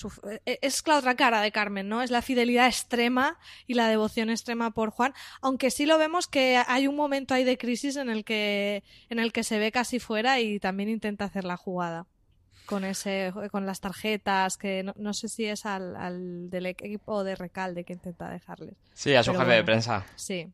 Eh, 0.45 0.59
es 0.61 0.81
la 0.87 0.97
otra 0.97 1.15
cara 1.15 1.41
de 1.41 1.51
Carmen, 1.51 1.89
¿no? 1.89 2.01
Es 2.01 2.11
la 2.11 2.21
fidelidad 2.21 2.67
extrema 2.67 3.37
y 3.67 3.73
la 3.73 3.89
devoción 3.89 4.29
extrema 4.29 4.71
por 4.71 4.91
Juan, 4.91 5.13
aunque 5.41 5.71
sí 5.71 5.85
lo 5.85 5.97
vemos 5.97 6.27
que 6.27 6.63
hay 6.67 6.87
un 6.87 6.95
momento 6.95 7.33
ahí 7.33 7.43
de 7.43 7.57
crisis 7.57 7.97
en 7.97 8.09
el 8.09 8.23
que, 8.23 8.83
en 9.09 9.19
el 9.19 9.33
que 9.33 9.43
se 9.43 9.59
ve 9.59 9.71
casi 9.71 9.99
fuera 9.99 10.39
y 10.39 10.59
también 10.59 10.89
intenta 10.89 11.25
hacer 11.25 11.43
la 11.43 11.57
jugada 11.57 12.07
con 12.67 12.83
ese 12.83 13.33
con 13.51 13.65
las 13.65 13.79
tarjetas 13.79 14.57
que 14.57 14.83
no, 14.95 15.13
sé 15.13 15.29
si 15.29 15.45
es 15.45 15.65
al, 15.65 16.49
del 16.51 16.67
equipo 16.67 17.23
de 17.23 17.35
Recalde 17.35 17.83
que 17.83 17.93
intenta 17.93 18.29
dejarles. 18.29 18.75
Sí, 18.93 19.15
a 19.15 19.23
su 19.23 19.33
jefe 19.33 19.51
de 19.51 19.63
prensa. 19.63 20.05
Sí. 20.15 20.51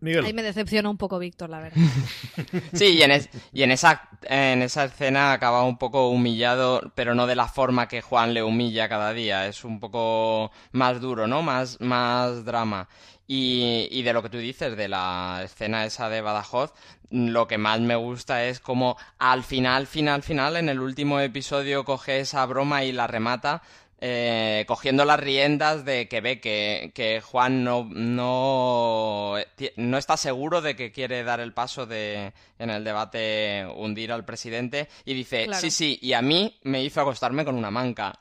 Ahí 0.00 0.32
me 0.32 0.42
decepciona 0.42 0.88
un 0.88 0.96
poco 0.96 1.18
Víctor, 1.18 1.50
la 1.50 1.60
verdad. 1.60 1.80
sí, 2.72 2.98
y, 2.98 3.02
en, 3.02 3.28
y 3.52 3.62
en, 3.64 3.72
esa, 3.72 4.08
en 4.22 4.62
esa 4.62 4.84
escena 4.84 5.32
acaba 5.32 5.64
un 5.64 5.76
poco 5.76 6.08
humillado, 6.08 6.92
pero 6.94 7.14
no 7.16 7.26
de 7.26 7.34
la 7.34 7.48
forma 7.48 7.88
que 7.88 8.00
Juan 8.00 8.32
le 8.32 8.44
humilla 8.44 8.88
cada 8.88 9.12
día. 9.12 9.46
Es 9.48 9.64
un 9.64 9.80
poco 9.80 10.52
más 10.70 11.00
duro, 11.00 11.26
¿no? 11.26 11.42
Más, 11.42 11.80
más 11.80 12.44
drama. 12.44 12.88
Y, 13.30 13.88
y 13.90 14.02
de 14.02 14.14
lo 14.14 14.22
que 14.22 14.30
tú 14.30 14.38
dices, 14.38 14.74
de 14.74 14.88
la 14.88 15.42
escena 15.44 15.84
esa 15.84 16.08
de 16.08 16.22
Badajoz, 16.22 16.72
lo 17.10 17.46
que 17.46 17.58
más 17.58 17.80
me 17.80 17.96
gusta 17.96 18.44
es 18.44 18.60
como 18.60 18.96
al 19.18 19.44
final, 19.44 19.86
final, 19.86 20.22
final, 20.22 20.56
en 20.56 20.68
el 20.68 20.80
último 20.80 21.20
episodio 21.20 21.84
coge 21.84 22.20
esa 22.20 22.44
broma 22.46 22.84
y 22.84 22.92
la 22.92 23.06
remata. 23.06 23.62
Eh, 24.00 24.64
cogiendo 24.68 25.04
las 25.04 25.18
riendas 25.18 25.84
de 25.84 26.06
que 26.06 26.20
ve 26.20 26.38
que, 26.40 26.92
que 26.94 27.20
Juan 27.20 27.64
no, 27.64 27.84
no, 27.90 29.34
no, 29.76 29.98
está 29.98 30.16
seguro 30.16 30.60
de 30.60 30.76
que 30.76 30.92
quiere 30.92 31.24
dar 31.24 31.40
el 31.40 31.52
paso 31.52 31.84
de 31.84 32.32
en 32.60 32.70
el 32.70 32.84
debate 32.84 33.66
hundir 33.74 34.12
al 34.12 34.24
presidente 34.24 34.88
y 35.04 35.14
dice 35.14 35.48
sí 35.52 35.72
sí 35.72 35.98
y 36.00 36.12
a 36.12 36.22
mí 36.22 36.60
me 36.62 36.80
hizo 36.84 37.00
acostarme 37.00 37.44
con 37.44 37.56
una 37.56 37.72
manca 37.72 38.16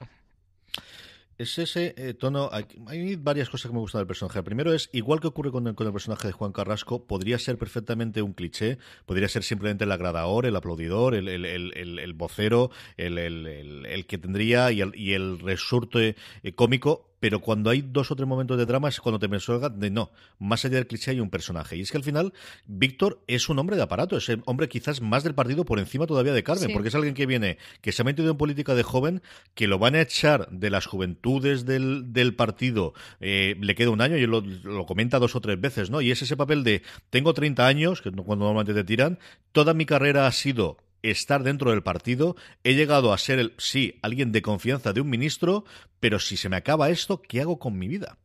es 1.37 1.57
ese 1.57 1.93
eh, 1.97 2.13
tono. 2.13 2.49
Hay, 2.51 3.15
varias 3.15 3.49
cosas 3.49 3.69
que 3.69 3.75
me 3.75 3.79
gustan 3.79 3.99
del 3.99 4.07
personaje. 4.07 4.41
primero 4.43 4.73
es, 4.73 4.89
igual 4.91 5.19
que 5.19 5.27
ocurre 5.27 5.51
con 5.51 5.67
el, 5.67 5.75
personaje 5.75 6.27
de 6.27 6.31
Juan 6.31 6.51
Carrasco, 6.51 7.05
podría 7.05 7.37
ser 7.39 7.57
perfectamente 7.57 8.21
un 8.21 8.33
cliché, 8.33 8.77
podría 9.05 9.27
ser 9.27 9.43
simplemente 9.43 9.83
el 9.83 9.91
agradador, 9.91 10.45
el 10.45 10.55
aplaudidor, 10.55 11.15
el, 11.15 11.27
el, 11.27 11.99
el 11.99 12.13
vocero, 12.13 12.71
el, 12.97 14.05
que 14.07 14.17
tendría 14.17 14.71
y 14.71 14.81
el, 14.81 14.95
y 14.95 15.13
el 15.13 15.39
resorte 15.39 16.15
eh, 16.43 16.53
cómico 16.53 17.07
pero 17.19 17.41
cuando 17.41 17.69
hay 17.69 17.81
dos 17.81 18.11
o 18.11 18.15
tres 18.15 18.27
momentos 18.27 18.57
de 18.57 18.65
drama 18.65 18.89
es 18.89 18.99
cuando 18.99 19.19
te 19.19 19.27
me 19.27 19.37
de 19.37 19.89
no, 19.89 20.11
más 20.39 20.65
allá 20.65 20.75
del 20.75 20.87
cliché 20.87 21.11
hay 21.11 21.19
un 21.19 21.29
personaje. 21.29 21.77
Y 21.77 21.81
es 21.81 21.91
que 21.91 21.97
al 21.97 22.03
final 22.03 22.33
Víctor 22.65 23.23
es 23.27 23.49
un 23.49 23.59
hombre 23.59 23.75
de 23.75 23.83
aparato, 23.83 24.17
es 24.17 24.27
un 24.29 24.43
hombre 24.45 24.67
quizás 24.67 25.01
más 25.01 25.23
del 25.23 25.35
partido 25.35 25.65
por 25.65 25.79
encima 25.79 26.05
todavía 26.05 26.33
de 26.33 26.43
Carmen, 26.43 26.71
porque 26.73 26.89
es 26.89 26.95
alguien 26.95 27.13
que 27.13 27.25
viene, 27.25 27.57
que 27.81 27.91
se 27.91 28.01
ha 28.01 28.05
metido 28.05 28.29
en 28.31 28.37
política 28.37 28.75
de 28.75 28.83
joven, 28.83 29.21
que 29.53 29.67
lo 29.67 29.79
van 29.79 29.95
a 29.95 30.01
echar 30.01 30.49
de 30.49 30.69
las 30.69 30.85
juventudes 30.85 31.65
del, 31.65 32.13
del 32.13 32.35
partido, 32.35 32.93
eh, 33.19 33.55
le 33.59 33.75
queda 33.75 33.89
un 33.89 34.01
año 34.01 34.17
y 34.17 34.25
lo, 34.25 34.41
lo, 34.41 34.85
comenta 34.85 35.19
dos 35.19 35.35
o 35.35 35.41
tres 35.41 35.59
veces, 35.59 35.89
¿no? 35.89 36.01
Y 36.01 36.11
es 36.11 36.21
ese 36.21 36.37
papel 36.37 36.63
de 36.63 36.83
tengo 37.09 37.33
30 37.33 37.65
años, 37.65 38.01
que 38.01 38.11
cuando 38.11 38.45
normalmente 38.45 38.73
te 38.73 38.83
tiran, 38.83 39.19
toda 39.51 39.73
mi 39.73 39.85
carrera 39.85 40.27
ha 40.27 40.31
sido 40.31 40.77
estar 41.01 41.43
dentro 41.43 41.71
del 41.71 41.83
partido. 41.83 42.35
He 42.63 42.73
llegado 42.73 43.13
a 43.13 43.17
ser, 43.17 43.39
el, 43.39 43.53
sí, 43.57 43.99
alguien 44.01 44.31
de 44.31 44.41
confianza 44.41 44.93
de 44.93 45.01
un 45.01 45.09
ministro, 45.09 45.65
pero 45.99 46.19
si 46.19 46.37
se 46.37 46.49
me 46.49 46.57
acaba 46.57 46.89
esto, 46.89 47.21
¿qué 47.21 47.41
hago 47.41 47.59
con 47.59 47.77
mi 47.77 47.87
vida? 47.87 48.17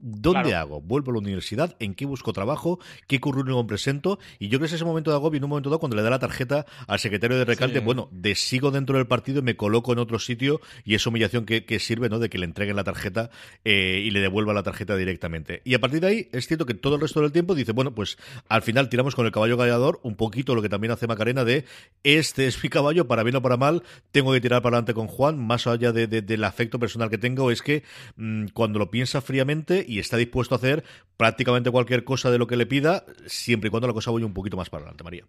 ¿Dónde 0.00 0.54
hago? 0.54 0.80
¿Vuelvo 0.80 1.10
a 1.10 1.14
la 1.14 1.20
universidad? 1.20 1.76
¿En 1.78 1.94
qué 1.94 2.06
busco 2.06 2.32
trabajo? 2.32 2.78
¿Qué 3.06 3.20
currículum 3.20 3.66
presento? 3.66 4.18
Y 4.38 4.48
yo 4.48 4.58
creo 4.58 4.60
que 4.60 4.66
es 4.66 4.72
ese 4.72 4.84
momento 4.84 5.10
de 5.10 5.16
agobio, 5.16 5.38
en 5.38 5.44
un 5.44 5.50
momento 5.50 5.68
dado, 5.68 5.78
cuando 5.78 5.96
le 5.96 6.02
da 6.02 6.10
la 6.10 6.18
tarjeta 6.18 6.64
al 6.86 6.98
secretario 6.98 7.36
de 7.36 7.44
recante, 7.44 7.80
bueno, 7.80 8.08
de 8.10 8.34
sigo 8.34 8.70
dentro 8.70 8.96
del 8.96 9.06
partido 9.06 9.40
y 9.40 9.42
me 9.42 9.56
coloco 9.56 9.92
en 9.92 9.98
otro 9.98 10.18
sitio 10.18 10.60
y 10.84 10.94
es 10.94 11.06
humillación 11.06 11.44
que, 11.44 11.78
sirve, 11.80 12.08
¿no? 12.08 12.18
De 12.18 12.30
que 12.30 12.38
le 12.38 12.46
entreguen 12.46 12.76
la 12.76 12.84
tarjeta 12.84 13.30
eh, 13.64 14.02
y 14.04 14.10
le 14.10 14.20
devuelva 14.20 14.54
la 14.54 14.62
tarjeta 14.62 14.96
directamente. 14.96 15.62
Y 15.64 15.74
a 15.74 15.80
partir 15.80 16.00
de 16.00 16.06
ahí, 16.06 16.28
es 16.32 16.46
cierto 16.46 16.66
que 16.66 16.74
todo 16.74 16.94
el 16.94 17.00
resto 17.00 17.20
del 17.20 17.32
tiempo 17.32 17.54
dice, 17.54 17.72
bueno, 17.72 17.94
pues 17.94 18.16
al 18.48 18.62
final 18.62 18.88
tiramos 18.88 19.14
con 19.14 19.26
el 19.26 19.32
caballo 19.32 19.56
gallador 19.56 20.00
un 20.02 20.16
poquito 20.16 20.54
lo 20.54 20.62
que 20.62 20.68
también 20.68 20.92
hace 20.92 21.06
Macarena 21.06 21.44
de 21.44 21.64
este 22.04 22.46
es 22.46 22.62
mi 22.62 22.70
caballo, 22.70 23.06
para 23.06 23.22
bien 23.22 23.36
o 23.36 23.42
para 23.42 23.56
mal, 23.56 23.82
tengo 24.12 24.32
que 24.32 24.40
tirar 24.40 24.62
para 24.62 24.76
adelante 24.76 24.94
con 24.94 25.06
Juan, 25.06 25.38
más 25.38 25.66
allá 25.66 25.92
de, 25.92 26.06
del 26.06 26.44
afecto 26.44 26.78
personal 26.78 27.10
que 27.10 27.18
tengo, 27.18 27.50
es 27.50 27.62
que 27.62 27.82
mm, 28.16 28.46
cuando 28.54 28.78
lo 28.78 28.90
piensa 28.90 29.20
fríamente 29.20 29.84
y 29.90 29.98
está 29.98 30.16
dispuesto 30.16 30.54
a 30.54 30.58
hacer 30.58 30.84
prácticamente 31.16 31.70
cualquier 31.70 32.04
cosa 32.04 32.30
de 32.30 32.38
lo 32.38 32.46
que 32.46 32.56
le 32.56 32.66
pida, 32.66 33.04
siempre 33.26 33.68
y 33.68 33.70
cuando 33.70 33.88
la 33.88 33.92
cosa 33.92 34.12
vaya 34.12 34.24
un 34.24 34.32
poquito 34.32 34.56
más 34.56 34.70
para 34.70 34.82
adelante, 34.82 35.02
María. 35.02 35.24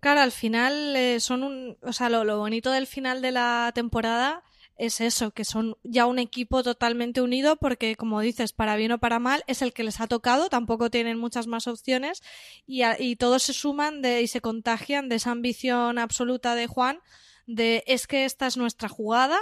Claro, 0.00 0.20
al 0.20 0.32
final 0.32 0.96
eh, 0.96 1.20
son 1.20 1.42
un. 1.42 1.76
O 1.82 1.92
sea, 1.92 2.08
lo, 2.08 2.38
bonito 2.38 2.70
del 2.70 2.86
final 2.86 3.20
de 3.20 3.32
la 3.32 3.70
temporada 3.74 4.42
es 4.78 5.00
eso, 5.00 5.30
que 5.30 5.44
son 5.44 5.76
ya 5.82 6.06
un 6.06 6.18
equipo 6.18 6.62
totalmente 6.62 7.20
unido 7.20 7.56
porque, 7.56 7.96
como 7.96 8.20
dices, 8.20 8.52
para 8.52 8.76
bien 8.76 8.92
o 8.92 8.98
para 8.98 9.18
mal, 9.18 9.42
es 9.46 9.62
el 9.62 9.72
que 9.72 9.84
les 9.84 10.00
ha 10.00 10.06
tocado, 10.06 10.48
tampoco 10.48 10.90
tienen 10.90 11.18
muchas 11.18 11.46
más 11.46 11.66
opciones 11.66 12.22
y, 12.66 12.82
y 12.98 13.16
todos 13.16 13.42
se 13.42 13.52
suman 13.52 14.00
de, 14.00 14.22
y 14.22 14.28
se 14.28 14.40
contagian 14.40 15.08
de 15.08 15.16
esa 15.16 15.32
ambición 15.32 15.98
absoluta 15.98 16.54
de 16.54 16.66
Juan 16.66 17.00
de 17.46 17.84
es 17.86 18.06
que 18.06 18.24
esta 18.24 18.46
es 18.46 18.56
nuestra 18.56 18.88
jugada 18.88 19.38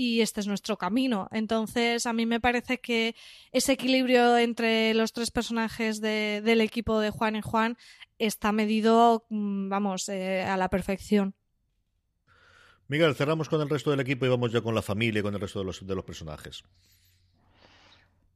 y 0.00 0.22
este 0.22 0.40
es 0.40 0.46
nuestro 0.46 0.78
camino. 0.78 1.28
Entonces, 1.30 2.06
a 2.06 2.14
mí 2.14 2.24
me 2.24 2.40
parece 2.40 2.80
que 2.80 3.14
ese 3.52 3.72
equilibrio 3.72 4.38
entre 4.38 4.94
los 4.94 5.12
tres 5.12 5.30
personajes 5.30 6.00
del 6.00 6.62
equipo 6.62 7.00
de 7.00 7.10
Juan 7.10 7.36
y 7.36 7.42
Juan 7.42 7.76
está 8.18 8.50
medido, 8.50 9.26
mm, 9.28 9.68
vamos, 9.68 10.08
eh, 10.08 10.42
a 10.42 10.56
la 10.56 10.70
perfección. 10.70 11.34
Miguel, 12.88 13.14
cerramos 13.14 13.50
con 13.50 13.60
el 13.60 13.68
resto 13.68 13.90
del 13.90 14.00
equipo 14.00 14.24
y 14.24 14.30
vamos 14.30 14.52
ya 14.52 14.62
con 14.62 14.74
la 14.74 14.80
familia 14.80 15.20
y 15.20 15.22
con 15.22 15.34
el 15.34 15.40
resto 15.40 15.58
de 15.58 15.66
los, 15.66 15.86
de 15.86 15.94
los 15.94 16.04
personajes. 16.06 16.64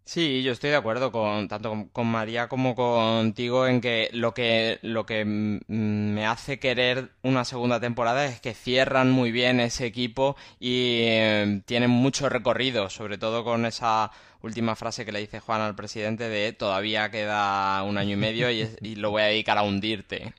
Sí, 0.07 0.43
yo 0.43 0.53
estoy 0.53 0.69
de 0.71 0.77
acuerdo 0.77 1.11
con 1.11 1.49
tanto 1.49 1.88
con, 1.93 2.07
María 2.07 2.47
como 2.49 2.75
contigo 2.75 3.67
en 3.67 3.81
que 3.81 4.11
lo 4.12 4.35
que 4.35 4.79
lo 4.83 5.07
que 5.07 5.25
me 5.25 6.27
hace 6.27 6.59
querer 6.59 7.11
una 7.23 7.45
segunda 7.47 7.81
temporada 7.81 8.27
es 8.27 8.38
que 8.40 8.53
cierran 8.53 9.11
muy 9.11 9.33
bien 9.33 9.61
ese 9.61 9.87
equipo 9.87 10.37
y 10.61 11.05
em, 11.05 11.62
tienen 11.62 11.90
mucho 11.90 12.29
recorrido, 12.29 12.90
sobre 12.90 13.17
todo 13.17 13.45
con 13.45 13.64
esa 13.64 14.11
última 14.43 14.77
frase 14.77 15.07
que 15.07 15.12
le 15.12 15.21
dice 15.21 15.40
Juan 15.40 15.62
al 15.62 15.75
presidente 15.75 16.29
de 16.29 16.53
todavía 16.53 17.11
queda 17.11 17.83
un 17.83 17.97
año 17.97 18.12
y 18.12 18.17
medio 18.17 18.51
y, 18.51 18.69
y 18.83 18.97
lo 18.97 19.11
voy 19.11 19.23
a 19.23 19.27
dedicar 19.27 19.57
a 19.57 19.62
hundirte. 19.62 20.35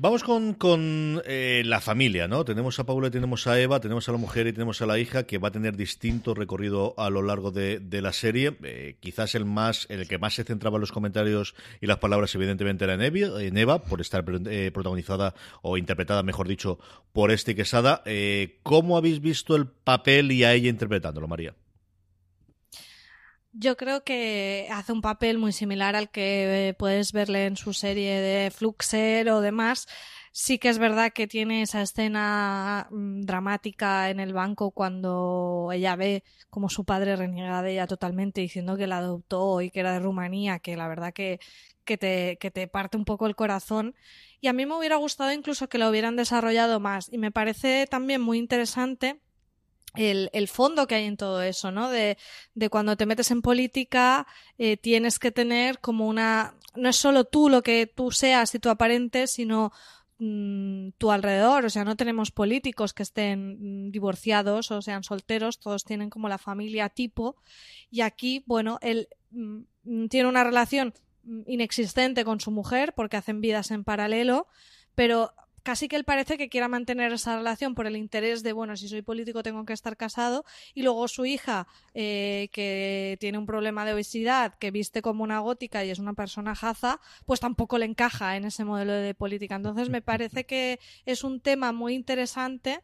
Vamos 0.00 0.22
con, 0.22 0.54
con 0.54 1.20
eh, 1.24 1.64
la 1.66 1.80
familia, 1.80 2.28
¿no? 2.28 2.44
Tenemos 2.44 2.78
a 2.78 2.86
Paula, 2.86 3.10
tenemos 3.10 3.48
a 3.48 3.60
Eva, 3.60 3.80
tenemos 3.80 4.08
a 4.08 4.12
la 4.12 4.18
mujer 4.18 4.46
y 4.46 4.52
tenemos 4.52 4.80
a 4.80 4.86
la 4.86 4.96
hija 4.96 5.24
que 5.24 5.38
va 5.38 5.48
a 5.48 5.50
tener 5.50 5.76
distinto 5.76 6.34
recorrido 6.34 6.94
a 6.98 7.10
lo 7.10 7.20
largo 7.20 7.50
de, 7.50 7.80
la 8.00 8.12
serie. 8.12 8.56
Eh, 8.62 8.94
quizás 9.00 9.34
el 9.34 9.44
más, 9.44 9.88
el 9.90 10.06
que 10.06 10.18
más 10.18 10.34
se 10.34 10.44
centraba 10.44 10.76
en 10.76 10.82
los 10.82 10.92
comentarios 10.92 11.56
y 11.80 11.86
las 11.86 11.98
palabras, 11.98 12.32
evidentemente, 12.36 12.84
era 12.84 12.94
en 12.94 13.58
Eva, 13.58 13.82
por 13.82 14.00
estar 14.00 14.24
eh, 14.46 14.70
protagonizada 14.72 15.34
o 15.62 15.76
interpretada, 15.76 16.22
mejor 16.22 16.46
dicho, 16.46 16.78
por 17.12 17.32
este 17.32 17.56
Quesada. 17.56 18.04
¿Cómo 18.62 18.98
habéis 18.98 19.20
visto 19.20 19.56
el 19.56 19.66
papel 19.66 20.30
y 20.30 20.44
a 20.44 20.54
ella 20.54 20.68
interpretándolo, 20.68 21.26
María? 21.26 21.56
Yo 23.60 23.76
creo 23.76 24.04
que 24.04 24.68
hace 24.70 24.92
un 24.92 25.02
papel 25.02 25.36
muy 25.38 25.50
similar 25.50 25.96
al 25.96 26.10
que 26.10 26.76
puedes 26.78 27.10
verle 27.12 27.46
en 27.46 27.56
su 27.56 27.72
serie 27.72 28.20
de 28.20 28.52
Fluxer 28.52 29.28
o 29.30 29.40
demás. 29.40 29.88
Sí 30.30 30.58
que 30.60 30.68
es 30.68 30.78
verdad 30.78 31.12
que 31.12 31.26
tiene 31.26 31.62
esa 31.62 31.82
escena 31.82 32.86
mm, 32.92 33.22
dramática 33.22 34.10
en 34.10 34.20
el 34.20 34.32
banco 34.32 34.70
cuando 34.70 35.70
ella 35.72 35.96
ve 35.96 36.22
como 36.50 36.68
su 36.68 36.84
padre 36.84 37.16
reniega 37.16 37.60
de 37.62 37.72
ella 37.72 37.88
totalmente 37.88 38.40
diciendo 38.42 38.76
que 38.76 38.86
la 38.86 38.98
adoptó 38.98 39.60
y 39.60 39.70
que 39.72 39.80
era 39.80 39.92
de 39.92 39.98
Rumanía, 40.00 40.60
que 40.60 40.76
la 40.76 40.86
verdad 40.86 41.12
que, 41.12 41.40
que, 41.84 41.98
te, 41.98 42.38
que 42.38 42.52
te 42.52 42.68
parte 42.68 42.96
un 42.96 43.04
poco 43.04 43.26
el 43.26 43.34
corazón. 43.34 43.96
Y 44.40 44.46
a 44.46 44.52
mí 44.52 44.66
me 44.66 44.76
hubiera 44.76 44.96
gustado 44.96 45.32
incluso 45.32 45.68
que 45.68 45.78
lo 45.78 45.88
hubieran 45.90 46.14
desarrollado 46.14 46.78
más. 46.78 47.12
Y 47.12 47.18
me 47.18 47.32
parece 47.32 47.88
también 47.88 48.20
muy 48.20 48.38
interesante 48.38 49.20
el, 49.94 50.48
fondo 50.48 50.86
que 50.86 50.96
hay 50.96 51.04
en 51.04 51.16
todo 51.16 51.42
eso, 51.42 51.70
¿no? 51.70 51.90
De, 51.90 52.18
de 52.54 52.70
cuando 52.70 52.96
te 52.96 53.06
metes 53.06 53.30
en 53.30 53.42
política, 53.42 54.26
eh, 54.58 54.76
tienes 54.76 55.18
que 55.18 55.32
tener 55.32 55.80
como 55.80 56.06
una. 56.06 56.54
No 56.76 56.88
es 56.88 56.96
solo 56.96 57.24
tú 57.24 57.48
lo 57.48 57.62
que 57.62 57.86
tú 57.86 58.10
seas 58.10 58.54
y 58.54 58.58
tu 58.58 58.68
aparente, 58.68 59.26
sino 59.26 59.72
mm, 60.18 60.90
tu 60.98 61.10
alrededor, 61.10 61.64
o 61.64 61.70
sea, 61.70 61.84
no 61.84 61.96
tenemos 61.96 62.30
políticos 62.30 62.92
que 62.92 63.02
estén 63.02 63.86
mm, 63.86 63.90
divorciados 63.90 64.70
o 64.70 64.82
sean 64.82 65.04
solteros, 65.04 65.58
todos 65.58 65.84
tienen 65.84 66.10
como 66.10 66.28
la 66.28 66.38
familia 66.38 66.88
tipo 66.88 67.36
y 67.90 68.02
aquí, 68.02 68.44
bueno, 68.46 68.78
él 68.82 69.08
mm, 69.30 70.06
tiene 70.08 70.28
una 70.28 70.44
relación 70.44 70.94
inexistente 71.46 72.24
con 72.24 72.40
su 72.40 72.50
mujer 72.50 72.94
porque 72.94 73.16
hacen 73.16 73.40
vidas 73.40 73.70
en 73.70 73.84
paralelo, 73.84 74.46
pero 74.94 75.32
casi 75.62 75.88
que 75.88 75.96
él 75.96 76.04
parece 76.04 76.36
que 76.38 76.48
quiera 76.48 76.68
mantener 76.68 77.12
esa 77.12 77.36
relación 77.36 77.74
por 77.74 77.86
el 77.86 77.96
interés 77.96 78.42
de, 78.42 78.52
bueno, 78.52 78.76
si 78.76 78.88
soy 78.88 79.02
político 79.02 79.42
tengo 79.42 79.64
que 79.64 79.72
estar 79.72 79.96
casado, 79.96 80.44
y 80.74 80.82
luego 80.82 81.08
su 81.08 81.26
hija, 81.26 81.66
eh, 81.94 82.48
que 82.52 83.16
tiene 83.20 83.38
un 83.38 83.46
problema 83.46 83.84
de 83.84 83.94
obesidad, 83.94 84.54
que 84.58 84.70
viste 84.70 85.02
como 85.02 85.24
una 85.24 85.40
gótica 85.40 85.84
y 85.84 85.90
es 85.90 85.98
una 85.98 86.14
persona 86.14 86.54
jaza, 86.54 87.00
pues 87.26 87.40
tampoco 87.40 87.78
le 87.78 87.86
encaja 87.86 88.36
en 88.36 88.44
ese 88.44 88.64
modelo 88.64 88.92
de 88.92 89.14
política. 89.14 89.56
Entonces 89.56 89.88
me 89.88 90.02
parece 90.02 90.44
que 90.44 90.80
es 91.06 91.24
un 91.24 91.40
tema 91.40 91.72
muy 91.72 91.94
interesante. 91.94 92.80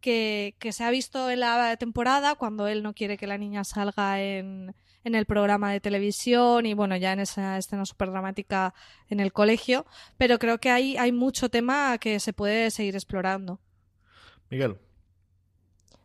Que, 0.00 0.54
que 0.60 0.70
se 0.70 0.84
ha 0.84 0.90
visto 0.90 1.28
en 1.28 1.40
la 1.40 1.76
temporada 1.76 2.36
cuando 2.36 2.68
él 2.68 2.84
no 2.84 2.94
quiere 2.94 3.16
que 3.16 3.26
la 3.26 3.36
niña 3.36 3.64
salga 3.64 4.22
en, 4.22 4.76
en 5.04 5.14
el 5.14 5.26
programa 5.26 5.72
de 5.72 5.80
televisión 5.80 6.66
y 6.66 6.74
bueno, 6.74 6.96
ya 6.96 7.12
en 7.12 7.20
esa 7.20 7.58
escena 7.58 7.84
súper 7.84 8.10
dramática 8.10 8.74
en 9.08 9.20
el 9.20 9.32
colegio, 9.32 9.86
pero 10.16 10.38
creo 10.38 10.58
que 10.58 10.70
hay, 10.70 10.96
hay 10.96 11.12
mucho 11.12 11.48
tema 11.48 11.98
que 11.98 12.20
se 12.20 12.32
puede 12.32 12.70
seguir 12.70 12.94
explorando. 12.94 13.60
Miguel. 14.50 14.76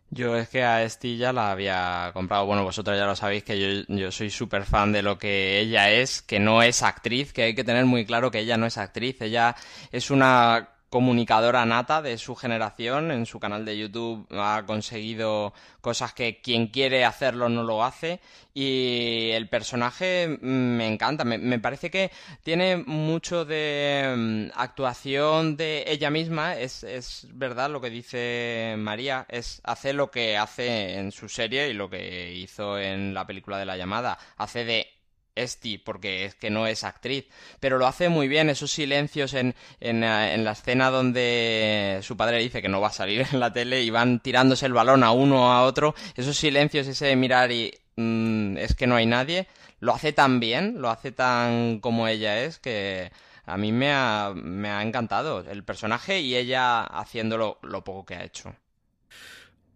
Yo 0.09 0.37
es 0.37 0.47
que 0.47 0.63
a 0.63 0.83
Esti 0.83 1.17
ya 1.17 1.33
la 1.33 1.51
había 1.51 2.11
comprado. 2.13 2.45
Bueno, 2.45 2.63
vosotros 2.63 2.95
ya 2.95 3.07
lo 3.07 3.15
sabéis 3.15 3.43
que 3.43 3.59
yo, 3.59 3.95
yo 3.95 4.11
soy 4.11 4.29
súper 4.29 4.63
fan 4.63 4.91
de 4.91 5.01
lo 5.01 5.17
que 5.17 5.59
ella 5.59 5.89
es, 5.89 6.21
que 6.21 6.39
no 6.39 6.61
es 6.61 6.83
actriz, 6.83 7.33
que 7.33 7.41
hay 7.41 7.55
que 7.55 7.63
tener 7.63 7.85
muy 7.85 8.05
claro 8.05 8.29
que 8.29 8.39
ella 8.39 8.55
no 8.55 8.67
es 8.67 8.77
actriz. 8.77 9.19
Ella 9.21 9.55
es 9.91 10.11
una 10.11 10.69
comunicadora 10.93 11.65
nata 11.65 12.03
de 12.03 12.19
su 12.19 12.35
generación. 12.35 13.09
En 13.09 13.25
su 13.25 13.39
canal 13.39 13.65
de 13.65 13.75
YouTube 13.79 14.27
ha 14.29 14.63
conseguido 14.67 15.51
cosas 15.81 16.13
que 16.13 16.39
quien 16.39 16.67
quiere 16.67 17.03
hacerlo 17.03 17.49
no 17.49 17.63
lo 17.63 17.83
hace. 17.83 18.19
Y 18.53 19.31
el 19.31 19.49
personaje 19.49 20.37
me 20.39 20.87
encanta. 20.87 21.23
Me, 21.23 21.57
parece 21.57 21.89
que 21.89 22.11
tiene 22.43 22.77
mucho 22.77 23.43
de 23.43 24.13
mm, 24.15 24.51
actuación 24.53 25.57
de 25.57 25.83
ella 25.87 26.11
misma. 26.11 26.57
Es, 26.57 26.83
es 26.83 27.25
verdad 27.31 27.71
lo 27.71 27.81
que 27.81 27.89
dice 27.89 28.75
María. 28.77 29.25
Es 29.29 29.61
hacer 29.63 29.95
lo 29.95 30.11
que 30.11 30.37
hace 30.37 30.99
en 30.99 31.11
su 31.11 31.27
serie 31.27 31.69
y 31.69 31.73
lo 31.73 31.89
que 31.89 32.33
hizo 32.33 32.77
en 32.77 33.15
la 33.15 33.25
película 33.25 33.57
de 33.57 33.65
la 33.65 33.77
llamada. 33.77 34.19
Hace 34.37 34.63
de 34.63 34.92
Esti, 35.35 35.77
porque 35.77 36.25
es 36.25 36.35
que 36.35 36.49
no 36.49 36.67
es 36.67 36.83
actriz, 36.83 37.25
pero 37.59 37.77
lo 37.77 37.87
hace 37.87 38.09
muy 38.09 38.27
bien, 38.27 38.49
esos 38.49 38.71
silencios 38.71 39.33
en, 39.33 39.55
en, 39.79 40.03
eh, 40.03 40.33
en, 40.33 40.45
la 40.45 40.51
escena 40.51 40.89
donde 40.89 41.99
su 42.03 42.15
padre 42.17 42.39
dice 42.39 42.61
que 42.61 42.69
no 42.69 42.81
va 42.81 42.89
a 42.89 42.93
salir 42.93 43.25
en 43.31 43.39
la 43.39 43.51
tele 43.53 43.81
y 43.83 43.89
van 43.89 44.19
tirándose 44.19 44.65
el 44.65 44.73
balón 44.73 45.03
a 45.03 45.11
uno 45.11 45.51
a 45.51 45.63
otro, 45.63 45.95
esos 46.15 46.37
silencios, 46.37 46.87
ese 46.87 47.15
mirar 47.15 47.51
y 47.51 47.73
mm, 47.95 48.57
es 48.57 48.75
que 48.75 48.87
no 48.87 48.95
hay 48.95 49.05
nadie, 49.05 49.47
lo 49.79 49.93
hace 49.93 50.13
tan 50.13 50.39
bien, 50.39 50.81
lo 50.81 50.89
hace 50.89 51.11
tan 51.11 51.79
como 51.79 52.07
ella 52.07 52.39
es, 52.43 52.59
que 52.59 53.11
a 53.45 53.57
mí 53.57 53.71
me 53.71 53.91
ha, 53.91 54.31
me 54.35 54.69
ha 54.69 54.81
encantado 54.81 55.39
el 55.39 55.63
personaje 55.63 56.21
y 56.21 56.35
ella 56.35 56.83
haciéndolo 56.83 57.59
lo 57.61 57.83
poco 57.83 58.05
que 58.05 58.15
ha 58.15 58.23
hecho. 58.23 58.55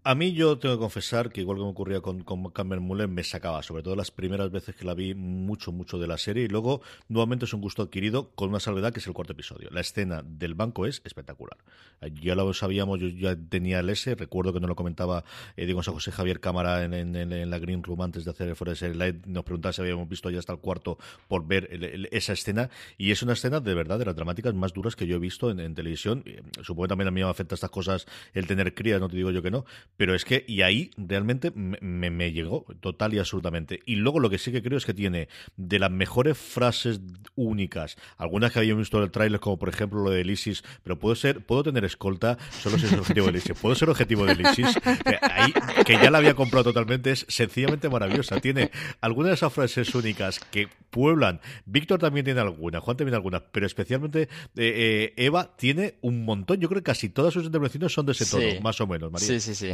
A 0.08 0.16
mí 0.16 0.32
yo 0.32 0.58
tengo 0.58 0.76
que 0.76 0.80
confesar 0.80 1.30
que 1.34 1.42
igual 1.42 1.58
que 1.58 1.66
me 1.66 1.70
ocurría 1.70 2.00
con, 2.00 2.24
con 2.24 2.50
Cameron 2.52 2.86
Mullen, 2.86 3.14
me 3.14 3.26
sacaba, 3.26 3.62
sobre 3.62 3.84
todo 3.84 3.98
las 3.98 4.10
primeras 4.10 4.50
veces 4.52 4.74
que 4.74 4.86
la 4.86 4.94
vi, 4.94 5.14
mucho, 5.14 5.74
mucho 5.74 6.00
de 6.00 6.08
la 6.08 6.18
serie 6.18 6.46
y 6.46 6.48
luego 6.48 6.82
nuevamente 7.10 7.44
es 7.44 7.54
un 7.54 7.60
gusto 7.60 7.82
adquirido 7.82 8.30
con 8.30 8.48
una 8.48 8.62
salvedad 8.62 8.94
que 8.94 9.02
es 9.02 9.08
el 9.08 9.12
cuarto 9.12 9.34
episodio. 9.34 9.68
La 9.70 9.82
escena 9.82 10.24
del 10.26 10.54
banco 10.54 10.86
es 10.86 11.02
espectacular. 11.04 11.58
Ya 12.22 12.36
lo 12.36 12.54
sabíamos, 12.54 13.02
yo 13.02 13.10
ya 13.10 13.36
tenía 13.36 13.82
el 13.82 13.90
S, 13.90 14.16
recuerdo 14.16 14.54
que 14.54 14.62
nos 14.62 14.70
lo 14.70 14.78
comentaba 14.78 15.26
eh, 15.58 15.66
digo, 15.66 15.84
José 15.84 16.14
Javier 16.14 16.40
Cámara 16.40 16.86
en, 16.86 17.50
la 17.50 17.60
Green 17.60 17.84
Room 17.84 18.02
antes 18.02 18.24
de 18.24 18.32
hacer 18.32 18.48
el 18.48 18.56
Fuera 18.56 18.72
de 18.72 18.78
Serie 18.78 19.16
nos 19.26 19.44
preguntaba 19.44 19.74
si 19.74 19.82
habíamos 19.82 20.08
visto 20.08 20.30
ya 20.30 20.40
hasta 20.40 20.54
el 20.54 20.60
cuarto 20.60 20.98
por 21.28 21.46
ver 21.46 21.68
esa 22.14 22.32
escena 22.32 22.70
y 22.98 23.12
es 23.12 23.24
una 23.24 23.34
escena 23.34 23.60
de 23.60 23.74
verdad 23.74 24.00
de 24.00 24.06
las 24.06 24.16
dramáticas 24.16 24.54
más 24.54 24.72
duras 24.72 24.96
que 24.96 25.06
yo 25.06 25.18
he 25.18 25.20
visto 25.20 25.52
en, 25.52 25.76
televisión. 25.76 26.24
Supongo 26.62 26.84
que 26.84 26.90
también 26.90 27.10
a 27.10 27.12
mí 27.12 27.22
me 27.22 27.30
afecta 27.30 27.56
estas 27.56 27.72
cosas 27.72 28.06
el 28.34 28.48
tener 28.48 28.74
crías, 28.74 29.02
no 29.02 29.10
te 29.10 29.18
digo 29.18 29.32
yo 29.32 29.42
que 29.42 29.52
no, 29.52 29.66
pero 29.98 30.16
es 30.16 30.26
que, 30.26 30.46
y 30.48 30.62
ahí 30.62 30.92
realmente 30.96 31.52
me, 31.56 32.10
me, 32.10 32.32
llegó 32.32 32.66
total 32.80 33.14
y 33.14 33.20
absolutamente. 33.20 33.82
Y 33.86 33.96
luego 33.96 34.20
lo 34.20 34.30
que 34.30 34.38
sí 34.38 34.52
que 34.52 34.62
creo 34.62 34.78
es 34.78 34.86
que 34.86 34.94
tiene 34.94 35.28
de 35.58 35.80
las 35.80 35.92
mejores 35.92 36.38
frases 36.38 37.02
únicas, 37.36 37.98
algunas 38.18 38.52
que 38.52 38.60
había 38.60 38.76
visto 38.76 38.98
en 38.98 39.04
el 39.04 39.12
tráiler, 39.12 39.40
como 39.40 39.58
por 39.58 39.70
ejemplo 39.70 40.04
lo 40.04 40.12
de 40.12 40.22
Elisis, 40.22 40.64
pero 40.84 41.00
puedo 41.00 41.16
ser, 41.16 41.42
puedo 41.46 41.64
tener 41.64 41.84
escolta 41.84 42.38
solo 42.62 42.78
si 42.78 42.86
es 42.86 42.94
objetivo 42.94 43.26
de 43.26 43.32
Elisis. 43.32 43.60
Puedo 43.60 43.76
ser 43.76 43.90
objetivo 43.90 44.26
de 44.26 44.34
Elisis, 44.34 44.68
ahí, 45.22 45.54
que 45.88 45.94
ya 45.94 46.12
la 46.12 46.18
había 46.18 46.36
comprado 46.36 46.66
totalmente, 46.66 47.12
es 47.12 47.26
sencillamente 47.30 47.88
maravillosa. 47.90 48.42
Tiene 48.42 48.72
algunas 49.00 49.30
de 49.30 49.36
esas 49.36 49.54
frases 49.54 49.96
únicas 49.96 50.40
que 50.40 50.68
pueblan. 50.90 51.40
Víctor 51.66 52.00
también 52.00 52.26
tiene 52.26 52.42
algunas, 52.42 52.84
Juan 52.84 52.98
también 52.98 53.16
algunas, 53.16 53.44
pero 53.52 53.66
especialmente 53.66 54.24
eh, 54.24 54.28
eh, 54.56 55.14
Eva 55.16 55.56
tiene 55.56 55.96
un 56.02 56.26
montón. 56.26 56.60
Yo 56.60 56.68
creo 56.68 56.82
que 56.82 56.92
casi 56.92 57.08
todas 57.10 57.34
sus 57.34 57.46
intervenciones 57.46 57.94
son 57.94 58.06
de 58.06 58.12
ese 58.12 58.26
tono, 58.26 58.62
más 58.62 58.82
o 58.82 58.88
menos, 58.88 59.12
María. 59.12 59.28
Sí, 59.28 59.40
sí, 59.40 59.56
sí. 59.56 59.72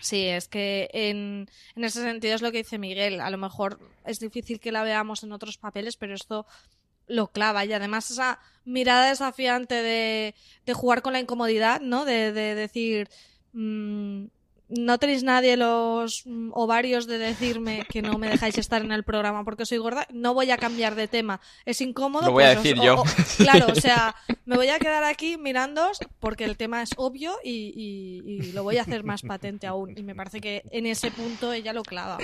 Sí, 0.00 0.26
es 0.26 0.48
que 0.48 0.88
en, 0.92 1.50
en, 1.74 1.84
ese 1.84 2.00
sentido 2.00 2.34
es 2.34 2.40
lo 2.40 2.50
que 2.50 2.58
dice 2.58 2.78
Miguel. 2.78 3.20
A 3.20 3.30
lo 3.30 3.36
mejor 3.36 3.78
es 4.06 4.20
difícil 4.20 4.60
que 4.60 4.72
la 4.72 4.84
veamos 4.84 5.22
en 5.22 5.32
otros 5.32 5.58
papeles, 5.58 5.96
pero 5.96 6.14
esto 6.14 6.46
lo 7.08 7.26
clava. 7.26 7.64
Y 7.64 7.72
además 7.72 8.10
esa 8.10 8.38
mirada 8.64 9.08
desafiante 9.08 9.74
de, 9.74 10.34
de 10.64 10.72
jugar 10.72 11.02
con 11.02 11.12
la 11.12 11.20
incomodidad, 11.20 11.80
¿no? 11.80 12.04
De, 12.04 12.32
de 12.32 12.54
decir, 12.54 13.08
mmm, 13.52 14.26
no 14.68 14.98
tenéis 14.98 15.22
nadie 15.22 15.56
los 15.56 16.22
mm, 16.26 16.50
ovarios 16.52 17.06
de 17.06 17.18
decirme 17.18 17.86
que 17.88 18.02
no 18.02 18.18
me 18.18 18.28
dejáis 18.28 18.58
estar 18.58 18.82
en 18.82 18.92
el 18.92 19.02
programa 19.02 19.44
porque 19.44 19.64
soy 19.64 19.78
gorda, 19.78 20.06
no 20.12 20.34
voy 20.34 20.50
a 20.50 20.58
cambiar 20.58 20.94
de 20.94 21.08
tema. 21.08 21.40
Es 21.64 21.80
incómodo. 21.80 22.26
Lo 22.26 22.32
voy 22.32 22.44
a 22.44 22.54
pues 22.54 22.64
decir 22.64 22.82
yo. 22.82 23.02
claro, 23.38 23.72
o 23.72 23.74
sea, 23.74 24.14
me 24.44 24.56
voy 24.56 24.68
a 24.68 24.78
quedar 24.78 25.04
aquí 25.04 25.38
mirándoos 25.38 25.98
porque 26.20 26.44
el 26.44 26.56
tema 26.56 26.82
es 26.82 26.90
obvio 26.96 27.36
y, 27.42 28.52
lo 28.52 28.62
voy 28.62 28.78
a 28.78 28.82
hacer 28.82 29.04
más 29.04 29.22
patente 29.22 29.66
aún. 29.66 29.96
Y 29.96 30.02
me 30.02 30.14
parece 30.14 30.40
que 30.40 30.62
en 30.70 30.86
ese 30.86 31.10
punto 31.10 31.52
ella 31.52 31.72
lo 31.72 31.82
clava. 31.82 32.18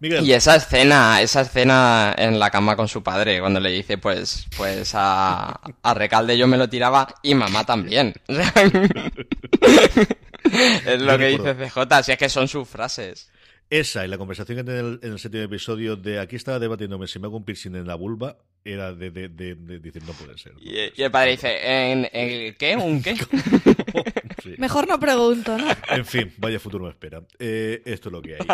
Y 0.00 0.32
esa 0.32 0.54
escena, 0.54 1.20
esa 1.20 1.40
escena 1.40 2.14
en 2.16 2.38
la 2.38 2.50
cama 2.50 2.76
con 2.76 2.86
su 2.86 3.02
padre, 3.02 3.40
cuando 3.40 3.58
le 3.58 3.70
dice, 3.70 3.98
pues, 3.98 4.46
pues 4.56 4.92
a, 4.94 5.60
a 5.82 5.94
Recalde 5.94 6.38
yo 6.38 6.46
me 6.46 6.56
lo 6.56 6.68
tiraba 6.68 7.12
y 7.22 7.34
mamá 7.34 7.66
también. 7.66 8.14
es 10.86 11.00
lo 11.00 11.18
que 11.18 11.26
dice 11.26 11.54
CJ, 11.54 12.02
si 12.02 12.12
es 12.12 12.18
que 12.18 12.28
son 12.28 12.48
sus 12.48 12.68
frases. 12.68 13.30
Esa 13.70 14.04
y 14.06 14.08
la 14.08 14.16
conversación 14.16 14.56
que 14.56 14.64
tiene 14.64 14.80
en 14.80 14.98
el, 15.02 15.18
séptimo 15.18 15.44
episodio 15.44 15.94
de 15.94 16.20
aquí 16.20 16.36
estaba 16.36 16.58
debatiéndome 16.58 17.06
si 17.06 17.18
me 17.18 17.26
hago 17.26 17.36
un 17.36 17.44
piercing 17.44 17.76
en 17.76 17.86
la 17.86 17.96
vulva, 17.96 18.38
era 18.64 18.94
de, 18.94 19.10
de, 19.10 19.28
de, 19.28 19.54
decir 19.78 20.02
no 20.04 20.14
puede 20.14 20.38
ser. 20.38 20.54
Y, 20.58 21.02
el 21.02 21.10
padre 21.10 21.32
dice, 21.32 21.58
¿en, 21.62 22.08
en 22.10 22.54
qué? 22.54 22.76
¿Un 22.76 23.02
qué? 23.02 23.14
Mejor 24.58 24.88
no 24.88 24.98
pregunto, 24.98 25.58
¿no? 25.58 25.66
En 25.90 26.06
fin, 26.06 26.32
vaya 26.38 26.58
futuro 26.58 26.84
me 26.84 26.90
espera. 26.90 27.22
Eh, 27.38 27.82
esto 27.84 28.08
es 28.08 28.12
lo 28.12 28.22
que 28.22 28.36
hay. 28.36 28.46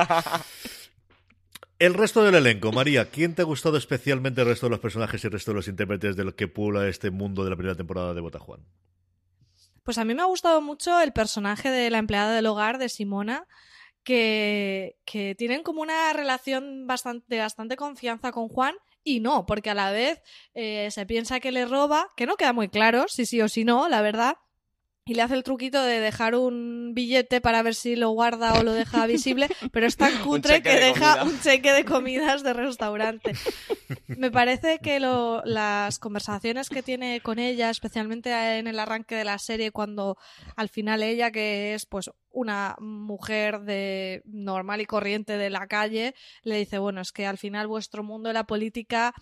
El 1.79 1.95
resto 1.95 2.25
del 2.25 2.35
elenco, 2.35 2.73
María, 2.73 3.11
¿quién 3.11 3.35
te 3.35 3.43
ha 3.43 3.45
gustado 3.45 3.77
especialmente 3.77 4.41
el 4.41 4.47
resto 4.49 4.67
de 4.67 4.71
los 4.71 4.81
personajes 4.81 5.23
y 5.23 5.27
el 5.27 5.33
resto 5.33 5.51
de 5.51 5.57
los 5.57 5.69
intérpretes 5.69 6.17
de 6.17 6.25
lo 6.25 6.35
que 6.35 6.49
pula 6.49 6.89
este 6.89 7.11
mundo 7.11 7.45
de 7.45 7.51
la 7.51 7.57
primera 7.57 7.77
temporada 7.77 8.15
de 8.15 8.21
Botajuan? 8.21 8.61
Pues 9.85 9.99
a 9.99 10.05
mí 10.05 10.15
me 10.15 10.23
ha 10.23 10.27
gustado 10.27 10.61
mucho 10.61 11.01
el 11.01 11.13
personaje 11.13 11.71
de 11.71 11.91
la 11.91 11.99
empleada 11.99 12.35
del 12.35 12.47
hogar, 12.47 12.79
de 12.79 12.89
Simona, 12.89 13.47
que, 14.03 14.97
que 15.05 15.35
tienen 15.35 15.63
como 15.63 15.83
una 15.83 16.13
relación 16.13 16.87
bastante, 16.87 17.39
bastante 17.39 17.77
confianza 17.77 18.33
con 18.33 18.49
Juan 18.49 18.75
y 19.03 19.21
no, 19.21 19.45
porque 19.47 19.71
a 19.71 19.75
la 19.75 19.93
vez 19.93 20.23
eh, 20.55 20.91
se 20.91 21.05
piensa 21.07 21.39
que 21.39 21.53
le 21.53 21.67
roba, 21.67 22.09
que 22.17 22.27
no 22.27 22.37
queda 22.37 22.55
muy 22.55 22.69
claro 22.69 23.05
si 23.09 23.27
sí 23.27 23.41
o 23.43 23.49
si 23.49 23.65
no, 23.65 23.89
la 23.89 24.01
verdad, 24.01 24.37
y 25.07 25.15
le 25.15 25.23
hace 25.23 25.35
el 25.35 25.43
truquito 25.43 25.83
de 25.83 26.01
dejar 26.01 26.35
un 26.35 26.93
billete 26.95 27.41
para 27.41 27.63
ver 27.63 27.75
si 27.75 27.95
lo 27.95 28.11
guarda 28.11 28.55
o 28.55 28.63
lo 28.63 28.73
deja 28.73 29.07
visible, 29.07 29.49
pero 29.71 29.87
es 29.87 29.97
tan 29.97 30.17
cutre 30.23 30.63
que 30.63 30.77
deja 30.77 31.25
un 31.25 31.39
cheque 31.41 31.73
de 31.73 31.85
comidas 31.85 32.43
de 32.43 32.55
restaurante. 32.55 33.33
Me 34.07 34.31
parece 34.31 34.79
que 34.79 35.01
lo, 35.01 35.43
las 35.45 35.99
conversaciones 35.99 36.71
que 36.71 36.83
tiene 36.83 37.21
con 37.21 37.39
ella, 37.39 37.69
especialmente 37.69 38.31
en 38.59 38.67
el 38.67 38.79
arranque 38.79 39.15
de 39.15 39.25
la 39.25 39.39
serie, 39.39 39.73
cuando 39.73 40.17
al 40.57 40.69
final 40.69 41.03
ella, 41.03 41.31
que 41.31 41.75
es 41.75 41.85
pues 41.85 42.11
una 42.31 42.77
mujer 42.81 43.61
de 43.61 44.23
normal 44.25 44.81
y 44.81 44.87
corriente 44.87 45.37
de 45.37 45.51
la 45.51 45.67
calle, 45.67 46.15
le 46.43 46.57
dice, 46.57 46.79
bueno, 46.79 47.01
es 47.01 47.13
que 47.13 47.27
al 47.27 47.39
final 47.39 47.67
vuestro 47.67 48.03
mundo 48.03 48.29
de 48.29 48.35
la 48.35 48.45
política 48.45 49.15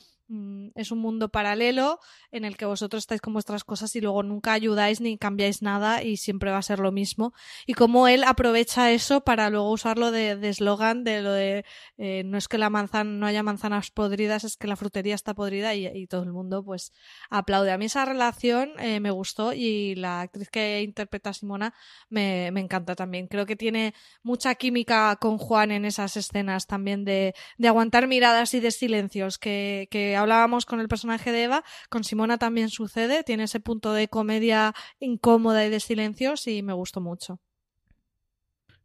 es 0.75 0.91
un 0.91 0.99
mundo 0.99 1.31
paralelo 1.31 1.99
en 2.31 2.45
el 2.45 2.57
que 2.57 2.65
vosotros 2.65 3.03
estáis 3.03 3.21
con 3.21 3.33
vuestras 3.33 3.65
cosas 3.65 3.95
y 3.97 4.01
luego 4.01 4.23
nunca 4.23 4.53
ayudáis 4.53 5.01
ni 5.01 5.19
cambiáis 5.19 5.63
nada 5.63 6.03
y 6.03 6.17
siempre 6.17 6.51
va 6.51 6.59
a 6.59 6.63
ser 6.63 6.79
lo 6.79 6.93
mismo. 6.93 7.33
Y 7.67 7.75
cómo 7.75 8.09
él 8.09 8.25
aprovecha 8.25 8.91
eso 8.91 9.23
para 9.23 9.51
luego 9.51 9.71
usarlo 9.71 10.11
de 10.11 10.39
eslogan 10.49 11.05
de, 11.05 11.23
lo 11.23 11.33
de 11.33 11.65
eh, 11.99 12.23
no 12.25 12.39
es 12.39 12.49
que 12.49 12.59
la 12.59 12.71
manzana 12.71 13.11
no 13.11 13.27
haya 13.27 13.43
manzanas 13.43 13.91
podridas, 13.91 14.45
es 14.45 14.57
que 14.57 14.67
la 14.67 14.77
frutería 14.77 15.15
está 15.15 15.35
podrida 15.35 15.75
y, 15.75 16.07
todo 16.07 16.25
el 16.25 16.33
mundo 16.33 16.65
pues 16.65 16.93
aplaude. 17.31 17.71
A 17.71 17.79
mí 17.79 17.87
esa 17.87 18.05
relación 18.05 18.73
eh, 18.79 19.01
me 19.01 19.11
gustó 19.11 19.53
y 19.53 19.95
la 19.95 20.23
actriz 20.23 20.51
que 20.51 20.83
interpreta 20.83 21.33
Simona 21.33 21.75
me, 22.09 22.51
me 22.53 22.61
encanta 22.61 22.95
también. 22.95 23.29
Creo 23.29 23.47
que 23.47 23.57
tiene 23.57 23.95
mucha 24.23 24.55
química 24.57 25.17
con 25.21 25.39
Juan 25.39 25.71
en 25.71 25.85
esas 25.85 26.17
escenas 26.17 26.67
también 26.67 27.05
de, 27.05 27.35
de 27.57 27.69
aguantar 27.69 28.09
miradas 28.09 28.55
y 28.55 28.61
de 28.61 28.71
silencios 28.71 29.39
que, 29.39 29.89
que 29.91 30.17
hablábamos 30.23 30.65
con 30.65 30.81
el 30.81 30.89
personaje 30.89 31.33
de 31.33 31.45
Eva, 31.45 31.65
con 31.91 32.05
Simona 32.05 32.39
también 32.39 32.71
sucede, 32.71 33.23
tiene 33.25 33.45
ese 33.45 33.61
punto 33.61 33.93
de 33.93 34.09
comedia 34.09 34.75
incómoda 34.99 35.65
y 35.65 35.71
de 35.71 35.81
silencios 35.81 36.47
y 36.47 36.63
me 36.63 36.73
gustó 36.73 37.01
mucho. 37.01 37.41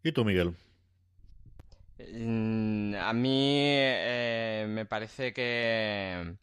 ¿Y 0.03 0.11
tú, 0.11 0.25
Miguel? 0.25 0.55
Mm, 1.99 2.95
a 2.95 3.13
mí 3.13 3.53
eh, 3.55 4.65
me 4.69 4.85
parece 4.85 5.33
que 5.33 6.35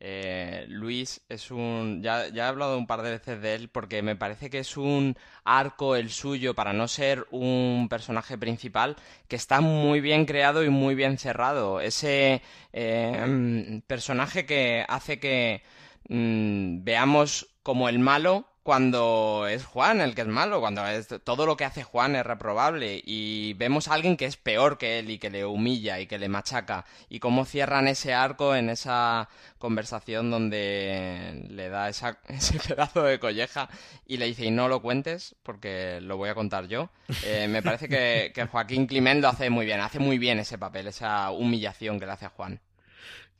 eh, 0.00 0.64
Luis 0.68 1.20
es 1.28 1.50
un... 1.50 2.02
Ya, 2.02 2.28
ya, 2.28 2.44
he 2.44 2.48
hablado 2.48 2.78
un 2.78 2.86
par 2.86 3.02
de 3.02 3.10
veces 3.10 3.40
de 3.42 3.54
él 3.54 3.68
porque 3.68 4.02
me 4.02 4.16
parece 4.16 4.48
que 4.50 4.60
es 4.60 4.76
un 4.76 5.16
arco 5.44 5.96
el 5.96 6.10
suyo 6.10 6.54
para 6.54 6.72
no 6.72 6.86
ser 6.88 7.26
un 7.30 7.88
personaje 7.90 8.38
principal 8.38 8.96
que 9.26 9.36
está 9.36 9.60
muy 9.60 10.00
bien 10.00 10.24
creado 10.24 10.62
y 10.64 10.70
muy 10.70 10.94
bien 10.94 11.18
cerrado. 11.18 11.80
Ese 11.80 12.42
eh, 12.72 13.80
personaje 13.86 14.46
que 14.46 14.84
hace 14.88 15.18
que 15.18 15.62
mm, 16.08 16.84
veamos 16.84 17.48
como 17.62 17.88
el 17.88 17.98
malo 17.98 18.46
cuando 18.68 19.46
es 19.48 19.64
Juan 19.64 20.02
el 20.02 20.14
que 20.14 20.20
es 20.20 20.26
malo, 20.26 20.60
cuando 20.60 20.86
es, 20.86 21.08
todo 21.24 21.46
lo 21.46 21.56
que 21.56 21.64
hace 21.64 21.84
Juan 21.84 22.14
es 22.16 22.26
reprobable 22.26 23.00
y 23.02 23.54
vemos 23.54 23.88
a 23.88 23.94
alguien 23.94 24.18
que 24.18 24.26
es 24.26 24.36
peor 24.36 24.76
que 24.76 24.98
él 24.98 25.08
y 25.08 25.18
que 25.18 25.30
le 25.30 25.46
humilla 25.46 26.00
y 26.00 26.06
que 26.06 26.18
le 26.18 26.28
machaca 26.28 26.84
y 27.08 27.18
cómo 27.18 27.46
cierran 27.46 27.88
ese 27.88 28.12
arco 28.12 28.54
en 28.54 28.68
esa 28.68 29.30
conversación 29.56 30.30
donde 30.30 31.46
le 31.48 31.70
da 31.70 31.88
esa, 31.88 32.18
ese 32.28 32.58
pedazo 32.60 33.04
de 33.04 33.18
colleja 33.18 33.70
y 34.04 34.18
le 34.18 34.26
dice 34.26 34.44
y 34.44 34.50
no 34.50 34.68
lo 34.68 34.82
cuentes 34.82 35.34
porque 35.42 36.02
lo 36.02 36.18
voy 36.18 36.28
a 36.28 36.34
contar 36.34 36.68
yo. 36.68 36.90
Eh, 37.24 37.48
me 37.48 37.62
parece 37.62 37.88
que, 37.88 38.48
Joaquín 38.52 38.86
Climent 38.86 39.22
lo 39.22 39.28
hace 39.28 39.48
muy 39.48 39.64
bien, 39.64 39.80
hace 39.80 39.98
muy 39.98 40.18
bien 40.18 40.40
ese 40.40 40.58
papel, 40.58 40.88
esa 40.88 41.30
humillación 41.30 41.98
que 41.98 42.04
le 42.04 42.12
hace 42.12 42.26
a 42.26 42.28
Juan. 42.36 42.60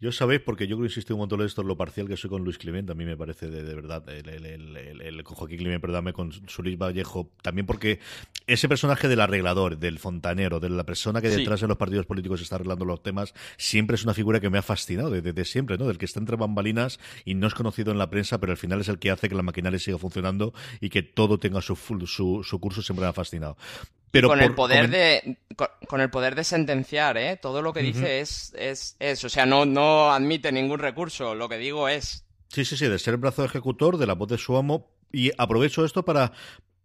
Yo 0.00 0.12
sabéis, 0.12 0.40
porque 0.42 0.68
yo 0.68 0.76
creo 0.76 0.86
que 0.86 0.90
insistí 0.90 1.12
un 1.12 1.18
montón 1.18 1.40
de 1.40 1.46
esto, 1.46 1.64
lo 1.64 1.76
parcial 1.76 2.06
que 2.06 2.16
soy 2.16 2.30
con 2.30 2.44
Luis 2.44 2.56
Clement, 2.56 2.88
a 2.88 2.94
mí 2.94 3.04
me 3.04 3.16
parece 3.16 3.50
de, 3.50 3.74
verdad, 3.74 4.08
el, 4.08 4.28
el, 4.28 4.46
el, 4.76 5.00
el, 5.02 5.24
con 5.24 5.36
Joaquín 5.36 5.58
Clement, 5.58 5.80
perdóname, 5.80 6.12
con 6.12 6.30
Luis 6.30 6.78
Vallejo, 6.78 7.32
también 7.42 7.66
porque 7.66 7.98
ese 8.46 8.68
personaje 8.68 9.08
del 9.08 9.20
arreglador, 9.20 9.76
del 9.76 9.98
fontanero, 9.98 10.60
de 10.60 10.70
la 10.70 10.84
persona 10.84 11.20
que 11.20 11.28
detrás 11.28 11.60
de 11.60 11.66
los 11.66 11.76
partidos 11.76 12.06
políticos 12.06 12.40
está 12.40 12.54
arreglando 12.54 12.84
los 12.84 13.02
temas, 13.02 13.34
siempre 13.56 13.96
es 13.96 14.04
una 14.04 14.14
figura 14.14 14.38
que 14.38 14.50
me 14.50 14.58
ha 14.58 14.62
fascinado 14.62 15.10
desde 15.10 15.44
siempre, 15.44 15.76
¿no? 15.78 15.86
Del 15.86 15.98
que 15.98 16.04
está 16.04 16.20
entre 16.20 16.36
bambalinas 16.36 17.00
y 17.24 17.34
no 17.34 17.48
es 17.48 17.54
conocido 17.54 17.90
en 17.90 17.98
la 17.98 18.08
prensa, 18.08 18.38
pero 18.38 18.52
al 18.52 18.58
final 18.58 18.80
es 18.80 18.88
el 18.88 19.00
que 19.00 19.10
hace 19.10 19.28
que 19.28 19.34
la 19.34 19.42
maquinaria 19.42 19.80
siga 19.80 19.98
funcionando 19.98 20.54
y 20.80 20.90
que 20.90 21.02
todo 21.02 21.38
tenga 21.38 21.60
su, 21.60 21.74
su, 21.74 22.44
su 22.44 22.60
curso, 22.60 22.82
siempre 22.82 23.02
me 23.02 23.08
ha 23.08 23.12
fascinado. 23.12 23.56
Pero 24.10 24.28
con 24.28 24.40
el 24.40 24.54
poder 24.54 24.88
de 24.88 25.38
con, 25.88 26.00
el 26.00 26.10
poder 26.10 26.34
de 26.34 26.44
sentenciar, 26.44 27.16
¿eh? 27.18 27.36
Todo 27.36 27.62
lo 27.62 27.72
que 27.72 27.82
dice 27.82 28.20
es, 28.20 28.54
es, 28.56 28.96
es, 29.00 29.24
o 29.24 29.28
sea, 29.28 29.44
no, 29.44 29.66
no 29.66 30.12
admite 30.12 30.52
ningún 30.52 30.78
recurso, 30.78 31.34
lo 31.34 31.48
que 31.48 31.58
digo 31.58 31.88
es... 31.88 32.24
Sí, 32.48 32.64
sí, 32.64 32.76
sí, 32.76 32.86
de 32.86 32.98
ser 32.98 33.14
el 33.14 33.20
brazo 33.20 33.44
ejecutor 33.44 33.98
de 33.98 34.06
la 34.06 34.14
voz 34.14 34.28
de 34.28 34.38
su 34.38 34.56
amo, 34.56 34.92
y 35.12 35.32
aprovecho 35.36 35.84
esto 35.84 36.04
para, 36.04 36.32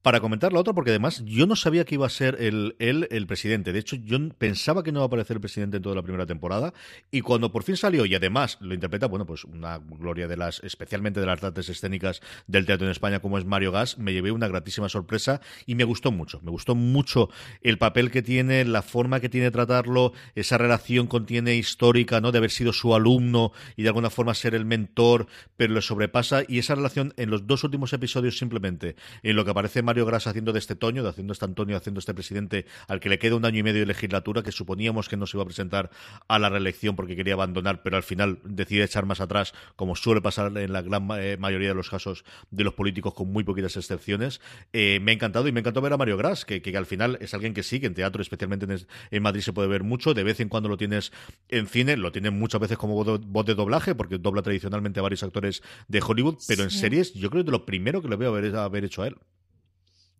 para 0.04 0.20
comentar 0.20 0.51
la 0.51 0.60
otra, 0.60 0.74
porque 0.74 0.91
además 0.91 1.24
yo 1.26 1.47
no 1.47 1.56
sabía 1.56 1.86
que 1.86 1.95
iba 1.95 2.06
a 2.06 2.10
ser 2.10 2.36
él 2.39 2.76
el, 2.80 3.08
el, 3.10 3.26
presidente. 3.26 3.72
De 3.72 3.80
hecho, 3.80 3.95
yo 3.95 4.20
pensaba 4.38 4.84
que 4.84 4.91
no 4.91 4.99
iba 4.99 5.06
a 5.06 5.08
aparecer 5.08 5.38
el 5.38 5.41
presidente 5.41 5.78
en 5.78 5.84
toda 5.84 5.95
la 5.95 6.01
primera 6.01 6.26
temporada. 6.26 6.74
Y 7.10 7.22
cuando 7.22 7.54
por 7.54 7.64
fin 7.64 7.78
salió, 7.78 8.06
y 8.06 8.14
además 8.14 8.58
lo 8.60 8.74
interpreta, 8.74 9.08
bueno, 9.08 9.26
pues 9.26 9.45
una 9.45 9.78
gloria 9.78 10.28
de 10.28 10.36
las, 10.36 10.62
especialmente 10.62 11.22
de 11.22 11.26
las 11.26 11.41
artes 11.41 11.70
escénicas 11.70 12.20
del 12.47 12.66
teatro 12.66 12.86
en 12.86 12.91
España, 12.91 13.20
como 13.20 13.38
es 13.38 13.45
Mario 13.45 13.72
Gas, 13.72 13.97
me 13.97 14.12
llevé 14.12 14.34
una 14.34 14.49
gratísima 14.49 14.89
sorpresa 14.89 15.39
y 15.66 15.76
me 15.76 15.86
gustó 15.86 16.12
mucho. 16.12 16.41
Me 16.43 16.51
gustó 16.51 16.76
mucho 16.76 17.30
el 17.62 17.78
papel 17.78 18.12
que 18.12 18.22
tiene, 18.22 18.66
la 18.66 18.82
forma 18.82 19.22
que 19.22 19.30
tiene 19.30 19.45
de 19.45 19.51
tratarlo, 19.51 20.12
esa 20.36 20.58
relación 20.58 21.08
contiene 21.08 21.56
histórica, 21.56 22.20
¿no? 22.20 22.34
De 22.34 22.39
haber 22.39 22.51
sido 22.51 22.74
su 22.74 22.93
alumno 22.93 23.54
y 23.78 23.84
de 23.84 23.88
alguna 23.88 24.10
forma 24.10 24.34
ser 24.34 24.54
el 24.54 24.66
mentor, 24.66 25.28
pero 25.56 25.74
lo 25.74 25.82
sobrepasa. 25.82 26.43
Y 26.45 26.60
esa 26.60 26.76
relación 26.76 27.14
en 27.16 27.30
los 27.30 27.47
dos 27.47 27.64
últimos 27.64 27.93
episodios 27.93 28.38
simplemente, 28.38 28.97
en 29.22 29.38
lo 29.38 29.45
que 29.45 29.51
aparece 29.51 29.82
Mario 29.82 29.93
Mario 29.94 30.08
Gras 30.08 30.26
haciendo 30.26 30.54
de 30.54 30.58
este 30.58 30.76
Toño, 30.76 31.04
de 31.04 31.10
haciendo 31.10 31.34
este 31.34 31.46
Antonio, 31.46 31.78
haciendo 31.78 32.00
este 32.00 32.16
presidente 32.16 32.66
al 32.88 33.00
que 33.00 33.10
le 33.10 33.20
queda 33.20 33.36
un 33.36 33.46
año 33.46 33.60
y 33.60 33.64
medio 33.64 33.82
de 33.82 33.86
legislatura, 33.86 34.41
que 34.41 34.52
suponíamos 34.52 35.08
que 35.08 35.18
no 35.18 35.28
se 35.28 35.38
iba 35.38 35.44
a 35.44 35.46
presentar 35.46 35.91
a 36.28 36.39
la 36.39 36.50
reelección 36.50 36.96
porque 36.96 37.16
quería 37.16 37.36
abandonar, 37.36 37.84
pero 37.84 37.96
al 37.96 38.02
final 38.02 38.39
decide 38.44 38.86
echar 38.86 39.06
más 39.06 39.22
atrás, 39.22 39.54
como 39.76 39.96
suele 39.96 40.20
pasar 40.20 40.58
en 40.58 40.74
la 40.74 40.82
gran 40.82 41.08
eh, 41.20 41.38
mayoría 41.39 41.68
de 41.68 41.76
los 41.76 41.91
casos 41.91 42.26
de 42.50 42.64
los 42.64 42.74
políticos, 42.74 43.14
con 43.14 43.32
muy 43.32 43.44
poquitas 43.44 43.78
excepciones. 43.78 44.41
Eh, 44.72 45.00
me 45.00 45.12
ha 45.12 45.14
encantado 45.14 45.48
y 45.48 45.52
me 45.52 45.60
encantó 45.60 45.80
ver 45.80 45.94
a 45.94 45.98
Mario 45.98 46.18
Gras, 46.18 46.44
que, 46.44 46.64
que, 46.64 46.76
al 46.76 46.88
final 46.88 47.20
es 47.22 47.36
alguien 47.36 47.54
que 47.54 47.62
sí, 47.62 47.80
que 47.80 47.86
en 47.86 47.94
teatro, 47.94 48.24
especialmente 48.24 48.66
en, 49.12 49.22
Madrid, 49.22 49.41
se 49.41 49.54
puede 49.54 49.68
ver 49.68 49.84
mucho. 49.84 50.16
De 50.16 50.24
vez 50.24 50.39
en 50.39 50.50
cuando 50.50 50.70
lo 50.70 50.78
tienes 50.78 51.12
en 51.50 51.68
cine, 51.68 51.98
lo 51.98 52.12
tienen 52.12 52.39
muchas 52.39 52.60
veces 52.62 52.80
como 52.80 52.96
voz 52.96 53.46
de 53.46 53.54
doblaje, 53.54 53.94
porque 53.94 54.18
dobla 54.18 54.41
tradicionalmente 54.41 55.00
a 55.00 55.04
varios 55.04 55.22
actores 55.22 55.62
de 55.88 56.02
Hollywood, 56.02 56.39
pero 56.48 56.64
en 56.64 56.72
series, 56.72 57.14
yo 57.14 57.30
creo 57.30 57.46
que 57.46 57.52
lo 57.52 57.68
primero 57.68 58.02
que 58.02 58.08
lo 58.08 58.18
veo 58.18 58.30
haber, 58.30 58.56
haber 58.56 58.86
hecho 58.86 59.04
a 59.04 59.08
él. 59.08 59.18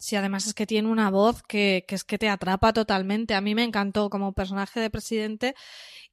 Sí, 0.04 0.18
además 0.18 0.48
es 0.48 0.54
que 0.54 0.68
tiene 0.68 0.90
una 0.90 1.10
voz 1.10 1.44
que, 1.44 1.86
que, 1.88 1.96
es 1.96 2.04
que 2.04 2.18
te 2.18 2.28
atrapa 2.28 2.74
totalmente. 2.74 3.36
A 3.36 3.40
mí 3.40 3.56
me 3.56 3.64
encantó 3.64 4.10
como 4.10 4.34
personaje 4.34 4.82
de 4.82 4.90
presidente, 4.90 5.56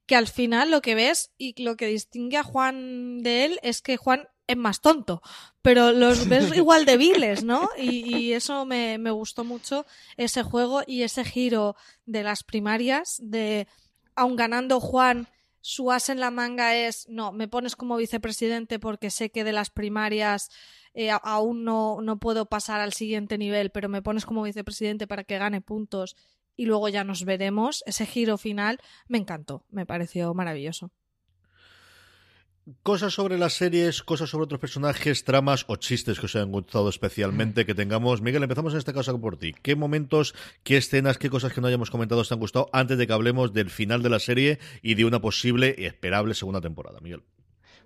que 0.07 0.15
al 0.15 0.29
final 0.29 0.71
lo 0.71 0.81
que 0.81 0.95
ves 0.95 1.33
y 1.37 1.61
lo 1.61 1.77
que 1.77 1.89
distingue 1.89 2.37
a 2.37 2.45
Juan 2.45 3.19
de 3.25 3.47
él 3.47 3.59
es 3.65 3.83
que 3.83 3.97
Juan 3.97 4.29
es 4.47 4.57
más 4.57 4.81
tonto, 4.81 5.23
pero 5.61 5.91
los 5.91 6.29
ves 6.29 6.57
igual 6.57 6.85
de 6.85 6.99
viles, 6.99 7.43
¿no? 7.43 7.69
Y, 7.77 8.15
y 8.17 8.33
eso 8.33 8.65
me, 8.65 8.97
me 8.99 9.11
gustó 9.11 9.43
mucho, 9.43 9.85
ese 10.17 10.45
juego 10.45 10.83
y 10.87 11.03
ese 11.03 11.25
giro 11.25 11.75
de 12.07 12.23
las 12.23 12.45
primarias, 12.45 13.17
de 13.19 13.67
aun 14.15 14.37
ganando 14.37 14.79
Juan 14.79 15.27
su 15.63 15.91
as 15.91 16.09
en 16.09 16.21
la 16.21 16.31
manga 16.31 16.75
es, 16.75 17.09
no, 17.09 17.33
me 17.33 17.49
pones 17.49 17.77
como 17.77 17.97
vicepresidente 17.97 18.79
porque 18.79 19.11
sé 19.11 19.31
que 19.31 19.45
de 19.45 19.53
las 19.53 19.71
primarias 19.71 20.49
eh, 20.95 21.11
aún 21.11 21.65
no, 21.65 21.99
no 22.03 22.19
puedo 22.19 22.47
pasar 22.47 22.81
al 22.81 22.93
siguiente 22.93 23.39
nivel, 23.39 23.71
pero 23.71 23.89
me 23.89 24.03
pones 24.03 24.27
como 24.27 24.43
vicepresidente 24.43 25.07
para 25.07 25.25
que 25.25 25.39
gane 25.39 25.61
puntos 25.61 26.17
y 26.57 26.67
luego 26.67 26.89
ya 26.89 27.05
nos 27.05 27.25
veremos. 27.25 27.83
Ese 27.87 28.07
giro 28.07 28.37
final 28.39 28.79
me 29.09 29.19
encantó, 29.19 29.65
me 29.71 29.87
pareció 29.87 30.35
maravilloso. 30.35 30.91
Cosas 32.83 33.15
sobre 33.15 33.39
las 33.39 33.55
series, 33.55 34.03
cosas 34.03 34.31
sobre 34.31 34.45
otros 34.45 34.61
personajes, 34.61 35.25
tramas 35.25 35.65
o 35.69 35.77
chistes 35.77 36.21
que 36.21 36.27
os 36.27 36.37
hayan 36.37 36.53
gustado 36.53 36.89
especialmente 36.89 37.67
que 37.67 37.75
tengamos. 37.75 38.21
Miguel, 38.21 38.43
empezamos 38.43 38.75
en 38.75 38.79
este 38.79 38.93
caso 38.93 39.19
por 39.21 39.39
ti. 39.39 39.55
¿Qué 39.63 39.75
momentos, 39.75 40.35
qué 40.63 40.77
escenas, 40.77 41.19
qué 41.19 41.31
cosas 41.31 41.53
que 41.53 41.61
no 41.61 41.67
hayamos 41.67 41.91
comentado 41.91 42.21
os 42.21 42.31
han 42.31 42.39
gustado 42.39 42.69
antes 42.73 42.99
de 42.99 43.07
que 43.07 43.13
hablemos 43.13 43.53
del 43.53 43.71
final 43.71 44.03
de 44.03 44.11
la 44.11 44.21
serie 44.21 44.59
y 44.83 44.95
de 44.95 45.05
una 45.05 45.21
posible 45.21 45.75
y 45.77 45.87
esperable 45.87 46.35
segunda 46.35 46.61
temporada, 46.61 47.01
Miguel? 47.01 47.25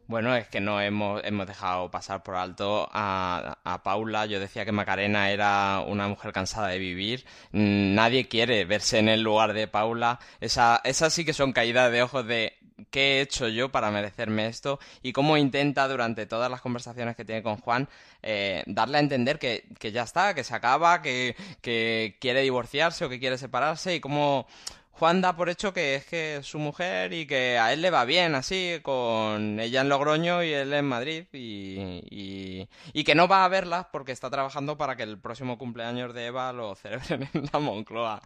Bueno, 0.06 0.36
es 0.36 0.48
que 0.48 0.60
no 0.60 0.80
hemos, 0.82 1.22
hemos 1.24 1.46
dejado 1.46 1.90
pasar 1.90 2.22
por 2.22 2.34
alto 2.36 2.88
a, 2.92 3.58
a, 3.64 3.82
Paula. 3.82 4.26
Yo 4.26 4.38
decía 4.38 4.66
que 4.66 4.72
Macarena 4.72 5.30
era 5.30 5.82
una 5.86 6.08
mujer 6.08 6.32
cansada 6.32 6.68
de 6.68 6.78
vivir. 6.78 7.24
Nadie 7.52 8.28
quiere 8.28 8.66
verse 8.66 8.98
en 8.98 9.08
el 9.08 9.22
lugar 9.22 9.54
de 9.54 9.66
Paula. 9.66 10.20
Esa, 10.40 10.80
esas 10.84 11.12
sí 11.14 11.24
que 11.24 11.32
son 11.32 11.52
caídas 11.54 11.90
de 11.90 12.02
ojos 12.02 12.26
de 12.26 12.58
qué 12.90 13.18
he 13.18 13.20
hecho 13.22 13.48
yo 13.48 13.70
para 13.70 13.90
merecerme 13.90 14.46
esto 14.46 14.78
y 15.02 15.12
cómo 15.12 15.36
intenta 15.36 15.88
durante 15.88 16.26
todas 16.26 16.50
las 16.50 16.60
conversaciones 16.60 17.16
que 17.16 17.24
tiene 17.24 17.42
con 17.42 17.56
Juan 17.56 17.88
eh, 18.22 18.62
darle 18.66 18.98
a 18.98 19.00
entender 19.00 19.38
que, 19.38 19.64
que, 19.78 19.92
ya 19.92 20.02
está, 20.02 20.34
que 20.34 20.44
se 20.44 20.54
acaba, 20.54 21.00
que, 21.00 21.36
que 21.62 22.16
quiere 22.20 22.42
divorciarse 22.42 23.04
o 23.04 23.08
que 23.08 23.20
quiere 23.20 23.38
separarse 23.38 23.94
y 23.94 24.00
cómo 24.00 24.46
Juan 24.94 25.20
da 25.20 25.34
por 25.34 25.48
hecho 25.48 25.72
que 25.72 25.96
es 25.96 26.06
que 26.06 26.36
es 26.36 26.46
su 26.46 26.58
mujer 26.60 27.12
y 27.12 27.26
que 27.26 27.58
a 27.58 27.72
él 27.72 27.82
le 27.82 27.90
va 27.90 28.04
bien 28.04 28.36
así, 28.36 28.78
con 28.82 29.58
ella 29.58 29.80
en 29.80 29.88
Logroño 29.88 30.44
y 30.44 30.52
él 30.52 30.72
en 30.72 30.84
Madrid, 30.84 31.26
y, 31.32 32.68
y, 32.92 33.04
que 33.04 33.14
no 33.16 33.26
va 33.26 33.44
a 33.44 33.48
verla 33.48 33.88
porque 33.90 34.12
está 34.12 34.30
trabajando 34.30 34.78
para 34.78 34.96
que 34.96 35.02
el 35.02 35.18
próximo 35.18 35.58
cumpleaños 35.58 36.14
de 36.14 36.26
Eva 36.26 36.52
lo 36.52 36.74
celebren 36.76 37.28
en 37.32 37.50
la 37.52 37.58
Moncloa. 37.58 38.22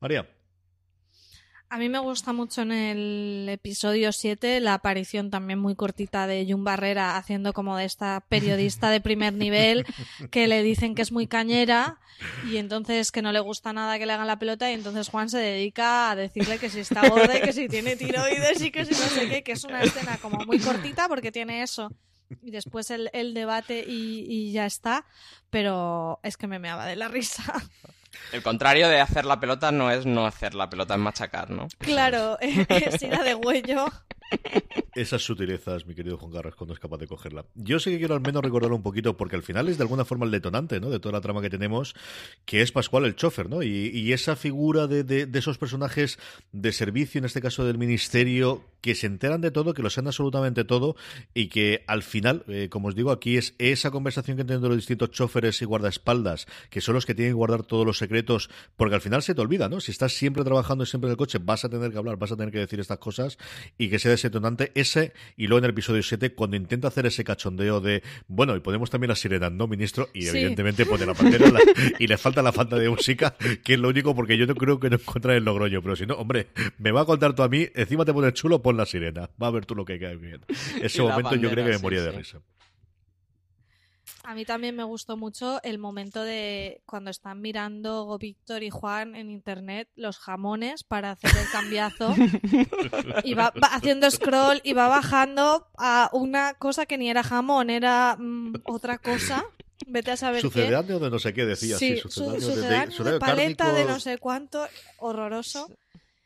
María. 0.00 0.26
A 1.74 1.76
mí 1.76 1.88
me 1.88 1.98
gusta 1.98 2.32
mucho 2.32 2.62
en 2.62 2.70
el 2.70 3.48
episodio 3.48 4.12
7 4.12 4.60
la 4.60 4.74
aparición 4.74 5.28
también 5.30 5.58
muy 5.58 5.74
cortita 5.74 6.28
de 6.28 6.46
Jun 6.48 6.62
Barrera 6.62 7.16
haciendo 7.16 7.52
como 7.52 7.76
de 7.76 7.84
esta 7.84 8.24
periodista 8.28 8.90
de 8.90 9.00
primer 9.00 9.32
nivel 9.34 9.84
que 10.30 10.46
le 10.46 10.62
dicen 10.62 10.94
que 10.94 11.02
es 11.02 11.10
muy 11.10 11.26
cañera 11.26 11.98
y 12.48 12.58
entonces 12.58 13.10
que 13.10 13.22
no 13.22 13.32
le 13.32 13.40
gusta 13.40 13.72
nada 13.72 13.98
que 13.98 14.06
le 14.06 14.12
hagan 14.12 14.28
la 14.28 14.38
pelota 14.38 14.70
y 14.70 14.74
entonces 14.74 15.08
Juan 15.08 15.28
se 15.28 15.38
dedica 15.38 16.12
a 16.12 16.14
decirle 16.14 16.60
que 16.60 16.70
si 16.70 16.78
está 16.78 17.08
gorda 17.08 17.38
y 17.38 17.42
que 17.42 17.52
si 17.52 17.66
tiene 17.66 17.96
tiroides 17.96 18.60
y 18.62 18.70
que 18.70 18.84
si 18.84 18.92
no 18.92 19.08
sé 19.08 19.28
qué, 19.28 19.42
que 19.42 19.50
es 19.50 19.64
una 19.64 19.82
escena 19.82 20.18
como 20.18 20.46
muy 20.46 20.60
cortita 20.60 21.08
porque 21.08 21.32
tiene 21.32 21.64
eso 21.64 21.90
y 22.40 22.52
después 22.52 22.88
el, 22.92 23.34
debate 23.34 23.84
y, 23.84 24.24
y, 24.28 24.52
ya 24.52 24.64
está, 24.64 25.06
pero 25.50 26.20
es 26.22 26.36
que 26.36 26.46
me 26.46 26.60
meaba 26.60 26.86
de 26.86 26.94
la 26.94 27.08
risa. 27.08 27.42
El 28.32 28.42
contrario 28.42 28.88
de 28.88 29.00
hacer 29.00 29.24
la 29.24 29.40
pelota 29.40 29.70
no 29.70 29.90
es 29.90 30.06
no 30.06 30.26
hacer 30.26 30.54
la 30.54 30.68
pelota, 30.68 30.94
es 30.94 31.00
machacar, 31.00 31.50
¿no? 31.50 31.68
Claro, 31.78 32.38
es 32.40 33.02
ir 33.02 33.14
a 33.14 33.22
de. 33.22 33.90
Esas 34.94 35.22
sutilezas, 35.22 35.86
mi 35.86 35.94
querido 35.94 36.16
Juan 36.18 36.30
Carlos, 36.30 36.54
cuando 36.54 36.72
es 36.72 36.78
capaz 36.78 36.98
de 36.98 37.08
cogerla. 37.08 37.46
Yo 37.56 37.80
sí 37.80 37.90
que 37.90 37.98
quiero 37.98 38.14
al 38.14 38.20
menos 38.20 38.44
recordarlo 38.44 38.76
un 38.76 38.82
poquito, 38.82 39.16
porque 39.16 39.34
al 39.34 39.42
final 39.42 39.68
es 39.68 39.76
de 39.76 39.82
alguna 39.82 40.04
forma 40.04 40.24
el 40.24 40.30
detonante, 40.30 40.78
¿no? 40.78 40.88
De 40.88 41.00
toda 41.00 41.12
la 41.12 41.20
trama 41.20 41.42
que 41.42 41.50
tenemos, 41.50 41.94
que 42.44 42.62
es 42.62 42.70
Pascual 42.70 43.04
el 43.04 43.16
chofer, 43.16 43.50
¿no? 43.50 43.62
Y, 43.62 44.12
esa 44.14 44.36
figura 44.36 44.86
de, 44.86 45.28
esos 45.34 45.58
personajes 45.58 46.20
de 46.52 46.72
servicio, 46.72 47.18
en 47.18 47.24
este 47.24 47.40
caso 47.40 47.64
del 47.64 47.78
ministerio, 47.78 48.62
que 48.80 48.94
se 48.94 49.08
enteran 49.08 49.40
de 49.40 49.50
todo, 49.50 49.74
que 49.74 49.82
lo 49.82 49.90
saben 49.90 50.08
absolutamente 50.08 50.62
todo, 50.62 50.94
y 51.32 51.48
que 51.48 51.82
al 51.88 52.04
final, 52.04 52.44
eh, 52.46 52.68
como 52.70 52.88
os 52.88 52.94
digo, 52.94 53.10
aquí 53.10 53.36
es 53.36 53.54
esa 53.58 53.90
conversación 53.90 54.36
que 54.36 54.44
tienen 54.44 54.62
los 54.62 54.76
distintos 54.76 55.10
choferes 55.10 55.60
y 55.62 55.64
guardaespaldas, 55.64 56.46
que 56.70 56.80
son 56.80 56.94
los 56.94 57.06
que 57.06 57.14
tienen 57.14 57.32
que 57.32 57.36
guardar 57.36 57.64
todos 57.64 57.84
los 57.84 57.98
secretos, 57.98 58.50
porque 58.76 58.94
al 58.94 59.00
final 59.00 59.22
se 59.22 59.34
te 59.34 59.40
olvida, 59.40 59.68
¿no? 59.68 59.80
Si 59.80 59.90
estás 59.90 60.12
siempre 60.12 60.44
trabajando 60.44 60.84
y 60.84 60.86
siempre 60.86 61.08
en 61.08 61.12
el 61.12 61.16
coche, 61.16 61.38
vas 61.42 61.64
a 61.64 61.68
tener 61.68 61.90
que 61.90 61.98
hablar, 61.98 62.16
vas 62.18 62.30
a 62.30 62.36
tener 62.36 62.52
que 62.52 62.58
decir 62.58 62.78
estas 62.78 62.98
cosas, 62.98 63.38
y 63.78 63.88
que 63.88 63.98
ese 64.14 64.28
detonante, 64.28 64.72
ese, 64.74 65.12
y 65.36 65.46
luego 65.46 65.58
en 65.58 65.64
el 65.64 65.70
episodio 65.70 66.02
7, 66.02 66.34
cuando 66.34 66.56
intenta 66.56 66.88
hacer 66.88 67.06
ese 67.06 67.24
cachondeo 67.24 67.80
de, 67.80 68.02
bueno, 68.28 68.56
y 68.56 68.60
ponemos 68.60 68.90
también 68.90 69.08
la 69.08 69.16
sirena, 69.16 69.50
¿no, 69.50 69.66
ministro? 69.66 70.08
Y 70.14 70.26
evidentemente 70.26 70.86
pone 70.86 71.06
la 71.06 71.14
pantera 71.14 71.46
y 71.98 72.06
le 72.06 72.16
falta 72.16 72.42
la 72.42 72.52
falta 72.52 72.76
de 72.76 72.88
música, 72.88 73.36
que 73.62 73.74
es 73.74 73.78
lo 73.78 73.88
único 73.88 74.14
porque 74.14 74.36
yo 74.36 74.46
no 74.46 74.54
creo 74.54 74.80
que 74.80 74.90
no 74.90 74.96
encuentre 74.96 75.36
el 75.36 75.44
Logroño, 75.44 75.82
pero 75.82 75.96
si 75.96 76.06
no, 76.06 76.14
hombre, 76.14 76.48
me 76.78 76.90
va 76.90 77.02
a 77.02 77.04
contar 77.04 77.34
tú 77.34 77.42
a 77.42 77.48
mí, 77.48 77.66
encima 77.74 78.04
te 78.04 78.12
pones 78.12 78.32
chulo, 78.34 78.62
pon 78.62 78.76
la 78.76 78.86
sirena, 78.86 79.30
va 79.42 79.48
a 79.48 79.50
ver 79.50 79.66
tú 79.66 79.74
lo 79.74 79.84
que 79.84 79.98
cae 79.98 80.16
bien. 80.16 80.40
Ese 80.82 81.02
momento 81.02 81.34
yo 81.36 81.50
creo 81.50 81.64
que 81.64 81.72
me 81.72 81.78
moría 81.78 82.02
de 82.02 82.12
risa. 82.12 82.38
A 84.26 84.34
mí 84.34 84.46
también 84.46 84.74
me 84.74 84.84
gustó 84.84 85.18
mucho 85.18 85.60
el 85.62 85.78
momento 85.78 86.22
de 86.22 86.80
cuando 86.86 87.10
están 87.10 87.42
mirando 87.42 88.16
Víctor 88.18 88.62
y 88.62 88.70
Juan 88.70 89.14
en 89.16 89.30
internet 89.30 89.88
los 89.96 90.18
jamones 90.18 90.82
para 90.82 91.10
hacer 91.10 91.30
el 91.36 91.50
cambiazo. 91.52 92.14
y 93.24 93.34
va, 93.34 93.52
haciendo 93.70 94.10
scroll 94.10 94.62
y 94.64 94.72
va 94.72 94.88
bajando 94.88 95.68
a 95.76 96.08
una 96.12 96.54
cosa 96.54 96.86
que 96.86 96.96
ni 96.96 97.10
era 97.10 97.22
jamón, 97.22 97.68
era 97.68 98.16
mm, 98.18 98.62
otra 98.64 98.96
cosa. 98.96 99.44
Vete 99.86 100.12
a 100.12 100.16
saber 100.16 100.40
Sucedáneo 100.40 100.98
de 100.98 101.10
no 101.10 101.18
sé 101.18 101.34
qué 101.34 101.44
decía. 101.44 101.76
Sí, 101.76 101.98
sucedáneo, 101.98 103.04
de, 103.04 103.18
paleta 103.18 103.74
de 103.74 103.84
no 103.84 104.00
sé 104.00 104.16
cuánto. 104.16 104.66
Horroroso. 104.98 105.68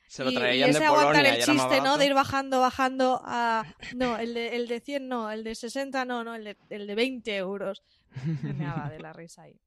Se 0.08 0.24
lo 0.24 0.32
traían 0.32 0.68
y, 0.68 0.70
ese 0.70 0.80
de 0.80 0.86
aguantar 0.86 1.26
el 1.26 1.44
chiste, 1.44 1.80
¿no? 1.82 1.98
De 1.98 2.06
ir 2.06 2.14
bajando, 2.14 2.60
bajando 2.60 3.20
a... 3.24 3.64
No, 3.94 4.16
el 4.16 4.32
de, 4.34 4.56
el 4.56 4.66
de 4.66 4.80
100 4.80 5.06
no, 5.06 5.30
el 5.30 5.44
de 5.44 5.54
60 5.54 6.04
no, 6.06 6.24
no, 6.24 6.34
el 6.34 6.44
de, 6.44 6.56
el 6.70 6.86
de 6.86 6.94
20 6.94 7.36
euros. 7.36 7.82
Me 8.42 8.66
haga 8.66 8.88
de 8.88 9.00
la 9.00 9.12
risa 9.12 9.42
ahí. 9.42 9.60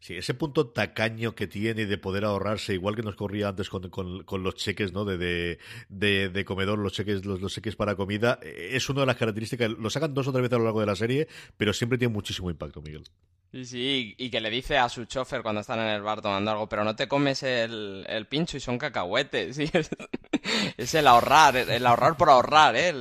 Sí, 0.00 0.14
ese 0.16 0.34
punto 0.34 0.68
tacaño 0.68 1.34
que 1.34 1.46
tiene 1.46 1.86
de 1.86 1.96
poder 1.96 2.26
ahorrarse, 2.26 2.74
igual 2.74 2.94
que 2.94 3.00
nos 3.00 3.16
corría 3.16 3.48
antes 3.48 3.70
con, 3.70 3.88
con, 3.88 4.42
los 4.42 4.54
cheques 4.54 4.92
¿no? 4.92 5.06
De, 5.06 5.16
de, 5.88 6.28
de, 6.28 6.44
comedor, 6.44 6.78
los 6.78 6.92
cheques, 6.92 7.24
los, 7.24 7.40
los, 7.40 7.54
cheques 7.54 7.74
para 7.74 7.96
comida, 7.96 8.38
es 8.42 8.86
una 8.90 9.00
de 9.00 9.06
las 9.06 9.16
características. 9.16 9.70
Lo 9.70 9.88
sacan 9.88 10.12
dos 10.12 10.28
o 10.28 10.32
tres 10.32 10.42
veces 10.42 10.56
a 10.56 10.58
lo 10.58 10.64
largo 10.64 10.80
de 10.80 10.86
la 10.86 10.94
serie, 10.94 11.26
pero 11.56 11.72
siempre 11.72 11.96
tiene 11.96 12.12
muchísimo 12.12 12.50
impacto, 12.50 12.82
Miguel. 12.82 13.04
Sí, 13.62 14.16
y 14.18 14.30
que 14.30 14.40
le 14.40 14.50
dice 14.50 14.78
a 14.78 14.88
su 14.88 15.04
chofer 15.04 15.42
cuando 15.42 15.60
están 15.60 15.78
en 15.78 15.86
el 15.86 16.02
bar 16.02 16.20
tomando 16.20 16.50
algo, 16.50 16.68
pero 16.68 16.82
no 16.82 16.96
te 16.96 17.06
comes 17.06 17.44
el, 17.44 18.04
el 18.08 18.26
pincho 18.26 18.56
y 18.56 18.60
son 18.60 18.78
cacahuetes. 18.78 19.54
¿sí? 19.56 19.70
Es, 20.76 20.94
el 20.94 21.06
ahorrar, 21.06 21.56
el 21.56 21.86
ahorrar 21.86 22.16
por 22.16 22.30
ahorrar, 22.30 22.74
¿eh? 22.74 22.92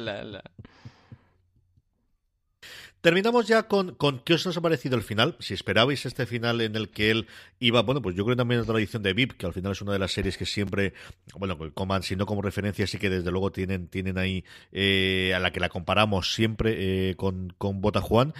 Terminamos 3.01 3.47
ya 3.47 3.63
con, 3.63 3.95
con 3.95 4.19
qué 4.19 4.35
os 4.35 4.45
ha 4.45 4.61
parecido 4.61 4.95
el 4.95 5.01
final. 5.01 5.35
Si 5.39 5.53
esperabais 5.55 6.05
este 6.05 6.25
final 6.25 6.61
en 6.61 6.75
el 6.75 6.89
que 6.89 7.09
él 7.11 7.27
iba, 7.59 7.81
bueno, 7.81 8.01
pues 8.01 8.15
yo 8.15 8.23
creo 8.23 8.37
también 8.37 8.61
la 8.61 8.67
tradición 8.67 9.03
de 9.03 9.13
VIP, 9.13 9.33
que 9.33 9.45
al 9.45 9.53
final 9.53 9.71
es 9.73 9.81
una 9.81 9.91
de 9.91 9.99
las 9.99 10.13
series 10.13 10.37
que 10.37 10.45
siempre, 10.45 10.93
bueno, 11.35 11.57
como 11.73 12.01
si 12.01 12.15
no 12.15 12.25
como 12.25 12.41
referencia, 12.41 12.87
sí 12.87 12.99
que 12.99 13.09
desde 13.09 13.29
luego 13.31 13.51
tienen, 13.51 13.87
tienen 13.87 14.17
ahí 14.17 14.45
eh, 14.71 15.33
a 15.35 15.39
la 15.39 15.51
que 15.51 15.59
la 15.59 15.67
comparamos 15.67 16.33
siempre 16.33 17.09
eh, 17.09 17.15
con, 17.15 17.53
con 17.57 17.81
Bota 17.81 17.99
Juan. 17.99 18.33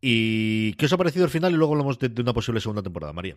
¿Y 0.00 0.74
qué 0.74 0.86
os 0.86 0.92
ha 0.92 0.96
parecido 0.96 1.24
el 1.24 1.30
final? 1.30 1.52
Y 1.52 1.56
luego 1.56 1.72
hablamos 1.72 1.98
de, 1.98 2.08
de 2.08 2.22
una 2.22 2.32
posible 2.32 2.60
segunda 2.60 2.82
temporada, 2.82 3.12
María. 3.12 3.36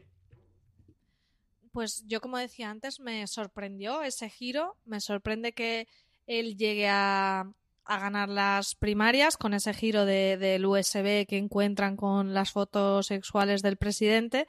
Pues 1.72 2.04
yo, 2.06 2.22
como 2.22 2.38
decía 2.38 2.70
antes, 2.70 3.00
me 3.00 3.26
sorprendió 3.28 4.04
ese 4.04 4.30
giro. 4.30 4.78
Me 4.86 5.00
sorprende 5.00 5.54
que 5.54 5.88
él 6.28 6.58
llegue 6.58 6.88
a, 6.90 7.52
a 7.86 8.00
ganar 8.00 8.30
las 8.30 8.76
primarias 8.76 9.38
con 9.38 9.54
ese 9.54 9.74
giro 9.74 10.06
de, 10.06 10.38
del 10.38 10.66
USB 10.66 11.26
que 11.28 11.38
encuentran 11.38 11.96
con 11.98 12.34
las 12.34 12.52
fotos 12.52 13.08
sexuales 13.08 13.62
del 13.62 13.78
presidente, 13.78 14.48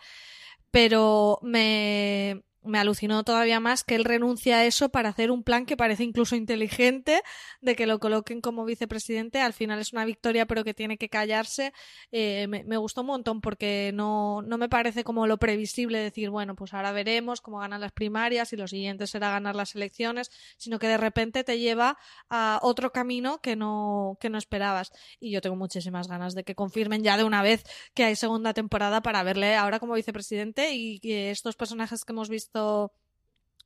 pero 0.71 1.39
me, 1.43 2.43
me 2.65 2.79
alucinó 2.79 3.25
todavía 3.25 3.61
más 3.61 3.85
que 3.85 3.95
él 3.95 4.05
renuncia 4.05 4.59
a 4.59 4.65
eso 4.65 4.91
para 4.91 5.09
hacer 5.09 5.31
un 5.31 5.43
plan 5.43 5.67
que 5.67 5.77
parece 5.77 6.05
incluso 6.05 6.37
inteligente, 6.37 7.23
de 7.61 7.77
que 7.77 7.87
lo 7.87 7.99
coloquen 7.99 8.41
como 8.41 8.65
vicepresidente. 8.65 9.41
Al 9.41 9.53
final 9.53 9.81
es 9.81 9.93
una 9.93 10.05
victoria, 10.05 10.47
pero 10.47 10.65
que 10.65 10.75
tiene 10.75 10.99
que 10.99 11.09
callarse. 11.09 11.73
Eh, 12.11 12.47
me, 12.49 12.77
gustó 12.77 13.03
un 13.03 13.09
montón 13.09 13.41
porque 13.41 13.93
no, 13.95 14.43
no 14.43 14.59
me 14.59 14.69
parece 14.69 15.05
como 15.05 15.27
lo 15.27 15.39
previsible 15.39 15.99
decir, 15.99 16.31
bueno, 16.31 16.55
pues 16.55 16.75
ahora 16.75 16.93
veremos 16.93 17.41
cómo 17.41 17.59
ganan 17.59 17.81
las 17.81 17.93
primarias 17.93 18.53
y 18.53 18.57
lo 18.57 18.69
siguiente 18.69 19.07
será 19.07 19.31
ganar 19.31 19.57
las 19.57 19.75
elecciones, 19.75 20.31
sino 20.57 20.79
que 20.79 20.89
de 20.89 20.97
repente 20.97 21.45
te 21.45 21.59
lleva 21.59 21.99
a 22.29 22.59
otro 22.63 22.93
camino 22.93 23.41
que 23.41 23.57
no, 23.57 24.17
que 24.21 24.31
no 24.31 24.39
esperabas. 24.39 24.93
Y 25.21 25.31
yo 25.31 25.41
tengo 25.41 25.57
muchísimas 25.57 26.09
ganas 26.09 26.35
de 26.35 26.45
que 26.45 26.55
confirmen 26.55 27.03
ya 27.03 27.17
de 27.17 27.25
una 27.25 27.43
vez 27.43 27.65
que 27.95 28.05
hay 28.05 28.17
segunda 28.17 28.55
temporada 28.55 29.03
para 29.03 29.23
verle 29.23 29.57
ahora 29.57 29.81
como 29.81 29.95
vicepresidente 29.95 30.75
y 30.75 31.01
que 31.01 31.31
estos 31.31 31.57
personajes 31.57 32.05
que 32.05 32.13
hemos 32.13 32.29
visto 32.29 32.52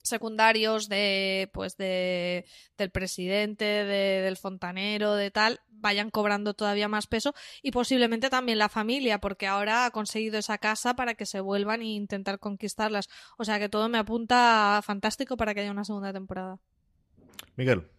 secundarios 0.02 0.88
de 0.88 1.50
pues 1.52 1.76
de 1.76 2.46
del 2.78 2.90
presidente 2.90 3.64
del 3.64 4.36
fontanero 4.36 5.14
de 5.14 5.30
tal 5.30 5.60
vayan 5.68 6.10
cobrando 6.10 6.54
todavía 6.54 6.88
más 6.88 7.06
peso 7.06 7.34
y 7.62 7.72
posiblemente 7.72 8.30
también 8.30 8.58
la 8.58 8.68
familia 8.68 9.20
porque 9.20 9.46
ahora 9.46 9.84
ha 9.84 9.90
conseguido 9.90 10.38
esa 10.38 10.58
casa 10.58 10.94
para 10.94 11.14
que 11.14 11.26
se 11.26 11.40
vuelvan 11.40 11.82
e 11.82 11.86
intentar 11.86 12.38
conquistarlas. 12.38 13.08
O 13.36 13.44
sea 13.44 13.58
que 13.58 13.68
todo 13.68 13.88
me 13.88 13.98
apunta 13.98 14.80
fantástico 14.82 15.36
para 15.36 15.54
que 15.54 15.60
haya 15.60 15.70
una 15.70 15.84
segunda 15.84 16.12
temporada. 16.12 16.58
Miguel 17.56 17.95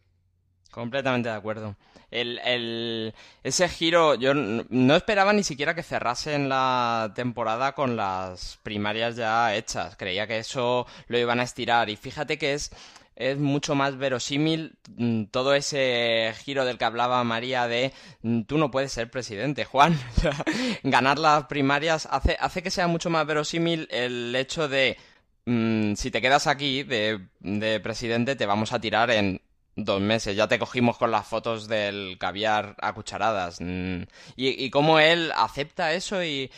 completamente 0.69 1.29
de 1.29 1.35
acuerdo 1.35 1.75
el, 2.11 3.13
ese 3.43 3.69
giro, 3.69 4.15
yo 4.15 4.33
no 4.33 4.95
esperaba 4.95 5.33
ni 5.33 5.43
siquiera 5.43 5.75
que 5.75 5.83
cerrasen 5.83 6.49
la 6.49 7.11
temporada 7.15 7.73
con 7.73 7.95
las 7.95 8.59
primarias 8.63 9.15
ya 9.15 9.55
hechas. 9.55 9.95
Creía 9.97 10.27
que 10.27 10.39
eso 10.39 10.87
lo 11.07 11.17
iban 11.17 11.39
a 11.39 11.43
estirar. 11.43 11.89
Y 11.89 11.97
fíjate 11.97 12.37
que 12.37 12.53
es, 12.53 12.71
es 13.15 13.37
mucho 13.37 13.75
más 13.75 13.97
verosímil 13.97 14.77
mm, 14.97 15.25
todo 15.25 15.53
ese 15.53 16.33
giro 16.43 16.65
del 16.65 16.77
que 16.77 16.85
hablaba 16.85 17.23
María 17.23 17.67
de 17.67 17.91
mm, 18.21 18.43
tú 18.43 18.57
no 18.57 18.71
puedes 18.71 18.91
ser 18.91 19.09
presidente, 19.11 19.65
Juan. 19.65 19.97
Ganar 20.83 21.19
las 21.19 21.45
primarias 21.45 22.07
hace, 22.09 22.37
hace 22.39 22.63
que 22.63 22.71
sea 22.71 22.87
mucho 22.87 23.09
más 23.09 23.25
verosímil 23.25 23.87
el 23.91 24.33
hecho 24.35 24.67
de 24.69 24.97
mm, 25.45 25.95
si 25.95 26.11
te 26.11 26.21
quedas 26.21 26.47
aquí 26.47 26.83
de, 26.83 27.27
de 27.39 27.79
presidente 27.81 28.35
te 28.35 28.45
vamos 28.45 28.71
a 28.71 28.79
tirar 28.79 29.11
en 29.11 29.41
Dos 29.79 30.01
meses, 30.01 30.35
ya 30.35 30.47
te 30.47 30.57
cogimos 30.57 30.97
con 30.97 31.11
las 31.11 31.27
fotos 31.27 31.67
del 31.67 32.17
caviar 32.19 32.75
a 32.81 32.93
cucharadas. 32.93 33.61
Mm. 33.61 34.01
Y, 34.35 34.71
cómo 34.71 34.99
él 34.99 35.31
acepta 35.35 35.93
eso 35.93 36.23
y, 36.23 36.49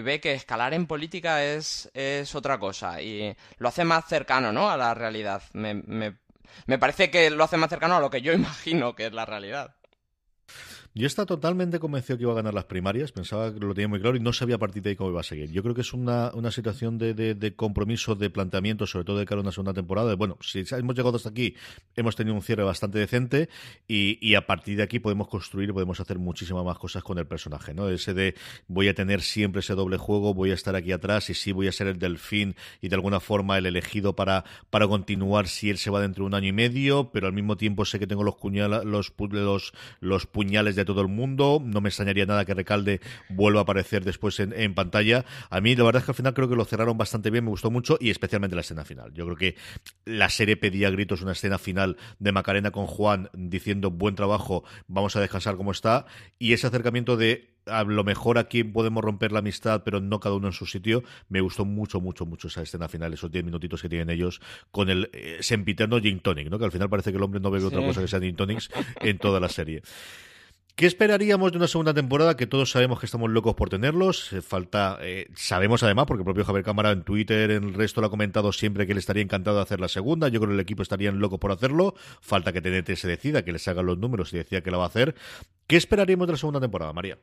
ve 0.00 0.20
que 0.20 0.34
escalar 0.34 0.74
en 0.74 0.86
política 0.86 1.42
es, 1.42 1.90
es 1.94 2.34
otra 2.34 2.58
cosa 2.58 3.00
y 3.00 3.34
lo 3.56 3.68
hace 3.68 3.84
más 3.84 4.04
cercano, 4.06 4.52
¿no? 4.52 4.70
A 4.70 4.76
la 4.76 4.92
realidad. 4.92 5.42
Me, 5.54 5.72
me, 5.72 6.16
me 6.66 6.78
parece 6.78 7.10
que 7.10 7.30
lo 7.30 7.44
hace 7.44 7.56
más 7.56 7.70
cercano 7.70 7.96
a 7.96 8.00
lo 8.00 8.10
que 8.10 8.20
yo 8.20 8.32
imagino 8.34 8.94
que 8.94 9.06
es 9.06 9.12
la 9.14 9.24
realidad. 9.24 9.74
Yo 10.92 11.06
estaba 11.06 11.24
totalmente 11.24 11.78
convencido 11.78 12.16
que 12.16 12.24
iba 12.24 12.32
a 12.32 12.34
ganar 12.34 12.52
las 12.52 12.64
primarias, 12.64 13.12
pensaba 13.12 13.54
que 13.54 13.60
lo 13.60 13.72
tenía 13.74 13.86
muy 13.86 14.00
claro 14.00 14.16
y 14.16 14.20
no 14.20 14.32
sabía 14.32 14.56
a 14.56 14.58
partir 14.58 14.82
de 14.82 14.90
ahí 14.90 14.96
cómo 14.96 15.10
iba 15.10 15.20
a 15.20 15.22
seguir. 15.22 15.52
Yo 15.52 15.62
creo 15.62 15.72
que 15.72 15.82
es 15.82 15.92
una, 15.92 16.32
una 16.34 16.50
situación 16.50 16.98
de, 16.98 17.14
de, 17.14 17.54
compromiso, 17.54 18.16
de 18.16 18.28
planteamiento, 18.28 18.88
sobre 18.88 19.04
todo 19.04 19.18
de 19.18 19.24
cara 19.24 19.38
a 19.38 19.42
una 19.42 19.52
segunda 19.52 19.72
temporada. 19.72 20.16
bueno, 20.16 20.36
si 20.40 20.64
hemos 20.72 20.96
llegado 20.96 21.14
hasta 21.14 21.28
aquí, 21.28 21.54
hemos 21.94 22.16
tenido 22.16 22.34
un 22.34 22.42
cierre 22.42 22.64
bastante 22.64 22.98
decente 22.98 23.48
y, 23.86 24.18
y 24.20 24.34
a 24.34 24.48
partir 24.48 24.78
de 24.78 24.82
aquí 24.82 24.98
podemos 24.98 25.28
construir, 25.28 25.72
podemos 25.72 26.00
hacer 26.00 26.18
muchísimas 26.18 26.64
más 26.64 26.76
cosas 26.76 27.04
con 27.04 27.18
el 27.18 27.26
personaje, 27.28 27.72
¿no? 27.72 27.88
Ese 27.88 28.12
de 28.12 28.34
voy 28.66 28.88
a 28.88 28.94
tener 28.94 29.22
siempre 29.22 29.60
ese 29.60 29.74
doble 29.76 29.96
juego, 29.96 30.34
voy 30.34 30.50
a 30.50 30.54
estar 30.54 30.74
aquí 30.74 30.90
atrás 30.90 31.30
y 31.30 31.34
sí 31.34 31.52
voy 31.52 31.68
a 31.68 31.72
ser 31.72 31.86
el 31.86 32.00
delfín 32.00 32.56
y 32.80 32.88
de 32.88 32.96
alguna 32.96 33.20
forma 33.20 33.56
el 33.58 33.66
elegido 33.66 34.16
para, 34.16 34.44
para 34.70 34.88
continuar 34.88 35.46
si 35.46 35.70
él 35.70 35.78
se 35.78 35.90
va 35.90 36.00
dentro 36.00 36.24
de 36.24 36.26
un 36.26 36.34
año 36.34 36.48
y 36.48 36.52
medio, 36.52 37.12
pero 37.12 37.28
al 37.28 37.32
mismo 37.32 37.56
tiempo 37.56 37.84
sé 37.84 38.00
que 38.00 38.08
tengo 38.08 38.24
los, 38.24 38.34
los, 38.84 39.12
los, 39.30 39.72
los 40.00 40.26
puñales 40.26 40.74
de 40.74 40.79
todo 40.84 41.00
el 41.00 41.08
mundo, 41.08 41.62
no 41.64 41.80
me 41.80 41.88
extrañaría 41.88 42.26
nada 42.26 42.44
que 42.44 42.54
Recalde 42.54 43.00
vuelva 43.28 43.60
a 43.60 43.62
aparecer 43.62 44.04
después 44.04 44.40
en, 44.40 44.52
en, 44.52 44.74
pantalla. 44.74 45.24
A 45.50 45.60
mí 45.60 45.74
la 45.76 45.84
verdad 45.84 46.00
es 46.00 46.06
que 46.06 46.10
al 46.12 46.16
final 46.16 46.34
creo 46.34 46.48
que 46.48 46.56
lo 46.56 46.64
cerraron 46.64 46.96
bastante 46.98 47.30
bien, 47.30 47.44
me 47.44 47.50
gustó 47.50 47.70
mucho 47.70 47.96
y 48.00 48.10
especialmente 48.10 48.54
la 48.54 48.62
escena 48.62 48.84
final. 48.84 49.12
Yo 49.12 49.24
creo 49.24 49.36
que 49.36 49.56
la 50.04 50.28
serie 50.28 50.56
pedía 50.56 50.88
a 50.88 50.90
gritos 50.90 51.22
una 51.22 51.32
escena 51.32 51.58
final 51.58 51.96
de 52.18 52.32
Macarena 52.32 52.70
con 52.70 52.86
Juan 52.86 53.30
diciendo 53.32 53.90
buen 53.90 54.14
trabajo, 54.14 54.64
vamos 54.88 55.16
a 55.16 55.20
descansar 55.20 55.56
como 55.56 55.72
está 55.72 56.06
y 56.38 56.52
ese 56.52 56.66
acercamiento 56.66 57.16
de 57.16 57.50
a 57.66 57.84
lo 57.84 58.04
mejor 58.04 58.38
aquí 58.38 58.64
podemos 58.64 59.02
romper 59.04 59.32
la 59.32 59.40
amistad, 59.40 59.82
pero 59.84 60.00
no 60.00 60.20
cada 60.20 60.34
uno 60.34 60.48
en 60.48 60.52
su 60.52 60.66
sitio. 60.66 61.02
Me 61.28 61.40
gustó 61.40 61.64
mucho, 61.64 62.00
mucho, 62.00 62.26
mucho 62.26 62.48
esa 62.48 62.62
escena 62.62 62.88
final, 62.88 63.12
esos 63.12 63.30
10 63.30 63.44
minutitos 63.44 63.82
que 63.82 63.88
tienen 63.88 64.10
ellos 64.10 64.40
con 64.70 64.90
el 64.90 65.10
eh, 65.12 65.38
sempiterno 65.40 66.00
gin 66.00 66.20
tonic, 66.20 66.50
¿no? 66.50 66.58
Que 66.58 66.64
al 66.64 66.72
final 66.72 66.88
parece 66.88 67.10
que 67.10 67.16
el 67.16 67.22
hombre 67.22 67.40
no 67.40 67.50
bebe 67.50 67.66
otra 67.66 67.84
cosa 67.84 68.00
que 68.00 68.08
sea 68.08 68.20
gin 68.20 68.36
tonics 68.36 68.70
en 69.00 69.18
toda 69.18 69.40
la 69.40 69.48
serie. 69.48 69.82
¿Qué 70.76 70.86
esperaríamos 70.86 71.52
de 71.52 71.58
una 71.58 71.68
segunda 71.68 71.92
temporada? 71.92 72.36
Que 72.36 72.46
todos 72.46 72.70
sabemos 72.70 73.00
que 73.00 73.06
estamos 73.06 73.30
locos 73.30 73.54
por 73.54 73.68
tenerlos. 73.68 74.32
Eh, 74.32 74.40
falta, 74.40 74.98
eh, 75.02 75.28
sabemos 75.34 75.82
además, 75.82 76.06
porque 76.06 76.22
el 76.22 76.24
propio 76.24 76.44
Javier 76.44 76.64
Cámara 76.64 76.90
en 76.90 77.02
Twitter, 77.02 77.50
en 77.50 77.64
el 77.64 77.74
resto 77.74 78.00
lo 78.00 78.06
ha 78.06 78.10
comentado 78.10 78.52
siempre 78.52 78.86
que 78.86 78.92
él 78.92 78.98
estaría 78.98 79.22
encantado 79.22 79.56
de 79.56 79.62
hacer 79.62 79.80
la 79.80 79.88
segunda. 79.88 80.28
Yo 80.28 80.40
creo 80.40 80.50
que 80.50 80.54
el 80.54 80.60
equipo 80.60 80.82
estaría 80.82 81.10
loco 81.12 81.38
por 81.38 81.52
hacerlo. 81.52 81.94
Falta 82.20 82.52
que 82.52 82.62
TNT 82.62 82.96
se 82.96 83.08
decida, 83.08 83.44
que 83.44 83.52
les 83.52 83.66
hagan 83.68 83.86
los 83.86 83.98
números 83.98 84.32
y 84.32 84.38
decía 84.38 84.62
que 84.62 84.70
la 84.70 84.78
va 84.78 84.84
a 84.84 84.88
hacer. 84.88 85.14
¿Qué 85.66 85.76
esperaríamos 85.76 86.26
de 86.26 86.32
la 86.32 86.38
segunda 86.38 86.60
temporada, 86.60 86.92
María? 86.92 87.18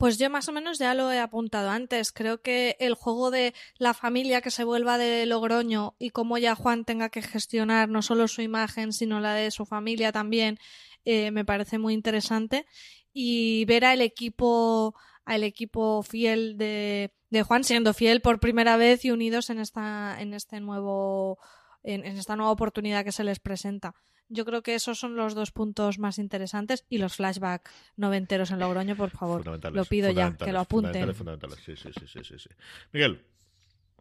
Pues 0.00 0.18
yo 0.18 0.30
más 0.30 0.48
o 0.48 0.52
menos 0.52 0.78
ya 0.78 0.94
lo 0.94 1.12
he 1.12 1.18
apuntado 1.18 1.68
antes. 1.68 2.10
Creo 2.10 2.40
que 2.40 2.74
el 2.80 2.94
juego 2.94 3.30
de 3.30 3.52
la 3.76 3.92
familia 3.92 4.40
que 4.40 4.50
se 4.50 4.64
vuelva 4.64 4.96
de 4.96 5.26
Logroño 5.26 5.94
y 5.98 6.08
cómo 6.08 6.38
ya 6.38 6.54
Juan 6.54 6.86
tenga 6.86 7.10
que 7.10 7.20
gestionar 7.20 7.90
no 7.90 8.00
solo 8.00 8.26
su 8.26 8.40
imagen, 8.40 8.94
sino 8.94 9.20
la 9.20 9.34
de 9.34 9.50
su 9.50 9.66
familia 9.66 10.10
también, 10.10 10.58
eh, 11.04 11.30
me 11.30 11.44
parece 11.44 11.78
muy 11.78 11.94
interesante. 11.94 12.66
Y 13.12 13.64
ver 13.64 13.84
al 13.84 14.00
equipo, 14.00 14.94
al 15.24 15.42
equipo 15.42 16.02
fiel 16.02 16.56
de, 16.56 17.12
de, 17.30 17.42
Juan 17.42 17.64
siendo 17.64 17.92
fiel 17.92 18.20
por 18.20 18.40
primera 18.40 18.76
vez 18.76 19.04
y 19.04 19.10
unidos 19.10 19.50
en 19.50 19.58
esta, 19.58 20.20
en 20.20 20.32
este 20.34 20.60
nuevo, 20.60 21.38
en 21.82 22.04
esta 22.04 22.36
nueva 22.36 22.52
oportunidad 22.52 23.04
que 23.04 23.12
se 23.12 23.24
les 23.24 23.40
presenta. 23.40 23.94
Yo 24.32 24.44
creo 24.44 24.62
que 24.62 24.76
esos 24.76 24.96
son 24.96 25.16
los 25.16 25.34
dos 25.34 25.50
puntos 25.50 25.98
más 25.98 26.18
interesantes 26.18 26.86
y 26.88 26.98
los 26.98 27.16
flashback 27.16 27.68
noventeros 27.96 28.52
en 28.52 28.60
Logroño, 28.60 28.94
por 28.94 29.10
favor. 29.10 29.44
Lo 29.72 29.84
pido 29.84 30.08
ya, 30.12 30.36
que 30.36 30.52
lo 30.52 30.60
apunten. 30.60 31.12
Sí, 31.66 31.74
sí, 31.74 31.90
sí, 31.92 32.22
sí, 32.22 32.38
sí. 32.38 32.48
Miguel. 32.92 33.24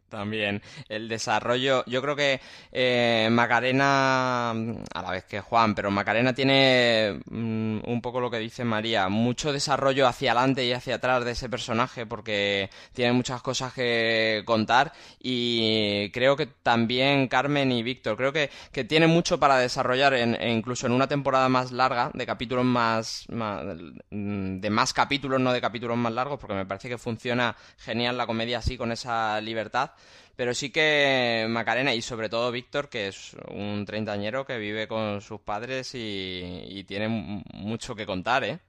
También 0.10 0.62
el 0.88 1.08
desarrollo, 1.08 1.84
yo 1.86 2.02
creo 2.02 2.16
que 2.16 2.42
eh, 2.72 3.28
Macarena, 3.32 4.52
a 4.52 5.02
la 5.02 5.12
vez 5.12 5.26
que 5.26 5.40
Juan, 5.42 5.76
pero 5.76 5.92
Macarena 5.92 6.34
tiene 6.34 7.20
mm, 7.30 7.80
un 7.86 8.02
poco 8.02 8.20
lo 8.20 8.30
que 8.30 8.40
dice 8.40 8.64
María, 8.66 9.10
mucho 9.10 9.54
desarrollo 9.54 10.08
hacia 10.08 10.32
adelante 10.32 10.66
y 10.66 10.74
hacia 10.74 10.96
atrás 10.96 11.24
de 11.26 11.32
ese 11.32 11.50
personaje 11.50 12.06
porque 12.06 12.70
tiene 12.94 13.14
muchas 13.14 13.42
cosas 13.42 13.74
que 13.74 14.44
contar 14.46 14.92
y 15.20 16.10
creo 16.12 16.36
que 16.36 16.48
también 16.48 17.28
Carmen 17.28 17.72
y 17.72 17.84
Víctor, 17.84 18.18
creo 18.18 18.34
que, 18.34 18.50
que 18.72 18.84
tiene 18.84 19.08
mucho 19.08 19.40
para 19.40 19.58
desarrollar 19.58 20.14
en, 20.14 20.36
e 20.36 20.52
incluso 20.52 20.88
en 20.88 20.94
una 20.94 21.08
temporada 21.08 21.50
más 21.50 21.72
larga, 21.72 22.12
de 22.14 22.26
capítulos 22.26 22.66
más, 22.66 23.26
mm, 23.30 24.60
de 24.60 24.70
más 24.70 24.94
capítulos, 24.94 25.40
no 25.40 25.54
de 25.54 25.62
capítulos 25.62 25.98
más 25.98 26.14
largos, 26.14 26.40
porque 26.40 26.56
me 26.56 26.66
parece 26.66 26.90
que 26.90 26.98
funciona 26.98 27.56
genial 27.78 28.18
la 28.18 28.28
comedia 28.28 28.60
así 28.60 28.78
con 28.78 28.92
esa 28.92 29.40
libertad. 29.42 29.92
Pero 30.36 30.54
sí 30.54 30.70
que 30.70 31.46
Macarena 31.50 31.94
y 31.94 32.02
sobre 32.02 32.30
todo 32.30 32.52
Víctor, 32.52 32.88
que 32.88 33.10
es 33.10 33.36
un 33.50 33.86
treintañero 33.86 34.46
que 34.46 34.58
vive 34.58 34.88
con 34.88 35.20
sus 35.20 35.42
padres 35.42 35.92
y, 35.94 36.84
tiene 36.88 37.10
mucho 37.10 37.94
que 37.94 38.06
contar, 38.06 38.44
¿eh? 38.46 38.60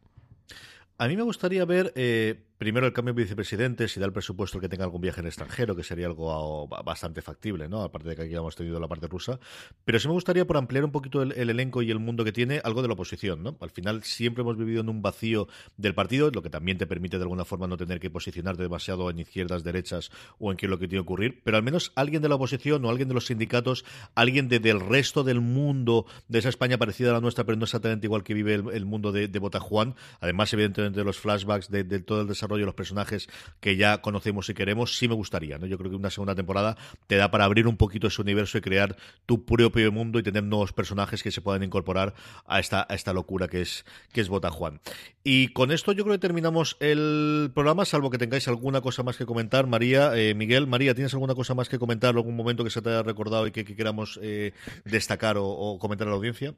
A 0.99 1.07
mí 1.07 1.17
me 1.17 1.23
gustaría 1.23 1.65
ver 1.65 1.93
eh, 1.95 2.41
primero 2.61 2.87
el 2.87 2.93
cambio 2.93 3.15
de 3.15 3.23
vicepresidente, 3.23 3.89
si 3.89 3.99
da 4.01 4.05
el 4.05 4.13
presupuesto 4.13 4.61
que 4.61 4.69
tenga 4.69 4.85
algún 4.85 5.01
viaje 5.01 5.23
en 5.23 5.27
extranjero, 5.27 5.75
que 5.75 5.83
sería 5.83 6.05
algo 6.05 6.69
bastante 6.69 7.23
factible, 7.23 7.71
¿no? 7.71 7.81
Aparte 7.81 8.11
de 8.11 8.17
que 8.17 8.23
aquí 8.25 8.35
hemos 8.35 8.55
tenido 8.55 8.79
la 8.79 8.87
parte 8.87 9.07
rusa. 9.07 9.41
Pero 9.87 9.99
sí 9.99 10.07
me 10.09 10.13
gustaría, 10.13 10.47
por 10.47 10.59
ampliar 10.59 10.85
un 10.85 10.93
poquito 10.93 11.23
el, 11.23 11.33
elenco 11.33 11.81
y 11.81 11.91
el 11.91 11.99
mundo 11.99 12.23
que 12.23 12.33
tiene, 12.33 12.61
algo 12.63 12.83
de 12.83 12.89
la 12.89 12.95
oposición, 12.95 13.43
¿no? 13.43 13.57
Al 13.63 13.71
final 13.71 14.03
siempre 14.03 14.43
hemos 14.43 14.59
vivido 14.59 14.83
en 14.83 14.91
un 14.91 15.01
vacío 15.01 15.49
del 15.79 15.95
partido, 15.95 16.31
lo 16.31 16.43
que 16.43 16.51
también 16.51 16.77
te 16.77 16.87
permite 16.87 17.17
de 17.17 17.23
alguna 17.23 17.47
forma 17.47 17.67
no 17.67 17.79
tener 17.79 17.99
que 17.99 18.11
posicionarte 18.11 18.63
demasiado 18.63 19.09
en 19.09 19.21
izquierdas, 19.21 19.65
derechas 19.65 20.11
o 20.39 20.51
en 20.51 20.59
qué 20.59 20.67
es 20.67 20.71
lo 20.71 20.79
que 20.79 20.87
tiene 20.87 21.03
que 21.03 21.07
ocurrir. 21.09 21.41
Pero 21.43 21.57
al 21.57 21.63
menos 21.63 21.93
alguien 21.95 22.21
de 22.21 22.29
la 22.29 22.35
oposición 22.35 22.85
o 22.85 22.91
alguien 22.91 23.09
de 23.09 23.15
los 23.15 23.25
sindicatos, 23.25 23.87
alguien 24.15 24.51
del 24.51 24.81
resto 24.81 25.25
del 25.25 25.41
mundo, 25.41 26.05
de 26.29 26.41
esa 26.41 26.51
España 26.51 26.77
parecida 26.77 27.09
a 27.09 27.15
la 27.15 27.23
nuestra, 27.23 27.45
pero 27.45 27.57
no 27.57 27.65
exactamente 27.65 28.07
igual 28.07 28.23
que 28.23 28.35
vive 28.35 28.53
el, 28.53 28.85
mundo 28.85 29.13
de, 29.13 29.29
de 29.29 29.39
Botajuan. 29.39 29.95
Además, 30.21 30.53
evidentemente, 30.53 31.01
de 31.01 31.05
los 31.07 31.19
flashbacks 31.19 31.71
de 31.71 32.01
todo 32.01 32.21
el 32.21 32.27
desarrollo 32.27 32.50
y 32.59 32.63
los 32.63 32.75
personajes 32.75 33.29
que 33.61 33.77
ya 33.77 34.01
conocemos 34.01 34.49
y 34.49 34.55
queremos, 34.55 34.97
sí 34.97 35.09
me 35.09 35.15
gustaría. 35.15 35.59
¿no? 35.59 35.67
Yo 35.67 35.79
creo 35.79 35.91
que 35.91 35.97
una 35.97 36.11
segunda 36.11 36.35
temporada 36.35 36.77
te 37.07 37.17
da 37.17 37.31
para 37.31 37.45
abrir 37.45 37.67
un 37.67 37.77
poquito 37.77 38.09
ese 38.09 38.23
universo 38.23 38.59
y 38.59 38.61
crear 38.61 38.97
tu 39.27 39.45
propio 39.45 39.93
mundo 39.93 40.19
y 40.19 40.23
tener 40.23 40.43
nuevos 40.43 40.73
personajes 40.73 41.23
que 41.23 41.31
se 41.31 41.41
puedan 41.41 41.63
incorporar 41.63 42.15
a 42.47 42.61
esta, 42.61 42.87
a 42.89 42.95
esta 42.95 43.13
locura 43.13 43.49
que 43.49 43.63
es, 43.63 43.85
que 44.13 44.21
es 44.21 44.29
Bota 44.29 44.51
Juan. 44.51 44.81
Y 45.25 45.49
con 45.49 45.71
esto 45.71 45.93
yo 45.93 46.05
creo 46.05 46.15
que 46.15 46.21
terminamos 46.21 46.77
el 46.81 47.51
programa, 47.55 47.85
salvo 47.85 48.11
que 48.11 48.19
tengáis 48.19 48.49
alguna 48.49 48.81
cosa 48.81 49.03
más 49.03 49.17
que 49.17 49.27
comentar. 49.27 49.67
María, 49.67 50.17
eh, 50.17 50.35
Miguel, 50.35 50.67
María, 50.67 50.95
¿tienes 50.95 51.13
alguna 51.15 51.35
cosa 51.35 51.55
más 51.55 51.69
que 51.69 51.79
comentar, 51.79 52.15
algún 52.15 52.37
momento 52.37 52.65
que 52.65 52.71
se 52.71 52.83
te 52.83 52.91
haya 52.91 53.03
recordado 53.03 53.47
y 53.47 53.53
que, 53.53 53.65
queramos 53.65 54.19
eh, 54.23 54.53
destacar 54.85 55.37
o 55.39 55.79
comentar 55.79 56.09
a 56.09 56.11
la 56.11 56.17
audiencia? 56.17 56.55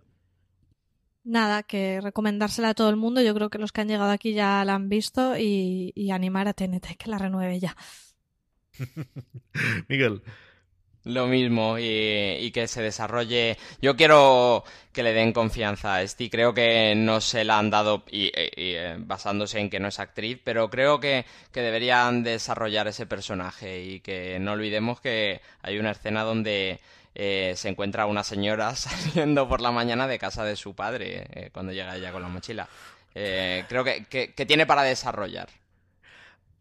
Nada, 1.24 1.62
que 1.62 2.00
recomendársela 2.00 2.70
a 2.70 2.74
todo 2.74 2.90
el 2.90 2.96
mundo. 2.96 3.20
Yo 3.22 3.34
creo 3.34 3.48
que 3.48 3.58
los 3.58 3.70
que 3.70 3.80
han 3.80 3.88
llegado 3.88 4.10
aquí 4.10 4.32
ya 4.34 4.64
la 4.64 4.74
han 4.74 4.88
visto 4.88 5.36
y, 5.38 5.92
animar 6.12 6.48
a 6.48 6.52
TNT 6.52 6.96
que 6.98 7.10
la 7.10 7.18
renueve 7.18 7.60
ya. 7.60 7.76
Miguel. 9.88 10.22
Lo 11.04 11.26
mismo 11.26 11.78
y, 11.78 12.50
que 12.52 12.68
se 12.68 12.82
desarrolle. 12.82 13.56
Yo 13.80 13.96
quiero 13.96 14.64
que 14.92 15.02
le 15.02 15.12
den 15.12 15.32
confianza 15.32 15.94
a 15.94 16.02
Esti. 16.02 16.30
Creo 16.30 16.54
que 16.54 16.94
no 16.96 17.20
se 17.20 17.44
la 17.44 17.58
han 17.58 17.70
dado 17.70 18.04
y, 18.10 18.30
eh, 18.34 18.96
basándose 18.98 19.58
en 19.58 19.70
que 19.70 19.80
no 19.80 19.88
es 19.88 19.98
actriz, 19.98 20.38
pero 20.44 20.70
creo 20.70 21.00
que, 21.00 21.24
que, 21.52 21.60
deberían 21.60 22.22
desarrollar 22.22 22.86
ese 22.88 23.06
personaje 23.06 23.82
y 23.82 24.00
que 24.00 24.38
no 24.40 24.52
olvidemos 24.52 25.00
que 25.00 25.40
hay 25.62 25.78
una 25.78 25.90
escena 25.92 26.22
donde 26.22 26.80
eh, 27.14 27.54
se 27.56 27.68
encuentra 27.68 28.06
una 28.06 28.24
señora 28.24 28.74
saliendo 28.76 29.48
por 29.48 29.60
la 29.60 29.70
mañana 29.70 30.06
de 30.06 30.18
casa 30.18 30.44
de 30.44 30.56
su 30.56 30.74
padre 30.74 31.26
eh, 31.32 31.50
cuando 31.52 31.72
llega 31.72 31.96
ella 31.96 32.12
con 32.12 32.22
la 32.22 32.28
mochila. 32.28 32.68
Eh, 33.14 33.64
creo 33.68 33.84
que, 33.84 34.04
que 34.06 34.46
tiene 34.46 34.66
para 34.66 34.82
desarrollar. 34.82 35.48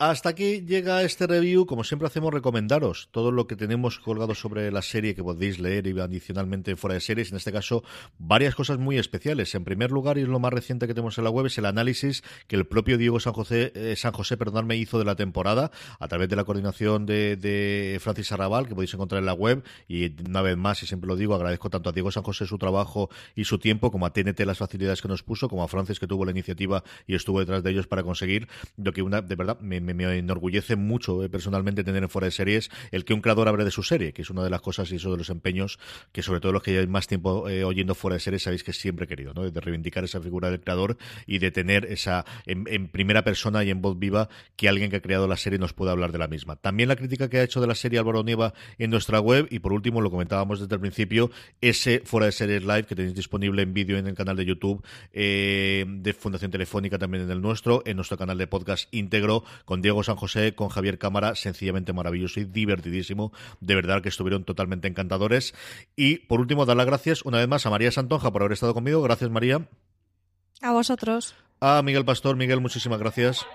Hasta 0.01 0.29
aquí 0.29 0.61
llega 0.61 1.03
este 1.03 1.27
review. 1.27 1.67
Como 1.67 1.83
siempre 1.83 2.07
hacemos, 2.07 2.33
recomendaros 2.33 3.09
todo 3.11 3.31
lo 3.31 3.45
que 3.45 3.55
tenemos 3.55 3.99
colgado 3.99 4.33
sobre 4.33 4.71
la 4.71 4.81
serie 4.81 5.13
que 5.13 5.21
podéis 5.21 5.59
leer 5.59 5.85
y 5.85 5.99
adicionalmente 5.99 6.75
fuera 6.75 6.95
de 6.95 7.01
series. 7.01 7.29
En 7.29 7.37
este 7.37 7.51
caso, 7.51 7.83
varias 8.17 8.55
cosas 8.55 8.79
muy 8.79 8.97
especiales. 8.97 9.53
En 9.53 9.63
primer 9.63 9.91
lugar, 9.91 10.17
y 10.17 10.21
es 10.21 10.27
lo 10.27 10.39
más 10.39 10.51
reciente 10.51 10.87
que 10.87 10.95
tenemos 10.95 11.19
en 11.19 11.25
la 11.25 11.29
web, 11.29 11.45
es 11.45 11.59
el 11.59 11.67
análisis 11.67 12.23
que 12.47 12.55
el 12.55 12.65
propio 12.65 12.97
Diego 12.97 13.19
San 13.19 13.33
José, 13.33 13.73
eh, 13.75 13.95
San 13.95 14.11
José 14.11 14.37
me 14.65 14.75
hizo 14.75 14.97
de 14.97 15.05
la 15.05 15.13
temporada 15.13 15.69
a 15.99 16.07
través 16.07 16.29
de 16.29 16.35
la 16.35 16.45
coordinación 16.45 17.05
de, 17.05 17.99
Francis 18.01 18.31
Arrabal, 18.31 18.67
que 18.67 18.73
podéis 18.73 18.95
encontrar 18.95 19.19
en 19.19 19.27
la 19.27 19.33
web. 19.33 19.63
Y 19.87 20.19
una 20.27 20.41
vez 20.41 20.57
más, 20.57 20.81
y 20.81 20.87
siempre 20.87 21.09
lo 21.09 21.15
digo, 21.15 21.35
agradezco 21.35 21.69
tanto 21.69 21.91
a 21.91 21.93
Diego 21.93 22.11
San 22.11 22.23
José 22.23 22.47
su 22.47 22.57
trabajo 22.57 23.11
y 23.35 23.43
su 23.43 23.59
tiempo, 23.59 23.91
como 23.91 24.07
a 24.07 24.13
TNT 24.13 24.39
las 24.47 24.57
facilidades 24.57 24.99
que 24.99 25.07
nos 25.07 25.21
puso, 25.21 25.47
como 25.47 25.63
a 25.63 25.67
Francis 25.67 25.99
que 25.99 26.07
tuvo 26.07 26.25
la 26.25 26.31
iniciativa 26.31 26.83
y 27.05 27.13
estuvo 27.13 27.39
detrás 27.39 27.61
de 27.61 27.69
ellos 27.69 27.85
para 27.85 28.01
conseguir 28.01 28.47
lo 28.77 28.93
que 28.93 29.03
una, 29.03 29.21
de 29.21 29.35
verdad, 29.35 29.59
me 29.59 29.79
me, 29.79 29.90
enorgullece 29.99 30.75
mucho 30.75 31.19
personalmente 31.31 31.83
tener 31.83 32.03
en 32.03 32.09
fuera 32.09 32.25
de 32.25 32.31
series 32.31 32.69
el 32.91 33.05
que 33.05 33.13
un 33.13 33.21
creador 33.21 33.47
hable 33.47 33.63
de 33.63 33.71
su 33.71 33.83
serie, 33.83 34.13
que 34.13 34.21
es 34.21 34.29
una 34.29 34.43
de 34.43 34.49
las 34.49 34.61
cosas 34.61 34.91
y 34.91 34.95
eso 34.95 35.11
de 35.11 35.17
los 35.17 35.29
empeños 35.29 35.79
que 36.11 36.23
sobre 36.23 36.39
todo 36.39 36.51
los 36.51 36.63
que 36.63 36.71
llevan 36.71 36.91
más 36.91 37.07
tiempo 37.07 37.43
oyendo 37.65 37.95
fuera 37.95 38.15
de 38.15 38.19
series 38.19 38.43
sabéis 38.43 38.63
que 38.63 38.73
siempre 38.73 39.05
he 39.05 39.07
querido, 39.07 39.33
¿no? 39.33 39.49
De 39.49 39.61
reivindicar 39.61 40.03
esa 40.03 40.21
figura 40.21 40.49
del 40.49 40.61
creador 40.61 40.97
y 41.25 41.39
de 41.39 41.51
tener 41.51 41.85
esa 41.85 42.25
en, 42.45 42.87
primera 42.87 43.23
persona 43.23 43.63
y 43.63 43.69
en 43.69 43.81
voz 43.81 43.97
viva 43.97 44.29
que 44.55 44.69
alguien 44.69 44.89
que 44.89 44.97
ha 44.97 45.01
creado 45.01 45.27
la 45.27 45.37
serie 45.37 45.59
nos 45.59 45.73
pueda 45.73 45.91
hablar 45.91 46.11
de 46.11 46.17
la 46.17 46.27
misma. 46.27 46.55
También 46.55 46.89
la 46.89 46.95
crítica 46.95 47.29
que 47.29 47.37
ha 47.37 47.43
hecho 47.43 47.61
de 47.61 47.67
la 47.67 47.75
serie 47.75 47.99
Álvaro 47.99 48.23
Nieva 48.23 48.53
en 48.77 48.89
nuestra 48.89 49.19
web 49.19 49.47
y 49.49 49.59
por 49.59 49.73
último, 49.73 50.01
lo 50.01 50.11
comentábamos 50.11 50.59
desde 50.59 50.75
el 50.75 50.81
principio, 50.81 51.31
ese 51.61 52.01
fuera 52.05 52.25
de 52.25 52.31
series 52.31 52.63
live 52.63 52.83
que 52.83 52.95
tenéis 52.95 53.15
disponible 53.15 53.61
en 53.61 53.73
vídeo 53.73 53.97
en 53.97 54.07
el 54.07 54.15
canal 54.15 54.35
de 54.35 54.45
YouTube 54.45 54.83
eh, 55.13 55.85
de 55.87 56.13
Fundación 56.13 56.51
Telefónica, 56.51 56.97
también 56.97 57.23
en 57.23 57.31
el 57.31 57.41
nuestro, 57.41 57.83
en 57.85 57.95
nuestro 57.95 58.17
canal 58.17 58.37
de 58.37 58.47
podcast 58.47 58.87
íntegro, 58.93 59.43
con 59.65 59.80
Diego 59.81 60.03
San 60.03 60.15
José, 60.15 60.55
con 60.55 60.69
Javier 60.69 60.97
Cámara, 60.97 61.35
sencillamente 61.35 61.93
maravilloso 61.93 62.39
y 62.39 62.45
divertidísimo. 62.45 63.31
De 63.59 63.75
verdad 63.75 64.01
que 64.01 64.09
estuvieron 64.09 64.43
totalmente 64.43 64.87
encantadores. 64.87 65.53
Y 65.95 66.19
por 66.19 66.39
último, 66.39 66.65
dar 66.65 66.77
las 66.77 66.85
gracias 66.85 67.23
una 67.23 67.37
vez 67.37 67.47
más 67.47 67.65
a 67.65 67.69
María 67.69 67.91
Santonja 67.91 68.31
por 68.31 68.41
haber 68.41 68.53
estado 68.53 68.73
conmigo. 68.73 69.01
Gracias, 69.01 69.29
María. 69.29 69.67
A 70.61 70.71
vosotros. 70.71 71.35
A 71.59 71.81
Miguel 71.83 72.05
Pastor. 72.05 72.35
Miguel, 72.35 72.61
muchísimas 72.61 72.99
gracias. 72.99 73.45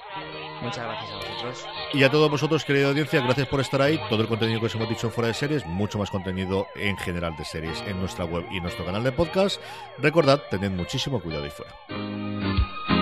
Muchas 0.62 0.84
gracias 0.84 1.10
a 1.10 1.16
vosotros. 1.16 1.66
Y 1.92 2.02
a 2.02 2.10
todos 2.10 2.30
vosotros, 2.30 2.64
querida 2.64 2.88
audiencia, 2.88 3.20
gracias 3.20 3.48
por 3.48 3.60
estar 3.60 3.80
ahí. 3.82 4.00
Todo 4.08 4.22
el 4.22 4.28
contenido 4.28 4.60
que 4.60 4.66
os 4.66 4.74
hemos 4.74 4.88
dicho 4.88 5.10
fuera 5.10 5.28
de 5.28 5.34
series, 5.34 5.66
mucho 5.66 5.98
más 5.98 6.10
contenido 6.10 6.66
en 6.74 6.96
general 6.98 7.36
de 7.36 7.44
series 7.44 7.82
en 7.86 8.00
nuestra 8.00 8.24
web 8.24 8.44
y 8.50 8.60
nuestro 8.60 8.84
canal 8.84 9.04
de 9.04 9.12
podcast. 9.12 9.60
Recordad, 9.98 10.42
tened 10.50 10.72
muchísimo 10.72 11.20
cuidado 11.20 11.44
ahí 11.44 11.50
fuera. 11.50 12.95